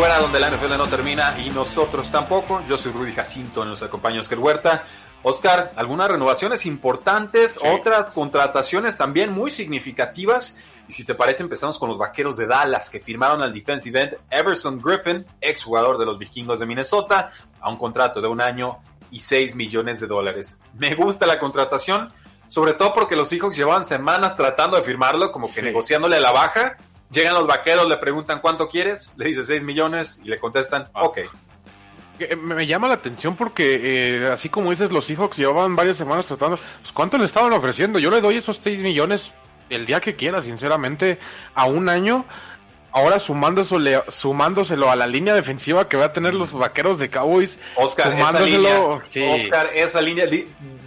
Fuera, 0.00 0.18
donde 0.18 0.40
la 0.40 0.48
NFL 0.48 0.78
no 0.78 0.86
termina 0.86 1.38
y 1.38 1.50
nosotros 1.50 2.10
tampoco. 2.10 2.62
Yo 2.66 2.78
soy 2.78 2.90
Rudy 2.90 3.12
Jacinto, 3.12 3.66
nos 3.66 3.82
acompaña 3.82 4.22
Oscar 4.22 4.38
Huerta. 4.38 4.84
Oscar, 5.22 5.72
algunas 5.76 6.10
renovaciones 6.10 6.64
importantes, 6.64 7.60
otras 7.62 8.14
contrataciones 8.14 8.96
también 8.96 9.30
muy 9.30 9.50
significativas. 9.50 10.56
Y 10.88 10.94
si 10.94 11.04
te 11.04 11.14
parece, 11.14 11.42
empezamos 11.42 11.78
con 11.78 11.90
los 11.90 11.98
vaqueros 11.98 12.38
de 12.38 12.46
Dallas 12.46 12.88
que 12.88 12.98
firmaron 12.98 13.42
al 13.42 13.52
defensive 13.52 14.00
end 14.00 14.16
Everson 14.30 14.78
Griffin, 14.78 15.26
exjugador 15.38 15.98
de 15.98 16.06
los 16.06 16.18
vikingos 16.18 16.60
de 16.60 16.64
Minnesota, 16.64 17.30
a 17.60 17.68
un 17.68 17.76
contrato 17.76 18.22
de 18.22 18.28
un 18.28 18.40
año 18.40 18.78
y 19.10 19.20
6 19.20 19.54
millones 19.54 20.00
de 20.00 20.06
dólares. 20.06 20.62
Me 20.78 20.94
gusta 20.94 21.26
la 21.26 21.38
contratación, 21.38 22.10
sobre 22.48 22.72
todo 22.72 22.94
porque 22.94 23.16
los 23.16 23.28
Seahawks 23.28 23.54
llevaban 23.54 23.84
semanas 23.84 24.34
tratando 24.34 24.78
de 24.78 24.82
firmarlo, 24.82 25.30
como 25.30 25.52
que 25.52 25.60
negociándole 25.60 26.16
a 26.16 26.20
la 26.20 26.32
baja, 26.32 26.78
Llegan 27.10 27.34
los 27.34 27.46
vaqueros, 27.46 27.88
le 27.88 27.96
preguntan 27.96 28.40
cuánto 28.40 28.68
quieres, 28.68 29.14
le 29.16 29.26
dice 29.26 29.44
6 29.44 29.64
millones 29.64 30.20
y 30.24 30.28
le 30.28 30.38
contestan, 30.38 30.84
ah. 30.94 31.02
ok. 31.02 31.18
Eh, 32.20 32.36
me 32.36 32.66
llama 32.66 32.86
la 32.86 32.94
atención 32.94 33.34
porque, 33.34 33.80
eh, 33.82 34.30
así 34.30 34.48
como 34.48 34.70
dices, 34.70 34.92
los 34.92 35.06
Seahawks 35.06 35.36
llevaban 35.38 35.74
varias 35.74 35.96
semanas 35.96 36.26
tratando. 36.26 36.56
Pues, 36.56 36.92
¿Cuánto 36.92 37.18
le 37.18 37.24
estaban 37.24 37.52
ofreciendo? 37.52 37.98
Yo 37.98 38.10
le 38.10 38.20
doy 38.20 38.36
esos 38.36 38.58
6 38.58 38.82
millones 38.82 39.32
el 39.70 39.86
día 39.86 40.00
que 40.00 40.16
quiera, 40.16 40.42
sinceramente, 40.42 41.18
a 41.54 41.66
un 41.66 41.88
año. 41.88 42.24
Ahora 42.92 43.20
sumándoselo, 43.20 44.04
sumándoselo 44.08 44.90
a 44.90 44.96
la 44.96 45.06
línea 45.06 45.32
defensiva 45.32 45.88
que 45.88 45.96
va 45.96 46.06
a 46.06 46.12
tener 46.12 46.34
los 46.34 46.52
vaqueros 46.52 46.98
de 46.98 47.08
Cowboys. 47.08 47.56
Oscar, 47.76 48.12
esa 48.18 48.40
línea, 48.40 48.80
Oscar, 48.80 49.70
esa 49.72 50.02
línea, 50.02 50.26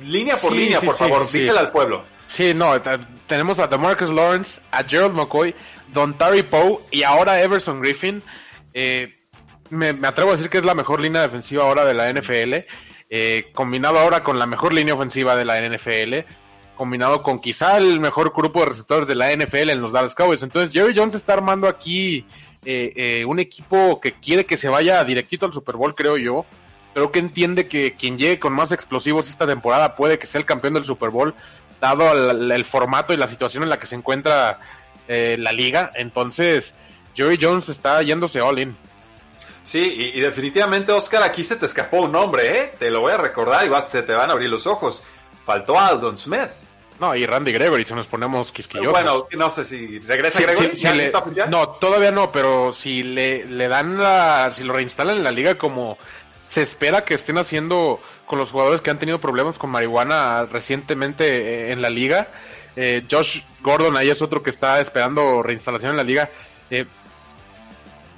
línea 0.03 0.35
por 0.35 0.51
línea, 0.51 0.81
por 0.81 0.95
favor, 0.95 1.31
dísela 1.31 1.61
al 1.61 1.71
pueblo. 1.71 2.03
Sí, 2.27 2.53
no, 2.53 2.73
tenemos 3.27 3.59
a 3.59 3.67
DeMarcus 3.67 4.09
Lawrence, 4.09 4.59
a 4.71 4.83
Gerald 4.83 5.13
McCoy, 5.13 5.55
Don 5.93 6.17
Terry 6.17 6.43
Poe 6.43 6.79
y 6.91 7.03
ahora 7.03 7.41
Everson 7.41 7.81
Griffin. 7.81 8.21
Eh, 8.73 9.15
me, 9.69 9.89
atrevo 10.03 10.31
a 10.31 10.33
decir 10.33 10.49
que 10.49 10.57
es 10.57 10.65
la 10.65 10.75
mejor 10.75 10.99
línea 10.99 11.21
defensiva 11.21 11.63
ahora 11.63 11.85
de 11.85 11.93
la 11.93 12.11
NFL. 12.11 12.65
Eh, 13.09 13.51
combinado 13.53 13.99
ahora 13.99 14.23
con 14.23 14.39
la 14.39 14.47
mejor 14.47 14.73
línea 14.73 14.93
ofensiva 14.93 15.35
de 15.35 15.45
la 15.45 15.59
NFL. 15.61 16.25
Combinado 16.75 17.21
con 17.21 17.39
quizá 17.39 17.77
el 17.77 17.99
mejor 17.99 18.33
grupo 18.35 18.61
de 18.61 18.67
receptores 18.67 19.07
de 19.07 19.15
la 19.15 19.31
NFL 19.31 19.69
en 19.69 19.81
los 19.81 19.91
Dallas 19.91 20.15
Cowboys. 20.15 20.43
Entonces 20.43 20.73
Jerry 20.73 20.93
Jones 20.95 21.15
está 21.15 21.33
armando 21.33 21.67
aquí 21.67 22.25
eh, 22.65 23.23
un 23.27 23.39
equipo 23.39 24.01
que 24.01 24.13
quiere 24.13 24.45
que 24.45 24.57
se 24.57 24.69
vaya 24.69 25.03
directito 25.03 25.45
al 25.45 25.53
Super 25.53 25.75
Bowl, 25.75 25.95
creo 25.95 26.17
yo. 26.17 26.45
Creo 26.93 27.11
que 27.11 27.19
entiende 27.19 27.67
que 27.67 27.93
quien 27.93 28.17
llegue 28.17 28.39
con 28.39 28.53
más 28.53 28.71
explosivos 28.71 29.27
esta 29.27 29.47
temporada 29.47 29.95
puede 29.95 30.19
que 30.19 30.27
sea 30.27 30.39
el 30.39 30.45
campeón 30.45 30.75
del 30.75 30.85
Super 30.85 31.09
Bowl, 31.09 31.33
dado 31.81 32.11
el 32.13 32.65
formato 32.65 33.13
y 33.13 33.17
la 33.17 33.27
situación 33.27 33.63
en 33.63 33.69
la 33.69 33.79
que 33.79 33.87
se 33.87 33.95
encuentra 33.95 34.59
eh, 35.07 35.35
la 35.39 35.51
liga. 35.51 35.91
Entonces, 35.95 36.73
Joey 37.17 37.37
Jones 37.41 37.69
está 37.69 38.01
yéndose 38.01 38.41
all 38.41 38.59
in. 38.59 38.75
Sí, 39.63 40.11
y, 40.13 40.19
definitivamente, 40.19 40.91
Oscar, 40.91 41.23
aquí 41.23 41.43
se 41.43 41.55
te 41.55 41.65
escapó 41.65 42.01
un 42.01 42.11
nombre, 42.11 42.59
¿eh? 42.59 42.73
Te 42.77 42.91
lo 42.91 42.99
voy 42.99 43.13
a 43.13 43.17
recordar 43.17 43.65
y 43.65 43.69
vas, 43.69 43.89
se 43.89 44.03
te 44.03 44.13
van 44.13 44.29
a 44.29 44.33
abrir 44.33 44.49
los 44.49 44.67
ojos. 44.67 45.01
Faltó 45.45 45.79
Aldon 45.79 46.17
Smith. 46.17 46.49
No, 46.99 47.15
y 47.15 47.25
Randy 47.25 47.51
Gregory, 47.51 47.85
si 47.85 47.93
nos 47.93 48.07
ponemos 48.07 48.51
quisquillosos. 48.51 48.91
Bueno, 48.91 49.27
no 49.37 49.49
sé 49.49 49.65
si 49.65 49.99
regresa 49.99 50.39
Gregory. 50.41 51.11
no, 51.49 51.69
todavía 51.69 52.11
no, 52.11 52.31
pero 52.31 52.73
si 52.73 53.03
le, 53.03 53.45
le 53.45 53.67
dan 53.67 53.97
la, 53.97 54.51
si 54.53 54.63
lo 54.63 54.73
reinstalan 54.73 55.17
en 55.17 55.23
la 55.23 55.31
liga 55.31 55.57
como 55.57 55.97
se 56.49 56.61
espera 56.61 57.03
que 57.03 57.15
estén 57.15 57.39
haciendo 57.39 57.99
con 58.27 58.37
los 58.37 58.51
jugadores 58.51 58.81
que 58.81 58.91
han 58.91 58.99
tenido 58.99 59.19
problemas 59.19 59.57
con 59.57 59.71
marihuana 59.71 60.45
recientemente 60.45 61.25
eh, 61.25 61.71
en 61.71 61.81
la 61.81 61.89
liga. 61.89 62.27
Eh, 62.75 63.03
Josh 63.09 63.41
Gordon 63.61 63.95
ahí 63.97 64.09
es 64.09 64.21
otro 64.21 64.41
que 64.41 64.49
está 64.49 64.79
esperando 64.79 65.43
reinstalación 65.43 65.91
en 65.91 65.97
la 65.97 66.03
liga. 66.03 66.29
Eh, 66.69 66.85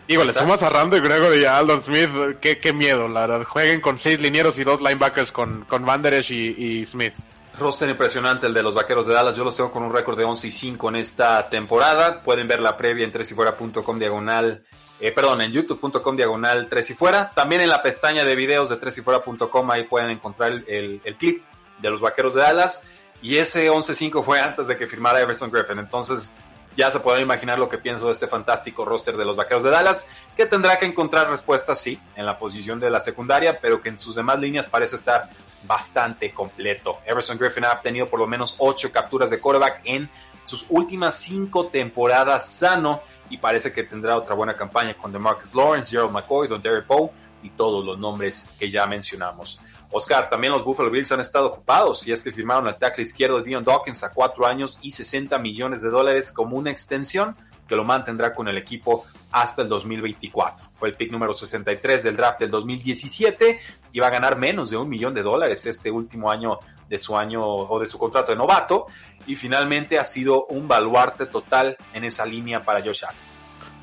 Digo, 0.08 0.24
le 0.24 0.34
sumas 0.34 0.62
a 0.62 0.70
Randy 0.70 0.99
Gregory 0.99 1.41
y 1.41 1.45
a 1.45 1.58
Aldon 1.58 1.82
Smith, 1.82 2.10
qué, 2.39 2.60
qué 2.60 2.74
miedo, 2.74 3.08
la 3.08 3.22
verdad. 3.22 3.43
Jueguen 3.43 3.82
con 3.82 3.97
seis 3.97 4.20
linieros 4.20 4.60
y 4.60 4.64
dos 4.64 4.80
linebackers 4.80 5.32
con, 5.32 5.66
con 5.66 5.84
Van 5.84 6.01
Der 6.01 6.14
Esch 6.14 6.30
y, 6.32 6.86
Smith. 6.86 7.14
Roster 7.58 7.89
impresionante 7.89 8.45
el 8.45 8.53
de 8.53 8.62
los 8.62 8.76
Vaqueros 8.76 9.08
de 9.08 9.14
Dallas. 9.14 9.36
Yo 9.36 9.43
los 9.43 9.56
tengo 9.56 9.72
con 9.72 9.82
un 9.82 9.91
récord 9.91 10.18
de 10.18 10.26
11 10.26 10.47
y 10.47 10.51
5 10.51 10.89
en 10.89 10.95
esta 10.97 11.49
temporada. 11.49 12.22
Pueden 12.22 12.47
ver 12.47 12.62
la 12.62 12.78
previa 12.78 13.03
en 13.03 13.12
tresifuera.com 13.12 13.97
diagonal, 13.97 14.64
eh, 14.99 15.12
perdón, 15.12 15.41
en 15.41 15.51
youtube.com 15.51 16.16
diagonal 16.16 16.68
tres 16.70 16.89
y 16.91 16.93
fuera. 16.93 17.32
También 17.32 17.62
en 17.62 17.70
la 17.70 17.82
pestaña 17.82 18.24
de 18.26 18.36
videos 18.36 18.70
de 18.70 18.76
tresifuera.com 18.76 19.72
ahí 19.72 19.86
pueden 19.86 20.12
encontrar 20.12 20.51
el, 20.68 21.01
el, 21.03 21.16
clip 21.16 21.43
de 21.80 21.89
los 21.89 22.01
Vaqueros 22.01 22.36
de 22.36 22.41
Dallas. 22.41 22.84
Y 23.26 23.39
ese 23.39 23.71
11-5 23.71 24.23
fue 24.23 24.39
antes 24.39 24.67
de 24.67 24.78
que 24.78 24.86
firmara 24.86 25.19
Everson 25.19 25.49
Griffin. 25.49 25.80
Entonces, 25.80 26.32
ya 26.78 26.91
se 26.91 26.99
puede 26.99 27.23
imaginar 27.23 27.57
lo 27.57 27.67
que 27.67 27.80
pienso 27.80 28.05
de 28.05 28.11
este 28.11 28.28
fantástico 28.28 28.86
roster 28.86 29.17
de 29.17 29.26
los 29.26 29.36
Vaqueros 29.36 29.63
de 29.63 29.71
Dallas, 29.71 30.07
que 30.38 30.45
tendrá 30.45 30.78
que 30.78 30.86
encontrar 30.86 31.28
respuestas, 31.28 31.80
sí, 31.82 31.99
en 32.15 32.28
la 32.28 32.38
posición 32.38 32.80
de 32.80 32.91
la 32.91 33.01
secundaria, 33.01 33.59
pero 33.59 33.82
que 33.82 33.89
en 33.89 33.97
sus 33.97 34.13
demás 34.13 34.38
líneas 34.38 34.67
parece 34.67 34.95
estar 34.95 35.28
bastante 35.65 36.36
completo. 36.36 36.99
Everson 37.03 37.39
Griffin 37.39 37.65
ha 37.65 37.82
tenido 37.82 38.05
por 38.05 38.19
lo 38.19 38.28
menos 38.28 38.53
ocho 38.59 38.91
capturas 38.91 39.32
de 39.32 39.39
quarterback 39.39 39.82
en 39.86 40.07
sus 40.43 40.67
últimas 40.69 41.15
cinco 41.15 41.65
temporadas 41.65 42.47
sano 42.47 43.01
y 43.32 43.39
parece 43.39 43.73
que 43.73 43.86
tendrá 43.86 44.17
otra 44.17 44.36
buena 44.36 44.53
campaña 44.53 44.93
con 44.93 45.11
DeMarcus 45.11 45.55
Lawrence, 45.55 45.89
Gerald 45.89 46.11
McCoy, 46.11 46.47
Don 46.47 46.61
Derek 46.61 46.86
Poe 46.86 47.09
y 47.41 47.49
todos 47.49 47.84
los 47.84 47.97
nombres 47.97 48.47
que 48.59 48.69
ya 48.69 48.86
mencionamos. 48.86 49.59
Oscar, 49.97 50.29
también 50.29 50.51
los 50.51 50.65
Buffalo 50.65 50.91
Bills 50.91 51.09
han 51.13 51.21
estado 51.21 51.47
ocupados 51.47 52.05
y 52.05 52.11
es 52.11 52.21
que 52.21 52.29
firmaron 52.29 52.67
al 52.67 52.77
tackle 52.77 53.03
izquierdo 53.03 53.41
Dion 53.41 53.63
Dawkins 53.63 54.03
a 54.03 54.11
cuatro 54.11 54.45
años 54.45 54.77
y 54.81 54.91
60 54.91 55.39
millones 55.39 55.81
de 55.81 55.89
dólares 55.89 56.33
como 56.33 56.57
una 56.57 56.69
extensión 56.69 57.37
que 57.65 57.77
lo 57.77 57.85
mantendrá 57.85 58.33
con 58.33 58.49
el 58.49 58.57
equipo 58.57 59.05
hasta 59.31 59.61
el 59.61 59.69
2024. 59.69 60.67
Fue 60.73 60.89
el 60.89 60.95
pick 60.95 61.13
número 61.13 61.33
63 61.33 62.03
del 62.03 62.17
draft 62.17 62.41
del 62.41 62.51
2017 62.51 63.59
y 63.93 63.99
va 64.01 64.07
a 64.07 64.09
ganar 64.09 64.37
menos 64.37 64.69
de 64.69 64.75
un 64.75 64.89
millón 64.89 65.13
de 65.13 65.23
dólares 65.23 65.65
este 65.65 65.89
último 65.89 66.29
año 66.29 66.59
de 66.89 66.99
su 66.99 67.17
año 67.17 67.41
o 67.45 67.79
de 67.79 67.87
su 67.87 67.97
contrato 67.97 68.33
de 68.33 68.37
novato 68.37 68.87
y 69.25 69.37
finalmente 69.37 69.97
ha 69.97 70.03
sido 70.03 70.43
un 70.47 70.67
baluarte 70.67 71.25
total 71.25 71.77
en 71.93 72.03
esa 72.03 72.25
línea 72.25 72.61
para 72.65 72.81
Josh 72.81 73.05
Allen. 73.05 73.34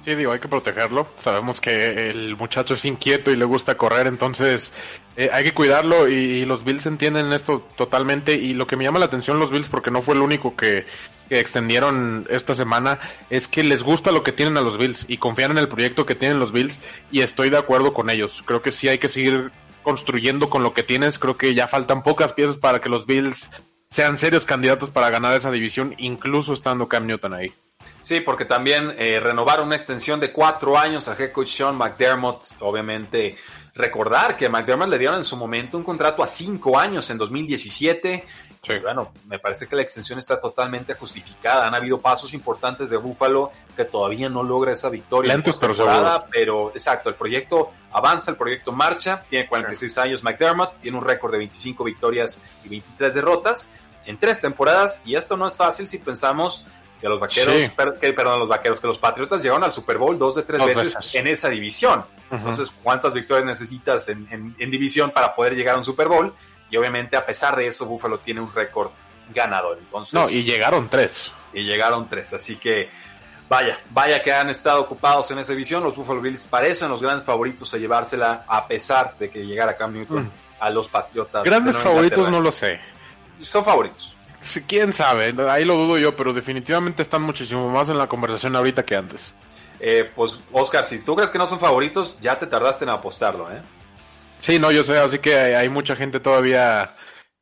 Sí, 0.05 0.17
digo, 0.17 0.33
hay 0.33 0.41
que 0.41 0.49
protegerlo. 0.49 1.07
Sabemos 1.17 1.61
que 1.61 2.11
el 2.11 2.37
muchacho 2.37 2.75
es 2.75 2.85
inquieto 2.85 3.31
y 3.31 3.37
le 3.37 3.45
gusta 3.45 3.77
correr, 3.77 4.09
entonces 4.09 4.73
eh, 5.17 5.31
hay 5.33 5.45
que 5.45 5.55
cuidarlo 5.55 6.09
y, 6.09 6.45
los 6.45 6.65
Bills 6.65 6.87
entienden 6.87 7.33
esto 7.33 7.67
totalmente. 7.77 8.35
Y 8.35 8.55
lo 8.55 8.67
que 8.67 8.77
me 8.77 8.85
llama 8.85 8.99
la 8.99 9.07
atención 9.07 9.39
los 9.39 9.51
Bills, 9.53 9.69
porque 9.69 9.93
no 9.93 10.03
fue 10.03 10.15
el 10.15 10.23
único 10.23 10.57
que, 10.57 10.87
extendieron 11.31 12.27
esta 12.29 12.55
semana, 12.55 12.99
es 13.31 13.49
que 13.49 13.63
les 13.63 13.83
gusta 13.83 14.13
lo 14.13 14.23
que 14.23 14.33
tienen 14.33 14.59
a 14.59 14.61
los 14.61 14.77
Bills 14.77 15.07
y 15.09 15.17
confían 15.17 15.53
en 15.53 15.59
el 15.59 15.69
proyecto 15.69 16.05
que 16.05 16.15
tienen 16.15 16.39
los 16.39 16.53
Bills 16.53 16.79
y 17.11 17.21
estoy 17.21 17.49
de 17.49 17.57
acuerdo 17.57 17.95
con 17.95 18.11
ellos. 18.11 18.43
Creo 18.45 18.61
que 18.61 18.71
sí 18.71 18.89
hay 18.89 18.99
que 18.99 19.09
seguir 19.09 19.51
construyendo 19.83 20.51
con 20.51 20.63
lo 20.63 20.75
que 20.75 20.83
tienes. 20.83 21.19
Creo 21.19 21.39
que 21.39 21.55
ya 21.55 21.69
faltan 21.69 22.03
pocas 22.03 22.35
piezas 22.35 22.59
para 22.59 22.83
que 22.83 22.91
los 22.91 23.07
Bills 23.07 23.51
sean 23.89 24.19
serios 24.19 24.45
candidatos 24.45 24.91
para 24.91 25.09
ganar 25.09 25.35
esa 25.35 25.51
división, 25.51 25.95
incluso 25.97 26.53
estando 26.53 26.89
Cam 26.89 27.07
Newton 27.07 27.33
ahí. 27.33 27.53
Sí, 28.01 28.21
porque 28.21 28.45
también 28.45 28.95
eh, 28.99 29.21
renovaron 29.21 29.67
una 29.67 29.77
extensión 29.77 30.19
de 30.21 30.33
cuatro 30.33 30.77
años 30.77 31.09
a 31.09 31.17
head 31.17 31.33
coach 31.33 31.49
Sean 31.49 31.77
McDermott. 31.77 32.49
Obviamente, 32.61 33.37
recordar 33.75 34.37
que 34.37 34.47
a 34.47 34.51
McDermott 34.51 34.89
le 34.89 34.99
dieron 34.99 35.17
en 35.17 35.25
su 35.25 35.37
momento 35.37 35.79
un 35.79 35.85
contrato 35.85 36.23
a 36.23 36.27
cinco 36.27 36.79
años 36.79 37.09
en 37.11 37.19
2017. 37.19 38.25
Sí. 38.65 38.75
Bueno, 38.81 39.13
me 39.27 39.41
parece 39.41 39.67
que 39.67 39.75
la 39.75 39.83
extensión 39.83 40.21
está 40.21 40.39
totalmente 40.39 40.95
justificada. 40.95 41.67
Han 41.67 41.75
habido 41.75 42.01
pasos 42.01 42.33
importantes 42.33 42.91
de 42.91 42.97
Buffalo 42.97 43.51
que 43.77 43.85
todavía 43.85 44.29
no 44.29 44.45
logra 44.45 44.73
esa 44.73 44.89
victoria. 44.89 45.35
Lentos, 45.35 45.57
pero 45.57 45.75
Pero, 46.31 46.71
exacto, 46.71 47.09
el 47.09 47.17
proyecto 47.17 47.73
avanza, 47.91 48.31
el 48.31 48.37
proyecto 48.37 48.71
marcha. 48.71 49.21
Tiene 49.29 49.49
46 49.49 49.99
años 49.99 50.23
McDermott, 50.23 50.79
tiene 50.79 50.97
un 50.97 51.05
récord 51.05 51.33
de 51.33 51.39
25 51.39 51.83
victorias 51.83 52.41
y 52.65 52.69
23 52.69 53.15
derrotas 53.15 53.71
en 54.07 54.17
tres 54.17 54.41
temporadas. 54.41 55.03
Y 55.05 55.17
esto 55.17 55.37
no 55.37 55.49
es 55.49 55.57
fácil 55.57 55.89
si 55.89 55.99
pensamos 55.99 56.65
que 57.03 57.09
los 57.09 57.19
vaqueros, 57.19 57.73
que, 58.01 58.13
perdón, 58.13 58.39
los 58.39 58.49
vaqueros, 58.49 58.81
que 58.81 58.87
los 58.87 58.97
patriotas 58.97 59.43
llegaron 59.43 59.65
al 59.65 59.73
Super 59.73 59.99
Bowl 59.99 60.17
dos 60.17 60.37
de 60.37 60.45
tres 60.45 60.65
veces, 60.65 61.13
en 61.17 61.27
esa 61.27 61.49
división. 61.49 62.05
Entonces, 62.31 62.71
¿cuántas 62.81 63.13
victorias 63.13 63.45
necesitas 63.45 64.09
en, 64.09 64.55
división 64.57 65.11
para 65.11 65.35
poder 65.35 65.57
llegar 65.57 65.75
a 65.75 65.79
un 65.79 65.85
Super 65.85 66.07
Bowl? 66.07 66.33
Y 66.71 66.77
obviamente, 66.77 67.17
a 67.17 67.27
pesar 67.27 67.57
de 67.57 67.67
eso, 67.67 67.87
Buffalo 67.87 68.19
tiene 68.19 68.41
un 68.41 68.55
récord 68.55 68.93
ganador. 69.35 69.79
Entonces, 69.81 70.15
no, 70.15 70.31
y 70.31 70.45
llegaron 70.45 70.89
tres. 70.89 71.33
Y 71.53 71.65
llegaron 71.65 72.09
tres. 72.09 72.33
Así 72.35 72.55
que, 72.55 72.89
vaya, 73.49 73.81
vaya 73.91 74.23
que 74.23 74.33
han 74.33 74.49
estado 74.49 74.81
ocupados 74.83 75.29
en 75.33 75.41
esa 75.41 75.51
división. 75.55 75.83
Los 75.83 75.97
Buffalo 75.97 76.21
Bills 76.21 76.47
parecen 76.47 76.89
los 76.89 77.03
grandes 77.03 77.27
favoritos 77.27 77.75
a 77.75 77.79
llevársela, 77.79 78.45
a 78.47 78.65
pesar 78.69 79.19
de 79.19 79.29
que 79.29 79.45
llegara 79.45 79.77
Cam 79.77 79.93
Newton 79.93 80.23
mm. 80.23 80.31
a 80.61 80.71
los 80.71 80.87
Patriotas. 80.87 81.43
Grandes 81.43 81.77
favoritos 81.79 82.31
no 82.31 82.41
lo 82.41 82.53
sé. 82.53 82.79
Son 83.41 83.65
favoritos 83.65 84.12
quién 84.67 84.93
sabe, 84.93 85.35
ahí 85.49 85.65
lo 85.65 85.75
dudo 85.75 85.99
yo, 85.99 86.17
pero 86.17 86.33
definitivamente 86.33 87.03
están 87.03 87.23
muchísimo 87.23 87.69
más 87.69 87.89
en 87.89 87.99
la 87.99 88.09
conversación 88.09 88.57
ahorita 88.57 88.85
que 88.85 88.97
antes. 88.97 89.35
Eh, 89.81 90.11
pues, 90.15 90.39
Oscar, 90.53 90.85
si 90.85 90.99
tú 90.99 91.17
crees 91.17 91.31
que 91.31 91.39
no 91.39 91.47
son 91.47 91.59
favoritos, 91.59 92.17
ya 92.21 92.39
te 92.39 92.47
tardaste 92.47 92.85
en 92.85 92.91
apostarlo, 92.91 93.51
¿eh? 93.51 93.61
Sí, 94.41 94.59
no, 94.59 94.71
yo 94.73 94.85
sé, 94.85 94.99
así 94.99 95.19
que 95.19 95.35
hay 95.35 95.69
mucha 95.69 95.95
gente 95.97 96.21
todavía 96.21 96.95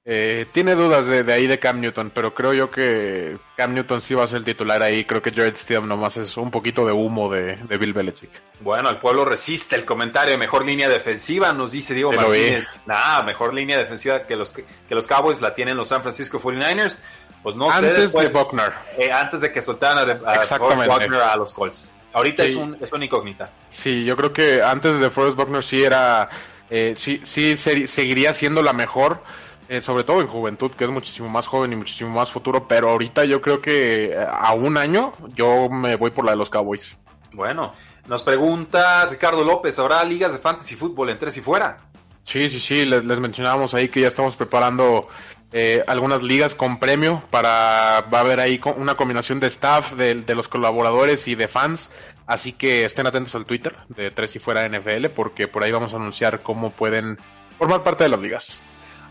eh, 0.04 0.46
tiene 0.52 0.74
dudas 0.74 1.06
de, 1.06 1.30
ahí 1.30 1.46
de 1.46 1.58
Cam 1.58 1.78
Newton, 1.78 2.10
pero 2.14 2.34
creo 2.34 2.54
yo 2.54 2.70
que 2.70 3.36
Cam 3.56 3.74
Newton 3.74 4.00
sí 4.00 4.14
va 4.14 4.24
a 4.24 4.26
ser 4.26 4.38
el 4.38 4.44
titular 4.44 4.82
ahí. 4.82 5.04
Creo 5.04 5.20
que 5.20 5.30
Jared 5.30 5.56
Stidham 5.56 5.86
nomás 5.86 6.16
es 6.16 6.36
un 6.38 6.50
poquito 6.50 6.86
de 6.86 6.92
humo 6.92 7.30
de, 7.30 7.56
Bill 7.78 7.92
Belichick. 7.92 8.30
Bueno, 8.60 8.88
el 8.88 8.98
pueblo 8.98 9.26
resiste 9.26 9.76
el 9.76 9.84
comentario. 9.84 10.38
Mejor 10.38 10.64
línea 10.64 10.88
defensiva, 10.88 11.52
nos 11.52 11.72
dice 11.72 11.92
Diego 11.92 12.12
Martínez. 12.12 12.66
Nah, 12.86 13.22
mejor 13.22 13.52
línea 13.52 13.76
defensiva 13.76 14.26
que 14.26 14.36
los, 14.36 14.52
que 14.52 14.64
los 14.88 15.06
Cowboys 15.06 15.42
la 15.42 15.54
tienen 15.54 15.76
los 15.76 15.88
San 15.88 16.02
Francisco 16.02 16.40
49ers. 16.40 17.02
Pues 17.42 17.54
no 17.56 17.70
antes 17.70 17.90
sé. 17.90 18.02
Antes 18.04 18.12
de 18.12 18.28
Buckner. 18.28 18.72
Eh, 18.96 19.12
antes 19.12 19.40
de 19.40 19.52
que 19.52 19.60
soltaran 19.60 19.98
a, 19.98 20.32
a 20.32 20.58
Buckner 20.58 21.20
a 21.22 21.36
los 21.36 21.52
Colts. 21.52 21.90
Ahorita 22.12 22.44
es, 22.44 22.54
un, 22.54 22.76
es 22.80 22.90
una 22.92 23.04
incógnita. 23.04 23.50
Sí, 23.68 24.04
yo 24.04 24.16
creo 24.16 24.32
que 24.32 24.62
antes 24.62 24.98
de 24.98 25.10
Forrest 25.10 25.36
Buckner 25.36 25.62
sí 25.62 25.82
era. 25.82 26.28
Eh, 26.70 26.94
sí, 26.96 27.20
sí 27.24 27.56
seguiría 27.56 28.32
siendo 28.32 28.62
la 28.62 28.72
mejor 28.72 29.22
eh, 29.70 29.80
sobre 29.80 30.02
todo 30.02 30.20
en 30.20 30.26
juventud, 30.26 30.72
que 30.72 30.82
es 30.82 30.90
muchísimo 30.90 31.28
más 31.28 31.46
joven 31.46 31.72
y 31.72 31.76
muchísimo 31.76 32.10
más 32.10 32.28
futuro, 32.28 32.66
pero 32.66 32.90
ahorita 32.90 33.24
yo 33.24 33.40
creo 33.40 33.62
que 33.62 34.06
eh, 34.06 34.26
a 34.28 34.52
un 34.52 34.76
año 34.76 35.12
yo 35.32 35.68
me 35.68 35.94
voy 35.94 36.10
por 36.10 36.24
la 36.24 36.32
de 36.32 36.38
los 36.38 36.50
Cowboys. 36.50 36.98
Bueno, 37.34 37.70
nos 38.08 38.24
pregunta 38.24 39.06
Ricardo 39.06 39.44
López, 39.44 39.78
¿habrá 39.78 40.02
ligas 40.02 40.32
de 40.32 40.38
fantasy 40.38 40.74
fútbol 40.74 41.10
en 41.10 41.20
tres 41.20 41.36
y 41.36 41.40
fuera? 41.40 41.76
Sí, 42.24 42.50
sí, 42.50 42.58
sí, 42.58 42.84
les, 42.84 43.20
mencionábamos 43.20 43.72
ahí 43.72 43.88
que 43.88 44.00
ya 44.00 44.08
estamos 44.08 44.34
preparando 44.34 45.06
eh, 45.52 45.84
algunas 45.86 46.20
ligas 46.24 46.56
con 46.56 46.80
premio 46.80 47.22
para, 47.30 48.08
va 48.12 48.18
a 48.18 48.22
haber 48.22 48.40
ahí 48.40 48.60
una 48.76 48.96
combinación 48.96 49.38
de 49.38 49.46
staff, 49.46 49.92
de, 49.92 50.16
de, 50.16 50.34
los 50.34 50.48
colaboradores 50.48 51.28
y 51.28 51.36
de 51.36 51.46
fans, 51.46 51.90
así 52.26 52.54
que 52.54 52.84
estén 52.86 53.06
atentos 53.06 53.36
al 53.36 53.44
Twitter 53.44 53.76
de 53.88 54.10
Tres 54.10 54.34
y 54.34 54.40
Fuera 54.40 54.68
NFL 54.68 55.10
porque 55.14 55.46
por 55.46 55.62
ahí 55.62 55.70
vamos 55.70 55.92
a 55.92 55.96
anunciar 55.96 56.42
cómo 56.42 56.70
pueden 56.70 57.18
formar 57.56 57.84
parte 57.84 58.02
de 58.02 58.10
las 58.10 58.20
ligas. 58.20 58.60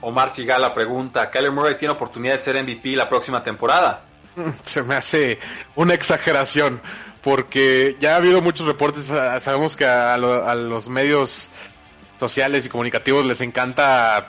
Omar 0.02 0.32
Sigala 0.32 0.74
pregunta, 0.74 1.30
¿Kyler 1.30 1.52
Murray 1.52 1.76
tiene 1.76 1.93
oportunidad 1.93 2.34
de 2.34 2.39
ser 2.39 2.64
MVP 2.64 2.95
la 2.95 3.10
próxima 3.10 3.43
temporada? 3.43 4.02
Se 4.64 4.84
me 4.84 4.95
hace 4.95 5.39
una 5.76 5.93
exageración, 5.93 6.82
porque 7.22 7.97
ya 8.00 8.14
ha 8.14 8.18
habido 8.18 8.41
muchos 8.41 8.66
reportes, 8.66 9.12
ah, 9.12 9.39
sabemos 9.39 9.76
que 9.76 9.86
a, 9.86 10.18
los 10.18 10.88
medios 10.88 11.47
sociales 12.20 12.66
y 12.66 12.70
comunicativos 12.70 13.26
les 13.26 13.41
encanta 13.41 14.28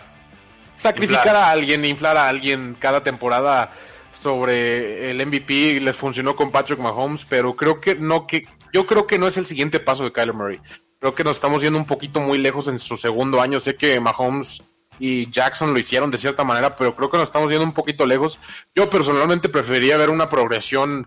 sacrificar 0.76 1.36
a 1.36 1.50
alguien, 1.50 1.84
inflar 1.84 2.16
a 2.16 2.28
alguien 2.28 2.76
cada 2.78 3.02
temporada 3.02 3.72
sobre 4.12 5.10
el 5.10 5.24
MVP, 5.24 5.80
les 5.80 5.96
funcionó 5.96 6.34
con 6.34 6.50
Patrick 6.50 6.78
Mahomes, 6.78 7.24
pero 7.28 7.54
creo 7.54 7.80
que 7.80 7.94
no 7.94 8.26
que 8.26 8.42
yo 8.72 8.86
creo 8.86 9.06
que 9.06 9.18
no 9.18 9.26
es 9.26 9.36
el 9.36 9.46
siguiente 9.46 9.80
paso 9.80 10.04
de 10.04 10.12
Kyler 10.12 10.34
Murray. 10.34 10.60
Creo 11.00 11.14
que 11.14 11.24
nos 11.24 11.36
estamos 11.36 11.62
yendo 11.62 11.78
un 11.78 11.86
poquito 11.86 12.20
muy 12.20 12.38
lejos 12.38 12.68
en 12.68 12.78
su 12.78 12.96
segundo 12.96 13.40
año. 13.40 13.58
Sé 13.58 13.74
que 13.74 13.98
Mahomes 14.00 14.62
y 15.01 15.30
Jackson 15.30 15.72
lo 15.72 15.78
hicieron 15.78 16.11
de 16.11 16.18
cierta 16.18 16.44
manera, 16.44 16.76
pero 16.76 16.94
creo 16.94 17.11
que 17.11 17.16
nos 17.16 17.28
estamos 17.28 17.51
yendo 17.51 17.64
un 17.64 17.72
poquito 17.72 18.07
lejos. 18.07 18.38
Yo 18.76 18.88
personalmente 18.90 19.48
preferiría 19.48 19.96
ver 19.96 20.11
una 20.11 20.28
progresión 20.28 21.07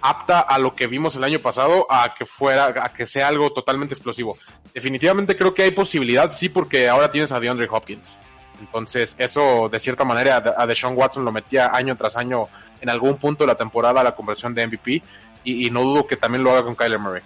apta 0.00 0.40
a 0.40 0.58
lo 0.58 0.74
que 0.74 0.88
vimos 0.88 1.16
el 1.16 1.24
año 1.24 1.38
pasado 1.38 1.86
a 1.88 2.14
que 2.14 2.26
fuera, 2.26 2.74
a 2.82 2.92
que 2.92 3.06
sea 3.06 3.28
algo 3.28 3.52
totalmente 3.52 3.94
explosivo. 3.94 4.36
Definitivamente 4.74 5.36
creo 5.36 5.54
que 5.54 5.62
hay 5.62 5.70
posibilidad, 5.70 6.32
sí, 6.32 6.48
porque 6.48 6.88
ahora 6.88 7.10
tienes 7.10 7.32
a 7.32 7.40
DeAndre 7.40 7.68
Hopkins. 7.70 8.18
Entonces, 8.60 9.14
eso 9.18 9.68
de 9.68 9.78
cierta 9.78 10.04
manera 10.04 10.42
a 10.56 10.66
Deshaun 10.66 10.96
Watson 10.96 11.24
lo 11.24 11.30
metía 11.30 11.70
año 11.72 11.96
tras 11.96 12.16
año 12.16 12.48
en 12.80 12.90
algún 12.90 13.16
punto 13.16 13.44
de 13.44 13.48
la 13.48 13.54
temporada 13.54 14.00
a 14.00 14.04
la 14.04 14.16
conversión 14.16 14.52
de 14.52 14.66
MVP 14.66 15.02
y, 15.44 15.66
y 15.66 15.70
no 15.70 15.82
dudo 15.82 16.08
que 16.08 16.16
también 16.16 16.42
lo 16.42 16.50
haga 16.50 16.64
con 16.64 16.74
Kyler 16.74 16.98
Murray. 16.98 17.22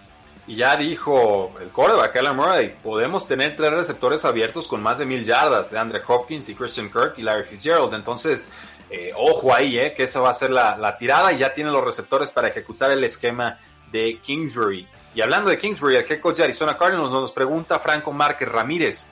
Y 0.47 0.57
ya 0.57 0.77
dijo 0.77 1.53
el 1.61 1.69
quarterback, 1.69 2.13
Kyler 2.13 2.35
Murray, 2.35 2.75
podemos 2.83 3.29
tener 3.29 3.57
tres 3.57 3.73
receptores 3.73 4.25
abiertos 4.25 4.67
con 4.67 4.83
más 4.83 4.99
de 4.99 5.07
mil 5.07 5.25
yardas, 5.25 5.71
de 5.71 5.79
Andre 5.79 6.03
Hopkins 6.07 6.49
y 6.49 6.55
Christian 6.55 6.91
Kirk 6.91 7.15
y 7.17 7.23
Larry 7.23 7.45
Fitzgerald. 7.45 7.95
Entonces, 7.95 8.49
eh, 8.91 9.13
ojo 9.17 9.55
ahí, 9.55 9.79
eh, 9.79 9.95
que 9.97 10.03
esa 10.03 10.21
va 10.21 10.31
a 10.31 10.35
ser 10.35 10.51
la, 10.51 10.77
la, 10.77 10.99
tirada 10.99 11.33
y 11.33 11.39
ya 11.39 11.55
tiene 11.55 11.71
los 11.71 11.85
receptores 11.85 12.33
para 12.33 12.49
ejecutar 12.49 12.91
el 12.91 13.05
esquema 13.05 13.59
de 13.93 14.19
Kingsbury. 14.21 14.89
Y 15.15 15.21
hablando 15.21 15.49
de 15.49 15.59
Kingsbury, 15.59 15.97
el 15.97 16.11
head 16.11 16.21
coach 16.21 16.39
de 16.39 16.45
Arizona 16.45 16.77
Cardinals 16.77 17.13
nos 17.13 17.31
pregunta 17.31 17.79
Franco 17.79 18.13
Márquez 18.13 18.49
Ramírez. 18.49 19.11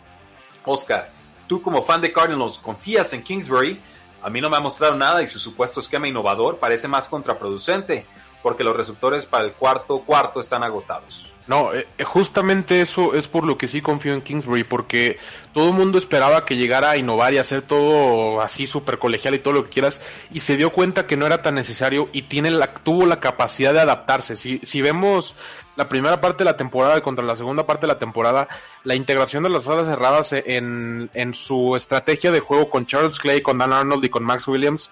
Oscar, 0.65 1.11
tú 1.47 1.63
como 1.63 1.85
fan 1.85 2.01
de 2.01 2.13
Cardinals, 2.13 2.59
¿confías 2.59 3.13
en 3.13 3.23
Kingsbury? 3.23 3.81
A 4.23 4.31
mí 4.31 4.41
no 4.41 4.51
me 4.51 4.57
ha 4.57 4.61
mostrado 4.61 4.97
nada 4.97 5.23
y 5.23 5.27
su 5.27 5.39
supuesto 5.39 5.81
esquema 5.81 6.09
innovador 6.09 6.59
parece 6.59 6.89
más 6.89 7.09
contraproducente 7.09 8.05
porque 8.43 8.65
los 8.65 8.77
receptores 8.77 9.27
para 9.27 9.45
el 9.45 9.53
cuarto 9.53 10.01
cuarto 10.01 10.41
están 10.41 10.65
agotados. 10.65 11.31
No, 11.51 11.75
eh, 11.75 11.85
justamente 12.05 12.81
eso 12.81 13.15
es 13.15 13.27
por 13.27 13.45
lo 13.45 13.59
que 13.59 13.67
sí 13.67 13.81
confío 13.83 14.15
en 14.15 14.23
Kingsbury, 14.23 14.63
porque 14.63 15.19
todo 15.53 15.71
el 15.71 15.75
mundo 15.75 15.99
esperaba 15.99 16.45
que 16.45 16.57
llegara 16.57 16.91
a 16.91 16.97
innovar 16.97 17.35
y 17.35 17.39
hacer 17.39 17.63
todo 17.63 18.41
así 18.41 18.69
súper 18.69 19.01
colegial 19.01 19.35
y 19.35 19.41
todo 19.41 19.55
lo 19.55 19.65
que 19.65 19.71
quieras, 19.71 20.01
y 20.31 20.41
se 20.41 20.57
dio 20.57 20.71
cuenta 20.71 21.09
que 21.09 21.17
no 21.17 21.27
era 21.27 21.43
tan 21.43 21.57
necesario 21.57 22.09
y 22.13 22.23
tiene 22.23 22.53
la, 22.53 22.73
tuvo 22.73 23.05
la 23.05 23.19
capacidad 23.19 23.73
de 23.73 23.81
adaptarse. 23.81 24.37
Si, 24.37 24.59
si 24.59 24.81
vemos 24.81 25.35
la 25.75 25.89
primera 25.89 26.21
parte 26.21 26.45
de 26.45 26.51
la 26.51 26.57
temporada 26.57 27.01
contra 27.01 27.25
la 27.25 27.35
segunda 27.35 27.67
parte 27.67 27.87
de 27.87 27.95
la 27.95 27.99
temporada, 27.99 28.47
la 28.85 28.95
integración 28.95 29.43
de 29.43 29.49
las 29.49 29.67
alas 29.67 29.89
cerradas 29.89 30.33
en, 30.33 31.11
en 31.15 31.35
su 31.35 31.75
estrategia 31.75 32.31
de 32.31 32.39
juego 32.39 32.71
con 32.71 32.87
Charles 32.87 33.19
Clay, 33.19 33.41
con 33.41 33.59
Dan 33.59 33.73
Arnold 33.73 34.05
y 34.05 34.09
con 34.09 34.23
Max 34.23 34.47
Williams, 34.47 34.89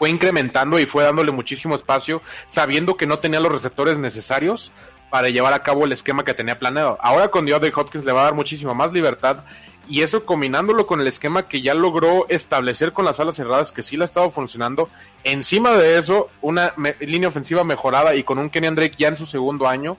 fue 0.00 0.08
incrementando 0.08 0.78
y 0.78 0.86
fue 0.86 1.04
dándole 1.04 1.30
muchísimo 1.30 1.74
espacio, 1.74 2.22
sabiendo 2.46 2.96
que 2.96 3.06
no 3.06 3.18
tenía 3.18 3.38
los 3.38 3.52
receptores 3.52 3.98
necesarios 3.98 4.72
para 5.10 5.28
llevar 5.28 5.52
a 5.52 5.62
cabo 5.62 5.84
el 5.84 5.92
esquema 5.92 6.24
que 6.24 6.32
tenía 6.32 6.58
planeado. 6.58 6.96
Ahora 7.02 7.28
con 7.28 7.44
DeAndre 7.44 7.70
Hopkins 7.76 8.06
le 8.06 8.12
va 8.12 8.22
a 8.22 8.24
dar 8.24 8.34
muchísima 8.34 8.72
más 8.72 8.94
libertad 8.94 9.44
y 9.90 10.00
eso 10.00 10.24
combinándolo 10.24 10.86
con 10.86 11.02
el 11.02 11.06
esquema 11.06 11.48
que 11.48 11.60
ya 11.60 11.74
logró 11.74 12.26
establecer 12.30 12.94
con 12.94 13.04
las 13.04 13.20
alas 13.20 13.36
cerradas 13.36 13.72
que 13.72 13.82
sí 13.82 13.98
le 13.98 14.04
ha 14.04 14.06
estado 14.06 14.30
funcionando. 14.30 14.88
Encima 15.22 15.72
de 15.72 15.98
eso, 15.98 16.30
una 16.40 16.72
línea 17.00 17.28
ofensiva 17.28 17.62
mejorada 17.62 18.14
y 18.14 18.22
con 18.24 18.38
un 18.38 18.48
Kenny 18.48 18.74
Drake 18.74 18.96
ya 18.96 19.08
en 19.08 19.16
su 19.16 19.26
segundo 19.26 19.68
año. 19.68 19.98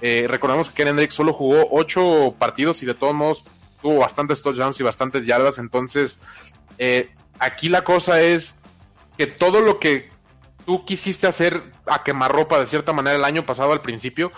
Eh, 0.00 0.24
recordemos 0.28 0.70
que 0.70 0.82
Kenny 0.82 0.96
Drake 0.96 1.12
solo 1.12 1.34
jugó 1.34 1.68
ocho 1.72 2.34
partidos 2.38 2.82
y 2.82 2.86
de 2.86 2.94
todos 2.94 3.14
modos 3.14 3.44
tuvo 3.82 3.98
bastantes 3.98 4.40
touchdowns 4.40 4.80
y 4.80 4.82
bastantes 4.82 5.26
yardas. 5.26 5.58
Entonces, 5.58 6.20
eh, 6.78 7.10
aquí 7.38 7.68
la 7.68 7.84
cosa 7.84 8.22
es 8.22 8.54
que 9.16 9.26
todo 9.26 9.60
lo 9.60 9.78
que 9.78 10.08
tú 10.64 10.84
quisiste 10.84 11.26
hacer 11.26 11.62
a 11.86 12.02
quemarropa 12.02 12.58
de 12.58 12.66
cierta 12.66 12.92
manera 12.92 13.16
el 13.16 13.24
año 13.24 13.44
pasado 13.44 13.72
al 13.72 13.80
principio, 13.80 14.30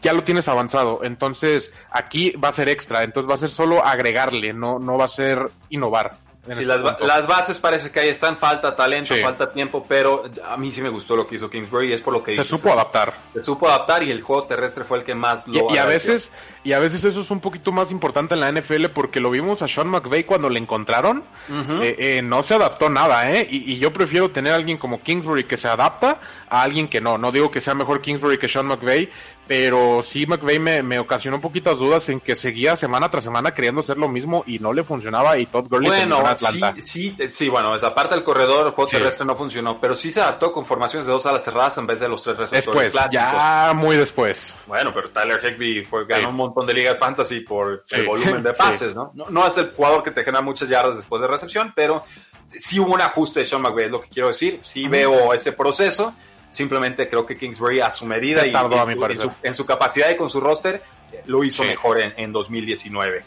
ya 0.00 0.12
lo 0.12 0.24
tienes 0.24 0.48
avanzado. 0.48 1.00
Entonces, 1.04 1.72
aquí 1.90 2.30
va 2.32 2.48
a 2.48 2.52
ser 2.52 2.68
extra. 2.68 3.02
Entonces, 3.02 3.30
va 3.30 3.34
a 3.34 3.38
ser 3.38 3.50
solo 3.50 3.84
agregarle, 3.84 4.52
no, 4.52 4.78
no 4.78 4.98
va 4.98 5.06
a 5.06 5.08
ser 5.08 5.50
innovar. 5.70 6.16
Sí, 6.54 6.64
las, 6.64 6.80
las, 7.00 7.26
bases 7.26 7.58
parece 7.58 7.90
que 7.90 8.00
ahí 8.00 8.08
están, 8.08 8.36
falta 8.36 8.76
talento, 8.76 9.14
sí. 9.14 9.20
falta 9.20 9.50
tiempo, 9.52 9.84
pero 9.88 10.24
a 10.48 10.56
mí 10.56 10.70
sí 10.70 10.80
me 10.80 10.88
gustó 10.88 11.16
lo 11.16 11.26
que 11.26 11.36
hizo 11.36 11.50
Kingsbury, 11.50 11.92
es 11.92 12.00
por 12.00 12.12
lo 12.12 12.22
que 12.22 12.34
se 12.34 12.42
dices, 12.42 12.60
supo 12.60 12.72
adaptar. 12.72 13.14
Se 13.32 13.44
supo 13.44 13.68
adaptar 13.68 14.02
y 14.02 14.10
el 14.10 14.22
juego 14.22 14.44
terrestre 14.44 14.84
fue 14.84 14.98
el 14.98 15.04
que 15.04 15.14
más 15.14 15.46
lo 15.48 15.70
y, 15.70 15.74
y 15.74 15.78
a 15.78 15.86
veces 15.86 16.30
y 16.66 16.72
a 16.72 16.80
veces 16.80 17.04
eso 17.04 17.20
es 17.20 17.30
un 17.30 17.40
poquito 17.40 17.70
más 17.70 17.92
importante 17.92 18.34
en 18.34 18.40
la 18.40 18.50
NFL 18.50 18.86
porque 18.86 19.20
lo 19.20 19.30
vimos 19.30 19.62
a 19.62 19.68
Sean 19.68 19.88
McVay 19.88 20.24
cuando 20.24 20.50
le 20.50 20.58
encontraron, 20.58 21.22
uh 21.48 21.52
-huh. 21.52 21.82
eh, 21.82 21.96
eh, 21.98 22.22
no 22.22 22.42
se 22.42 22.54
adaptó 22.54 22.90
nada, 22.90 23.30
¿eh? 23.30 23.46
Y, 23.48 23.72
y, 23.72 23.78
yo 23.78 23.92
prefiero 23.92 24.30
tener 24.30 24.52
a 24.52 24.56
alguien 24.56 24.76
como 24.76 25.00
Kingsbury 25.00 25.44
que 25.44 25.56
se 25.56 25.68
adapta 25.68 26.20
a 26.48 26.62
alguien 26.62 26.88
que 26.88 27.00
no. 27.00 27.18
No 27.18 27.30
digo 27.30 27.50
que 27.50 27.60
sea 27.60 27.74
mejor 27.74 28.00
Kingsbury 28.00 28.38
que 28.38 28.48
Sean 28.48 28.66
McVay, 28.66 29.10
pero 29.46 30.02
sí 30.02 30.26
McVay 30.26 30.58
me, 30.58 30.82
me 30.82 30.98
ocasionó 30.98 31.40
poquitas 31.40 31.78
dudas 31.78 32.08
en 32.08 32.20
que 32.20 32.34
seguía 32.34 32.76
semana 32.76 33.10
tras 33.10 33.24
semana 33.24 33.54
queriendo 33.54 33.80
hacer 33.80 33.96
lo 33.96 34.08
mismo 34.08 34.42
y 34.46 34.58
no 34.58 34.72
le 34.72 34.82
funcionaba 34.82 35.38
y 35.38 35.46
Todd 35.46 35.68
Gurley 35.68 35.88
bueno, 35.88 36.20
en 36.20 36.26
Atlanta. 36.26 36.74
Sí, 36.74 37.14
sí, 37.16 37.28
sí, 37.28 37.48
bueno, 37.48 37.74
esa 37.74 37.94
parte 37.94 38.14
del 38.14 38.24
corredor, 38.24 38.66
el 38.66 38.72
juego 38.72 38.88
sí. 38.88 38.96
terrestre 38.96 39.24
no 39.24 39.36
funcionó, 39.36 39.80
pero 39.80 39.94
sí 39.94 40.10
se 40.10 40.20
adaptó 40.20 40.52
con 40.52 40.66
formaciones 40.66 41.06
de 41.06 41.12
dos 41.12 41.24
alas 41.26 41.44
cerradas 41.44 41.78
en 41.78 41.86
vez 41.86 42.00
de 42.00 42.08
los 42.08 42.22
tres 42.22 42.36
receptores 42.36 42.92
Después, 42.92 43.08
ya 43.12 43.72
muy 43.74 43.96
después. 43.96 44.54
Bueno, 44.66 44.92
pero 44.92 45.10
Tyler 45.10 45.40
Higby 45.44 45.84
fue, 45.84 46.06
ganó 46.06 46.22
sí. 46.22 46.28
un 46.28 46.36
montón 46.36 46.66
de 46.66 46.74
ligas 46.74 46.98
fantasy 46.98 47.40
por 47.40 47.84
el 47.90 48.06
volumen 48.06 48.42
de 48.42 48.52
pases, 48.54 48.94
¿no? 48.94 49.12
¿no? 49.14 49.26
¿no? 49.30 49.46
es 49.46 49.56
el 49.58 49.72
jugador 49.72 50.02
que 50.02 50.10
te 50.10 50.24
genera 50.24 50.42
muchas 50.42 50.68
yardas 50.68 50.96
después 50.96 51.22
de 51.22 51.28
recepción, 51.28 51.72
pero 51.74 52.04
sí 52.48 52.80
hubo 52.80 52.94
un 52.94 53.00
ajuste 53.00 53.40
de 53.40 53.46
Sean 53.46 53.62
McVay, 53.62 53.86
es 53.86 53.90
lo 53.90 54.00
que 54.00 54.08
quiero 54.08 54.28
decir. 54.28 54.60
Sí 54.62 54.88
veo 54.88 55.32
ese 55.32 55.52
proceso 55.52 56.14
Simplemente 56.56 57.06
creo 57.10 57.26
que 57.26 57.36
Kingsbury 57.36 57.80
a 57.80 57.90
su 57.90 58.06
medida 58.06 58.46
y, 58.46 58.50
tardó, 58.50 58.88
en, 58.88 59.20
su, 59.20 59.30
en, 59.42 59.54
su, 59.54 59.66
capacidad 59.66 60.08
y 60.08 60.16
con 60.16 60.30
su 60.30 60.40
roster 60.40 60.82
lo 61.26 61.44
hizo 61.44 61.62
sí. 61.62 61.68
mejor 61.68 62.00
en, 62.00 62.14
en 62.16 62.32
2019. 62.32 63.24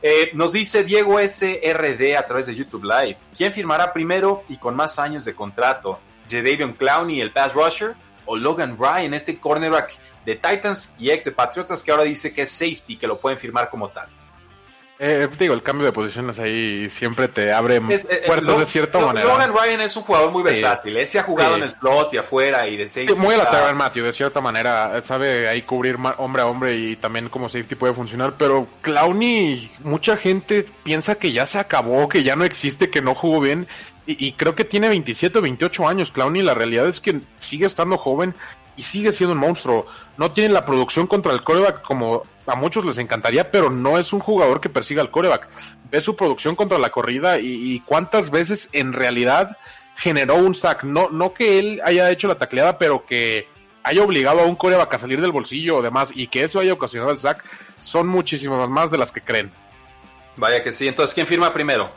Eh, 0.00 0.30
nos 0.32 0.54
dice 0.54 0.82
Diego 0.82 1.18
SRD 1.20 2.16
a 2.16 2.26
través 2.26 2.46
de 2.46 2.54
YouTube 2.54 2.84
Live. 2.84 3.18
¿Quién 3.36 3.52
firmará 3.52 3.92
primero 3.92 4.44
y 4.48 4.56
con 4.56 4.74
más 4.74 4.98
años 4.98 5.26
de 5.26 5.34
contrato? 5.34 6.00
¿Jadavion 6.26 6.72
Clowney, 6.72 7.20
el 7.20 7.32
pass 7.32 7.52
rusher? 7.52 7.94
¿O 8.24 8.34
Logan 8.34 8.78
Ryan, 8.78 9.12
este 9.12 9.38
cornerback 9.38 9.92
de 10.24 10.36
Titans 10.36 10.94
y 10.98 11.10
ex 11.10 11.24
de 11.24 11.32
Patriotas 11.32 11.82
que 11.82 11.90
ahora 11.90 12.04
dice 12.04 12.32
que 12.32 12.42
es 12.42 12.50
safety, 12.50 12.96
que 12.96 13.06
lo 13.06 13.18
pueden 13.18 13.38
firmar 13.38 13.68
como 13.68 13.90
tal? 13.90 14.08
Eh, 15.02 15.30
digo, 15.38 15.54
el 15.54 15.62
cambio 15.62 15.86
de 15.86 15.92
posiciones 15.92 16.38
ahí 16.38 16.90
siempre 16.90 17.26
te 17.26 17.52
abre 17.52 17.80
es, 17.88 18.06
eh, 18.10 18.24
puertas 18.26 18.58
de 18.58 18.66
cierta 18.66 18.98
manera. 18.98 19.26
Logan 19.26 19.54
Ryan 19.54 19.80
es 19.80 19.96
un 19.96 20.02
jugador 20.02 20.30
muy 20.30 20.42
versátil, 20.42 20.92
sí. 20.92 20.98
¿eh? 21.00 21.06
se 21.06 21.18
ha 21.18 21.22
jugado 21.22 21.54
sí. 21.54 21.60
en 21.60 21.64
el 21.64 21.70
slot 21.70 22.12
y 22.12 22.18
afuera 22.18 22.68
y 22.68 22.76
de 22.76 22.86
safety. 22.86 23.14
Sí, 23.14 23.18
muy 23.18 23.34
a 23.34 23.38
la 23.38 23.50
Tyrann 23.50 23.78
Matthew, 23.78 24.04
de 24.04 24.12
cierta 24.12 24.42
manera, 24.42 25.00
sabe 25.02 25.48
ahí 25.48 25.62
cubrir 25.62 25.96
hombre 26.18 26.42
a 26.42 26.46
hombre 26.46 26.76
y 26.76 26.96
también 26.96 27.30
como 27.30 27.48
safety 27.48 27.76
puede 27.76 27.94
funcionar, 27.94 28.34
pero 28.36 28.68
Clowney, 28.82 29.70
mucha 29.84 30.18
gente 30.18 30.66
piensa 30.82 31.14
que 31.14 31.32
ya 31.32 31.46
se 31.46 31.58
acabó, 31.58 32.06
que 32.06 32.22
ya 32.22 32.36
no 32.36 32.44
existe, 32.44 32.90
que 32.90 33.00
no 33.00 33.14
jugó 33.14 33.40
bien. 33.40 33.66
Y, 34.06 34.26
y 34.26 34.32
creo 34.32 34.54
que 34.54 34.64
tiene 34.66 34.90
27 34.90 35.38
o 35.38 35.40
28 35.40 35.88
años 35.88 36.12
Clowney, 36.12 36.42
la 36.42 36.52
realidad 36.52 36.86
es 36.86 37.00
que 37.00 37.20
sigue 37.38 37.64
estando 37.64 37.96
joven 37.96 38.34
y 38.76 38.82
sigue 38.82 39.12
siendo 39.12 39.34
un 39.34 39.40
monstruo. 39.40 39.86
No 40.16 40.30
tiene 40.32 40.54
la 40.54 40.64
producción 40.64 41.06
contra 41.06 41.32
el 41.32 41.42
coreback 41.42 41.82
como 41.82 42.22
a 42.46 42.54
muchos 42.54 42.84
les 42.84 42.98
encantaría, 42.98 43.50
pero 43.50 43.70
no 43.70 43.98
es 43.98 44.12
un 44.12 44.20
jugador 44.20 44.60
que 44.60 44.68
persiga 44.68 45.02
al 45.02 45.10
coreback. 45.10 45.48
Ve 45.90 46.00
su 46.00 46.16
producción 46.16 46.56
contra 46.56 46.78
la 46.78 46.90
corrida 46.90 47.38
y, 47.38 47.46
y 47.46 47.80
cuántas 47.80 48.30
veces 48.30 48.68
en 48.72 48.92
realidad 48.92 49.56
generó 49.96 50.36
un 50.36 50.54
sack. 50.54 50.84
No, 50.84 51.10
no 51.10 51.34
que 51.34 51.58
él 51.58 51.80
haya 51.84 52.10
hecho 52.10 52.28
la 52.28 52.36
tacleada, 52.36 52.78
pero 52.78 53.04
que 53.04 53.48
haya 53.82 54.02
obligado 54.02 54.40
a 54.40 54.44
un 54.44 54.56
coreback 54.56 54.94
a 54.94 54.98
salir 54.98 55.20
del 55.20 55.32
bolsillo 55.32 55.76
o 55.76 55.82
demás 55.82 56.10
y 56.14 56.26
que 56.26 56.44
eso 56.44 56.60
haya 56.60 56.72
ocasionado 56.72 57.12
el 57.12 57.18
sack, 57.18 57.44
son 57.80 58.06
muchísimas 58.08 58.68
más 58.68 58.90
de 58.90 58.98
las 58.98 59.12
que 59.12 59.20
creen. 59.20 59.50
Vaya 60.36 60.62
que 60.62 60.72
sí. 60.72 60.88
Entonces, 60.88 61.14
¿quién 61.14 61.26
firma 61.26 61.52
primero? 61.52 61.90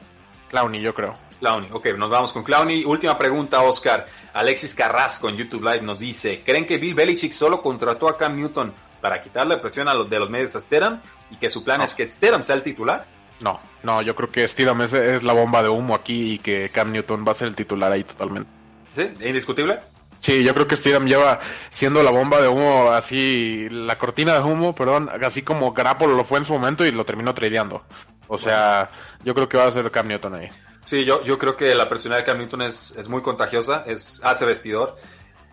Clowney, 0.50 0.82
yo 0.82 0.94
creo. 0.94 1.14
Clowney, 1.44 1.70
ok, 1.74 1.88
nos 1.98 2.10
vamos 2.10 2.32
con 2.32 2.42
Clowney. 2.42 2.86
Última 2.86 3.18
pregunta, 3.18 3.62
Oscar. 3.64 4.06
Alexis 4.34 4.74
Carrasco 4.74 5.28
en 5.28 5.36
YouTube 5.36 5.62
Live 5.62 5.82
nos 5.82 6.00
dice: 6.00 6.42
¿Creen 6.46 6.66
que 6.66 6.78
Bill 6.78 6.96
Belichick 6.96 7.34
solo 7.34 7.62
contrató 7.62 8.08
a 8.08 8.18
Cam 8.18 8.38
Newton 8.38 8.72
para 9.02 9.20
quitarle 9.20 9.58
presión 9.58 9.90
a 9.90 9.94
los 9.94 10.10
de 10.10 10.20
los 10.20 10.30
medios 10.30 10.56
a 10.56 10.62
Stedham 10.62 11.02
y 11.30 11.36
que 11.36 11.50
su 11.50 11.62
plan 11.62 11.80
no. 11.80 11.84
es 11.84 11.94
que 11.96 12.08
Stedham 12.08 12.44
sea 12.44 12.56
el 12.56 12.64
titular? 12.64 13.06
No, 13.42 13.60
no, 13.84 14.02
yo 14.02 14.16
creo 14.16 14.30
que 14.30 14.48
Stedham 14.48 14.84
es, 14.84 14.94
es, 14.94 15.22
la 15.22 15.34
bomba 15.34 15.62
de 15.62 15.68
humo 15.68 15.96
aquí 15.96 16.36
y 16.36 16.40
que 16.40 16.70
Cam 16.70 16.94
Newton 16.94 17.26
va 17.28 17.34
a 17.34 17.36
ser 17.36 17.50
el 17.50 17.56
titular 17.56 17.92
ahí 17.92 18.06
totalmente. 18.06 18.50
¿Sí? 18.96 19.12
¿Indiscutible? 19.28 19.82
Sí, 20.22 20.46
yo 20.46 20.54
creo 20.54 20.66
que 20.66 20.78
Stedham 20.78 21.08
lleva 21.08 21.42
siendo 21.70 22.02
la 22.04 22.12
bomba 22.12 22.40
de 22.40 22.48
humo, 22.48 22.92
así, 22.92 23.68
la 23.70 24.00
cortina 24.00 24.36
de 24.36 24.44
humo, 24.44 24.74
perdón, 24.74 25.10
así 25.22 25.42
como 25.42 25.74
Garapolo 25.74 26.16
lo 26.16 26.24
fue 26.24 26.38
en 26.38 26.46
su 26.46 26.54
momento 26.54 26.86
y 26.86 26.92
lo 26.94 27.04
terminó 27.04 27.34
tradeando. 27.34 27.84
O 28.30 28.38
sea, 28.38 28.90
yo 29.26 29.36
creo 29.36 29.50
que 29.50 29.58
va 29.58 29.66
a 29.66 29.72
ser 29.74 29.92
Cam 29.92 30.08
Newton 30.08 30.36
ahí. 30.36 30.50
Sí, 30.86 31.06
yo, 31.06 31.24
yo 31.24 31.38
creo 31.38 31.56
que 31.56 31.74
la 31.76 31.88
personalidad 31.88 32.26
de 32.26 32.32
Cam 32.32 32.38
Newton 32.40 32.62
es, 32.64 32.94
es 32.98 33.08
muy 33.08 33.22
contagiosa, 33.22 33.84
es, 33.88 34.20
hace 34.24 34.46
vestidor. 34.46 34.98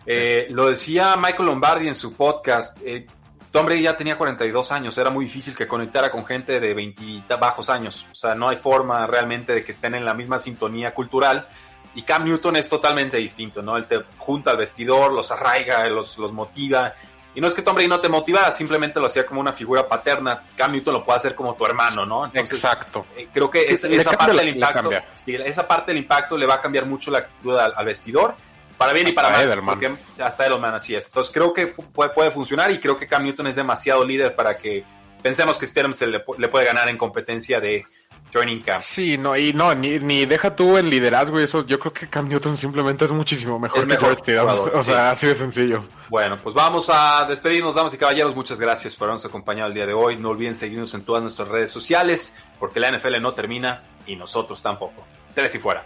Eh, 0.05 0.47
lo 0.51 0.69
decía 0.69 1.15
Michael 1.15 1.45
Lombardi 1.45 1.87
en 1.87 1.95
su 1.95 2.13
podcast. 2.13 2.77
Eh, 2.83 3.05
Tom 3.51 3.65
Brady 3.65 3.83
ya 3.83 3.97
tenía 3.97 4.17
42 4.17 4.71
años, 4.71 4.97
era 4.97 5.09
muy 5.09 5.25
difícil 5.25 5.55
que 5.55 5.67
conectara 5.67 6.09
con 6.09 6.25
gente 6.25 6.59
de 6.59 6.73
20 6.73 7.35
bajos 7.35 7.69
años. 7.69 8.05
O 8.11 8.15
sea, 8.15 8.33
no 8.33 8.49
hay 8.49 8.57
forma 8.57 9.05
realmente 9.07 9.53
de 9.53 9.63
que 9.63 9.73
estén 9.73 9.95
en 9.95 10.05
la 10.05 10.13
misma 10.13 10.39
sintonía 10.39 10.93
cultural. 10.93 11.47
Y 11.93 12.03
Cam 12.03 12.23
Newton 12.23 12.55
es 12.55 12.69
totalmente 12.69 13.17
distinto, 13.17 13.61
¿no? 13.61 13.75
Él 13.75 13.85
te 13.85 14.03
junta 14.17 14.51
al 14.51 14.57
vestidor, 14.57 15.11
los 15.11 15.31
arraiga, 15.31 15.89
los, 15.89 16.17
los 16.17 16.31
motiva. 16.31 16.93
Y 17.33 17.41
no 17.41 17.47
es 17.47 17.53
que 17.53 17.61
Tom 17.61 17.75
Brady 17.75 17.87
no 17.87 17.99
te 17.99 18.09
motivara, 18.09 18.51
simplemente 18.51 18.99
lo 18.99 19.05
hacía 19.05 19.25
como 19.25 19.39
una 19.39 19.53
figura 19.53 19.87
paterna. 19.87 20.43
Cam 20.55 20.73
Newton 20.73 20.95
lo 20.95 21.05
puede 21.05 21.17
hacer 21.19 21.33
como 21.33 21.55
tu 21.55 21.65
hermano, 21.65 22.05
¿no? 22.05 22.25
Entonces, 22.25 22.57
Exacto. 22.57 23.05
Eh, 23.15 23.29
creo 23.33 23.49
que 23.49 23.65
es, 23.65 23.83
esa 23.83 24.11
parte 24.11 24.35
del 24.35 24.49
impacto, 24.49 24.89
sí, 25.23 25.35
esa 25.35 25.67
parte 25.67 25.91
del 25.91 25.99
impacto 25.99 26.37
le 26.37 26.45
va 26.45 26.55
a 26.55 26.61
cambiar 26.61 26.85
mucho 26.85 27.09
la 27.09 27.19
actitud 27.19 27.57
al, 27.57 27.71
al, 27.75 27.85
vestidor. 27.85 28.35
Para 28.77 28.93
bien 28.93 29.07
y 29.07 29.11
para 29.13 29.29
mal. 29.29 29.43
Edelman. 29.43 29.79
Porque 29.79 29.95
hasta 30.21 30.45
Edelman 30.45 30.73
así 30.73 30.93
es. 30.95 31.05
Entonces 31.05 31.31
creo 31.33 31.53
que 31.53 31.67
puede, 31.67 32.11
puede 32.11 32.31
funcionar 32.31 32.71
y 32.71 32.79
creo 32.79 32.97
que 32.97 33.07
Cam 33.07 33.23
Newton 33.23 33.47
es 33.47 33.55
demasiado 33.55 34.03
líder 34.03 34.35
para 34.35 34.57
que 34.57 34.83
pensemos 35.21 35.57
que 35.57 35.67
Stidham 35.67 35.93
se 35.93 36.07
le, 36.07 36.23
le 36.37 36.47
puede 36.47 36.65
ganar 36.65 36.89
en 36.89 36.97
competencia 36.97 37.61
de 37.61 37.85
training 38.31 38.61
camp. 38.61 38.81
Sí, 38.81 39.17
no, 39.17 39.35
y 39.37 39.53
no, 39.53 39.75
ni, 39.75 39.99
ni 39.99 40.25
deja 40.25 40.55
tú 40.55 40.77
en 40.77 40.89
liderazgo 40.89 41.39
y 41.39 41.43
eso. 41.43 41.65
Yo 41.65 41.79
creo 41.79 41.93
que 41.93 42.07
Cam 42.09 42.27
Newton 42.29 42.57
simplemente 42.57 43.05
es 43.05 43.11
muchísimo 43.11 43.59
mejor 43.59 43.81
que 43.81 43.85
mejor 43.87 44.03
Jared 44.09 44.19
Stidham. 44.19 44.41
jugador, 44.49 44.75
O 44.75 44.83
sea, 44.83 44.95
sí. 44.95 45.01
así 45.11 45.27
de 45.27 45.35
sencillo. 45.35 45.83
Bueno, 46.09 46.37
pues 46.37 46.55
vamos 46.55 46.89
a 46.91 47.25
despedirnos, 47.27 47.75
damas 47.75 47.93
y 47.93 47.97
caballeros. 47.97 48.35
Muchas 48.35 48.59
gracias 48.59 48.95
por 48.95 49.05
habernos 49.09 49.25
acompañado 49.25 49.67
el 49.67 49.73
día 49.73 49.85
de 49.85 49.93
hoy. 49.93 50.17
No 50.17 50.29
olviden 50.29 50.55
seguirnos 50.55 50.93
en 50.93 51.03
todas 51.03 51.21
nuestras 51.21 51.47
redes 51.49 51.71
sociales, 51.71 52.35
porque 52.59 52.79
la 52.79 52.91
NFL 52.91 53.21
no 53.21 53.33
termina 53.33 53.83
y 54.07 54.15
nosotros 54.15 54.61
tampoco. 54.61 55.05
Tres 55.35 55.53
y 55.55 55.59
fuera. 55.59 55.85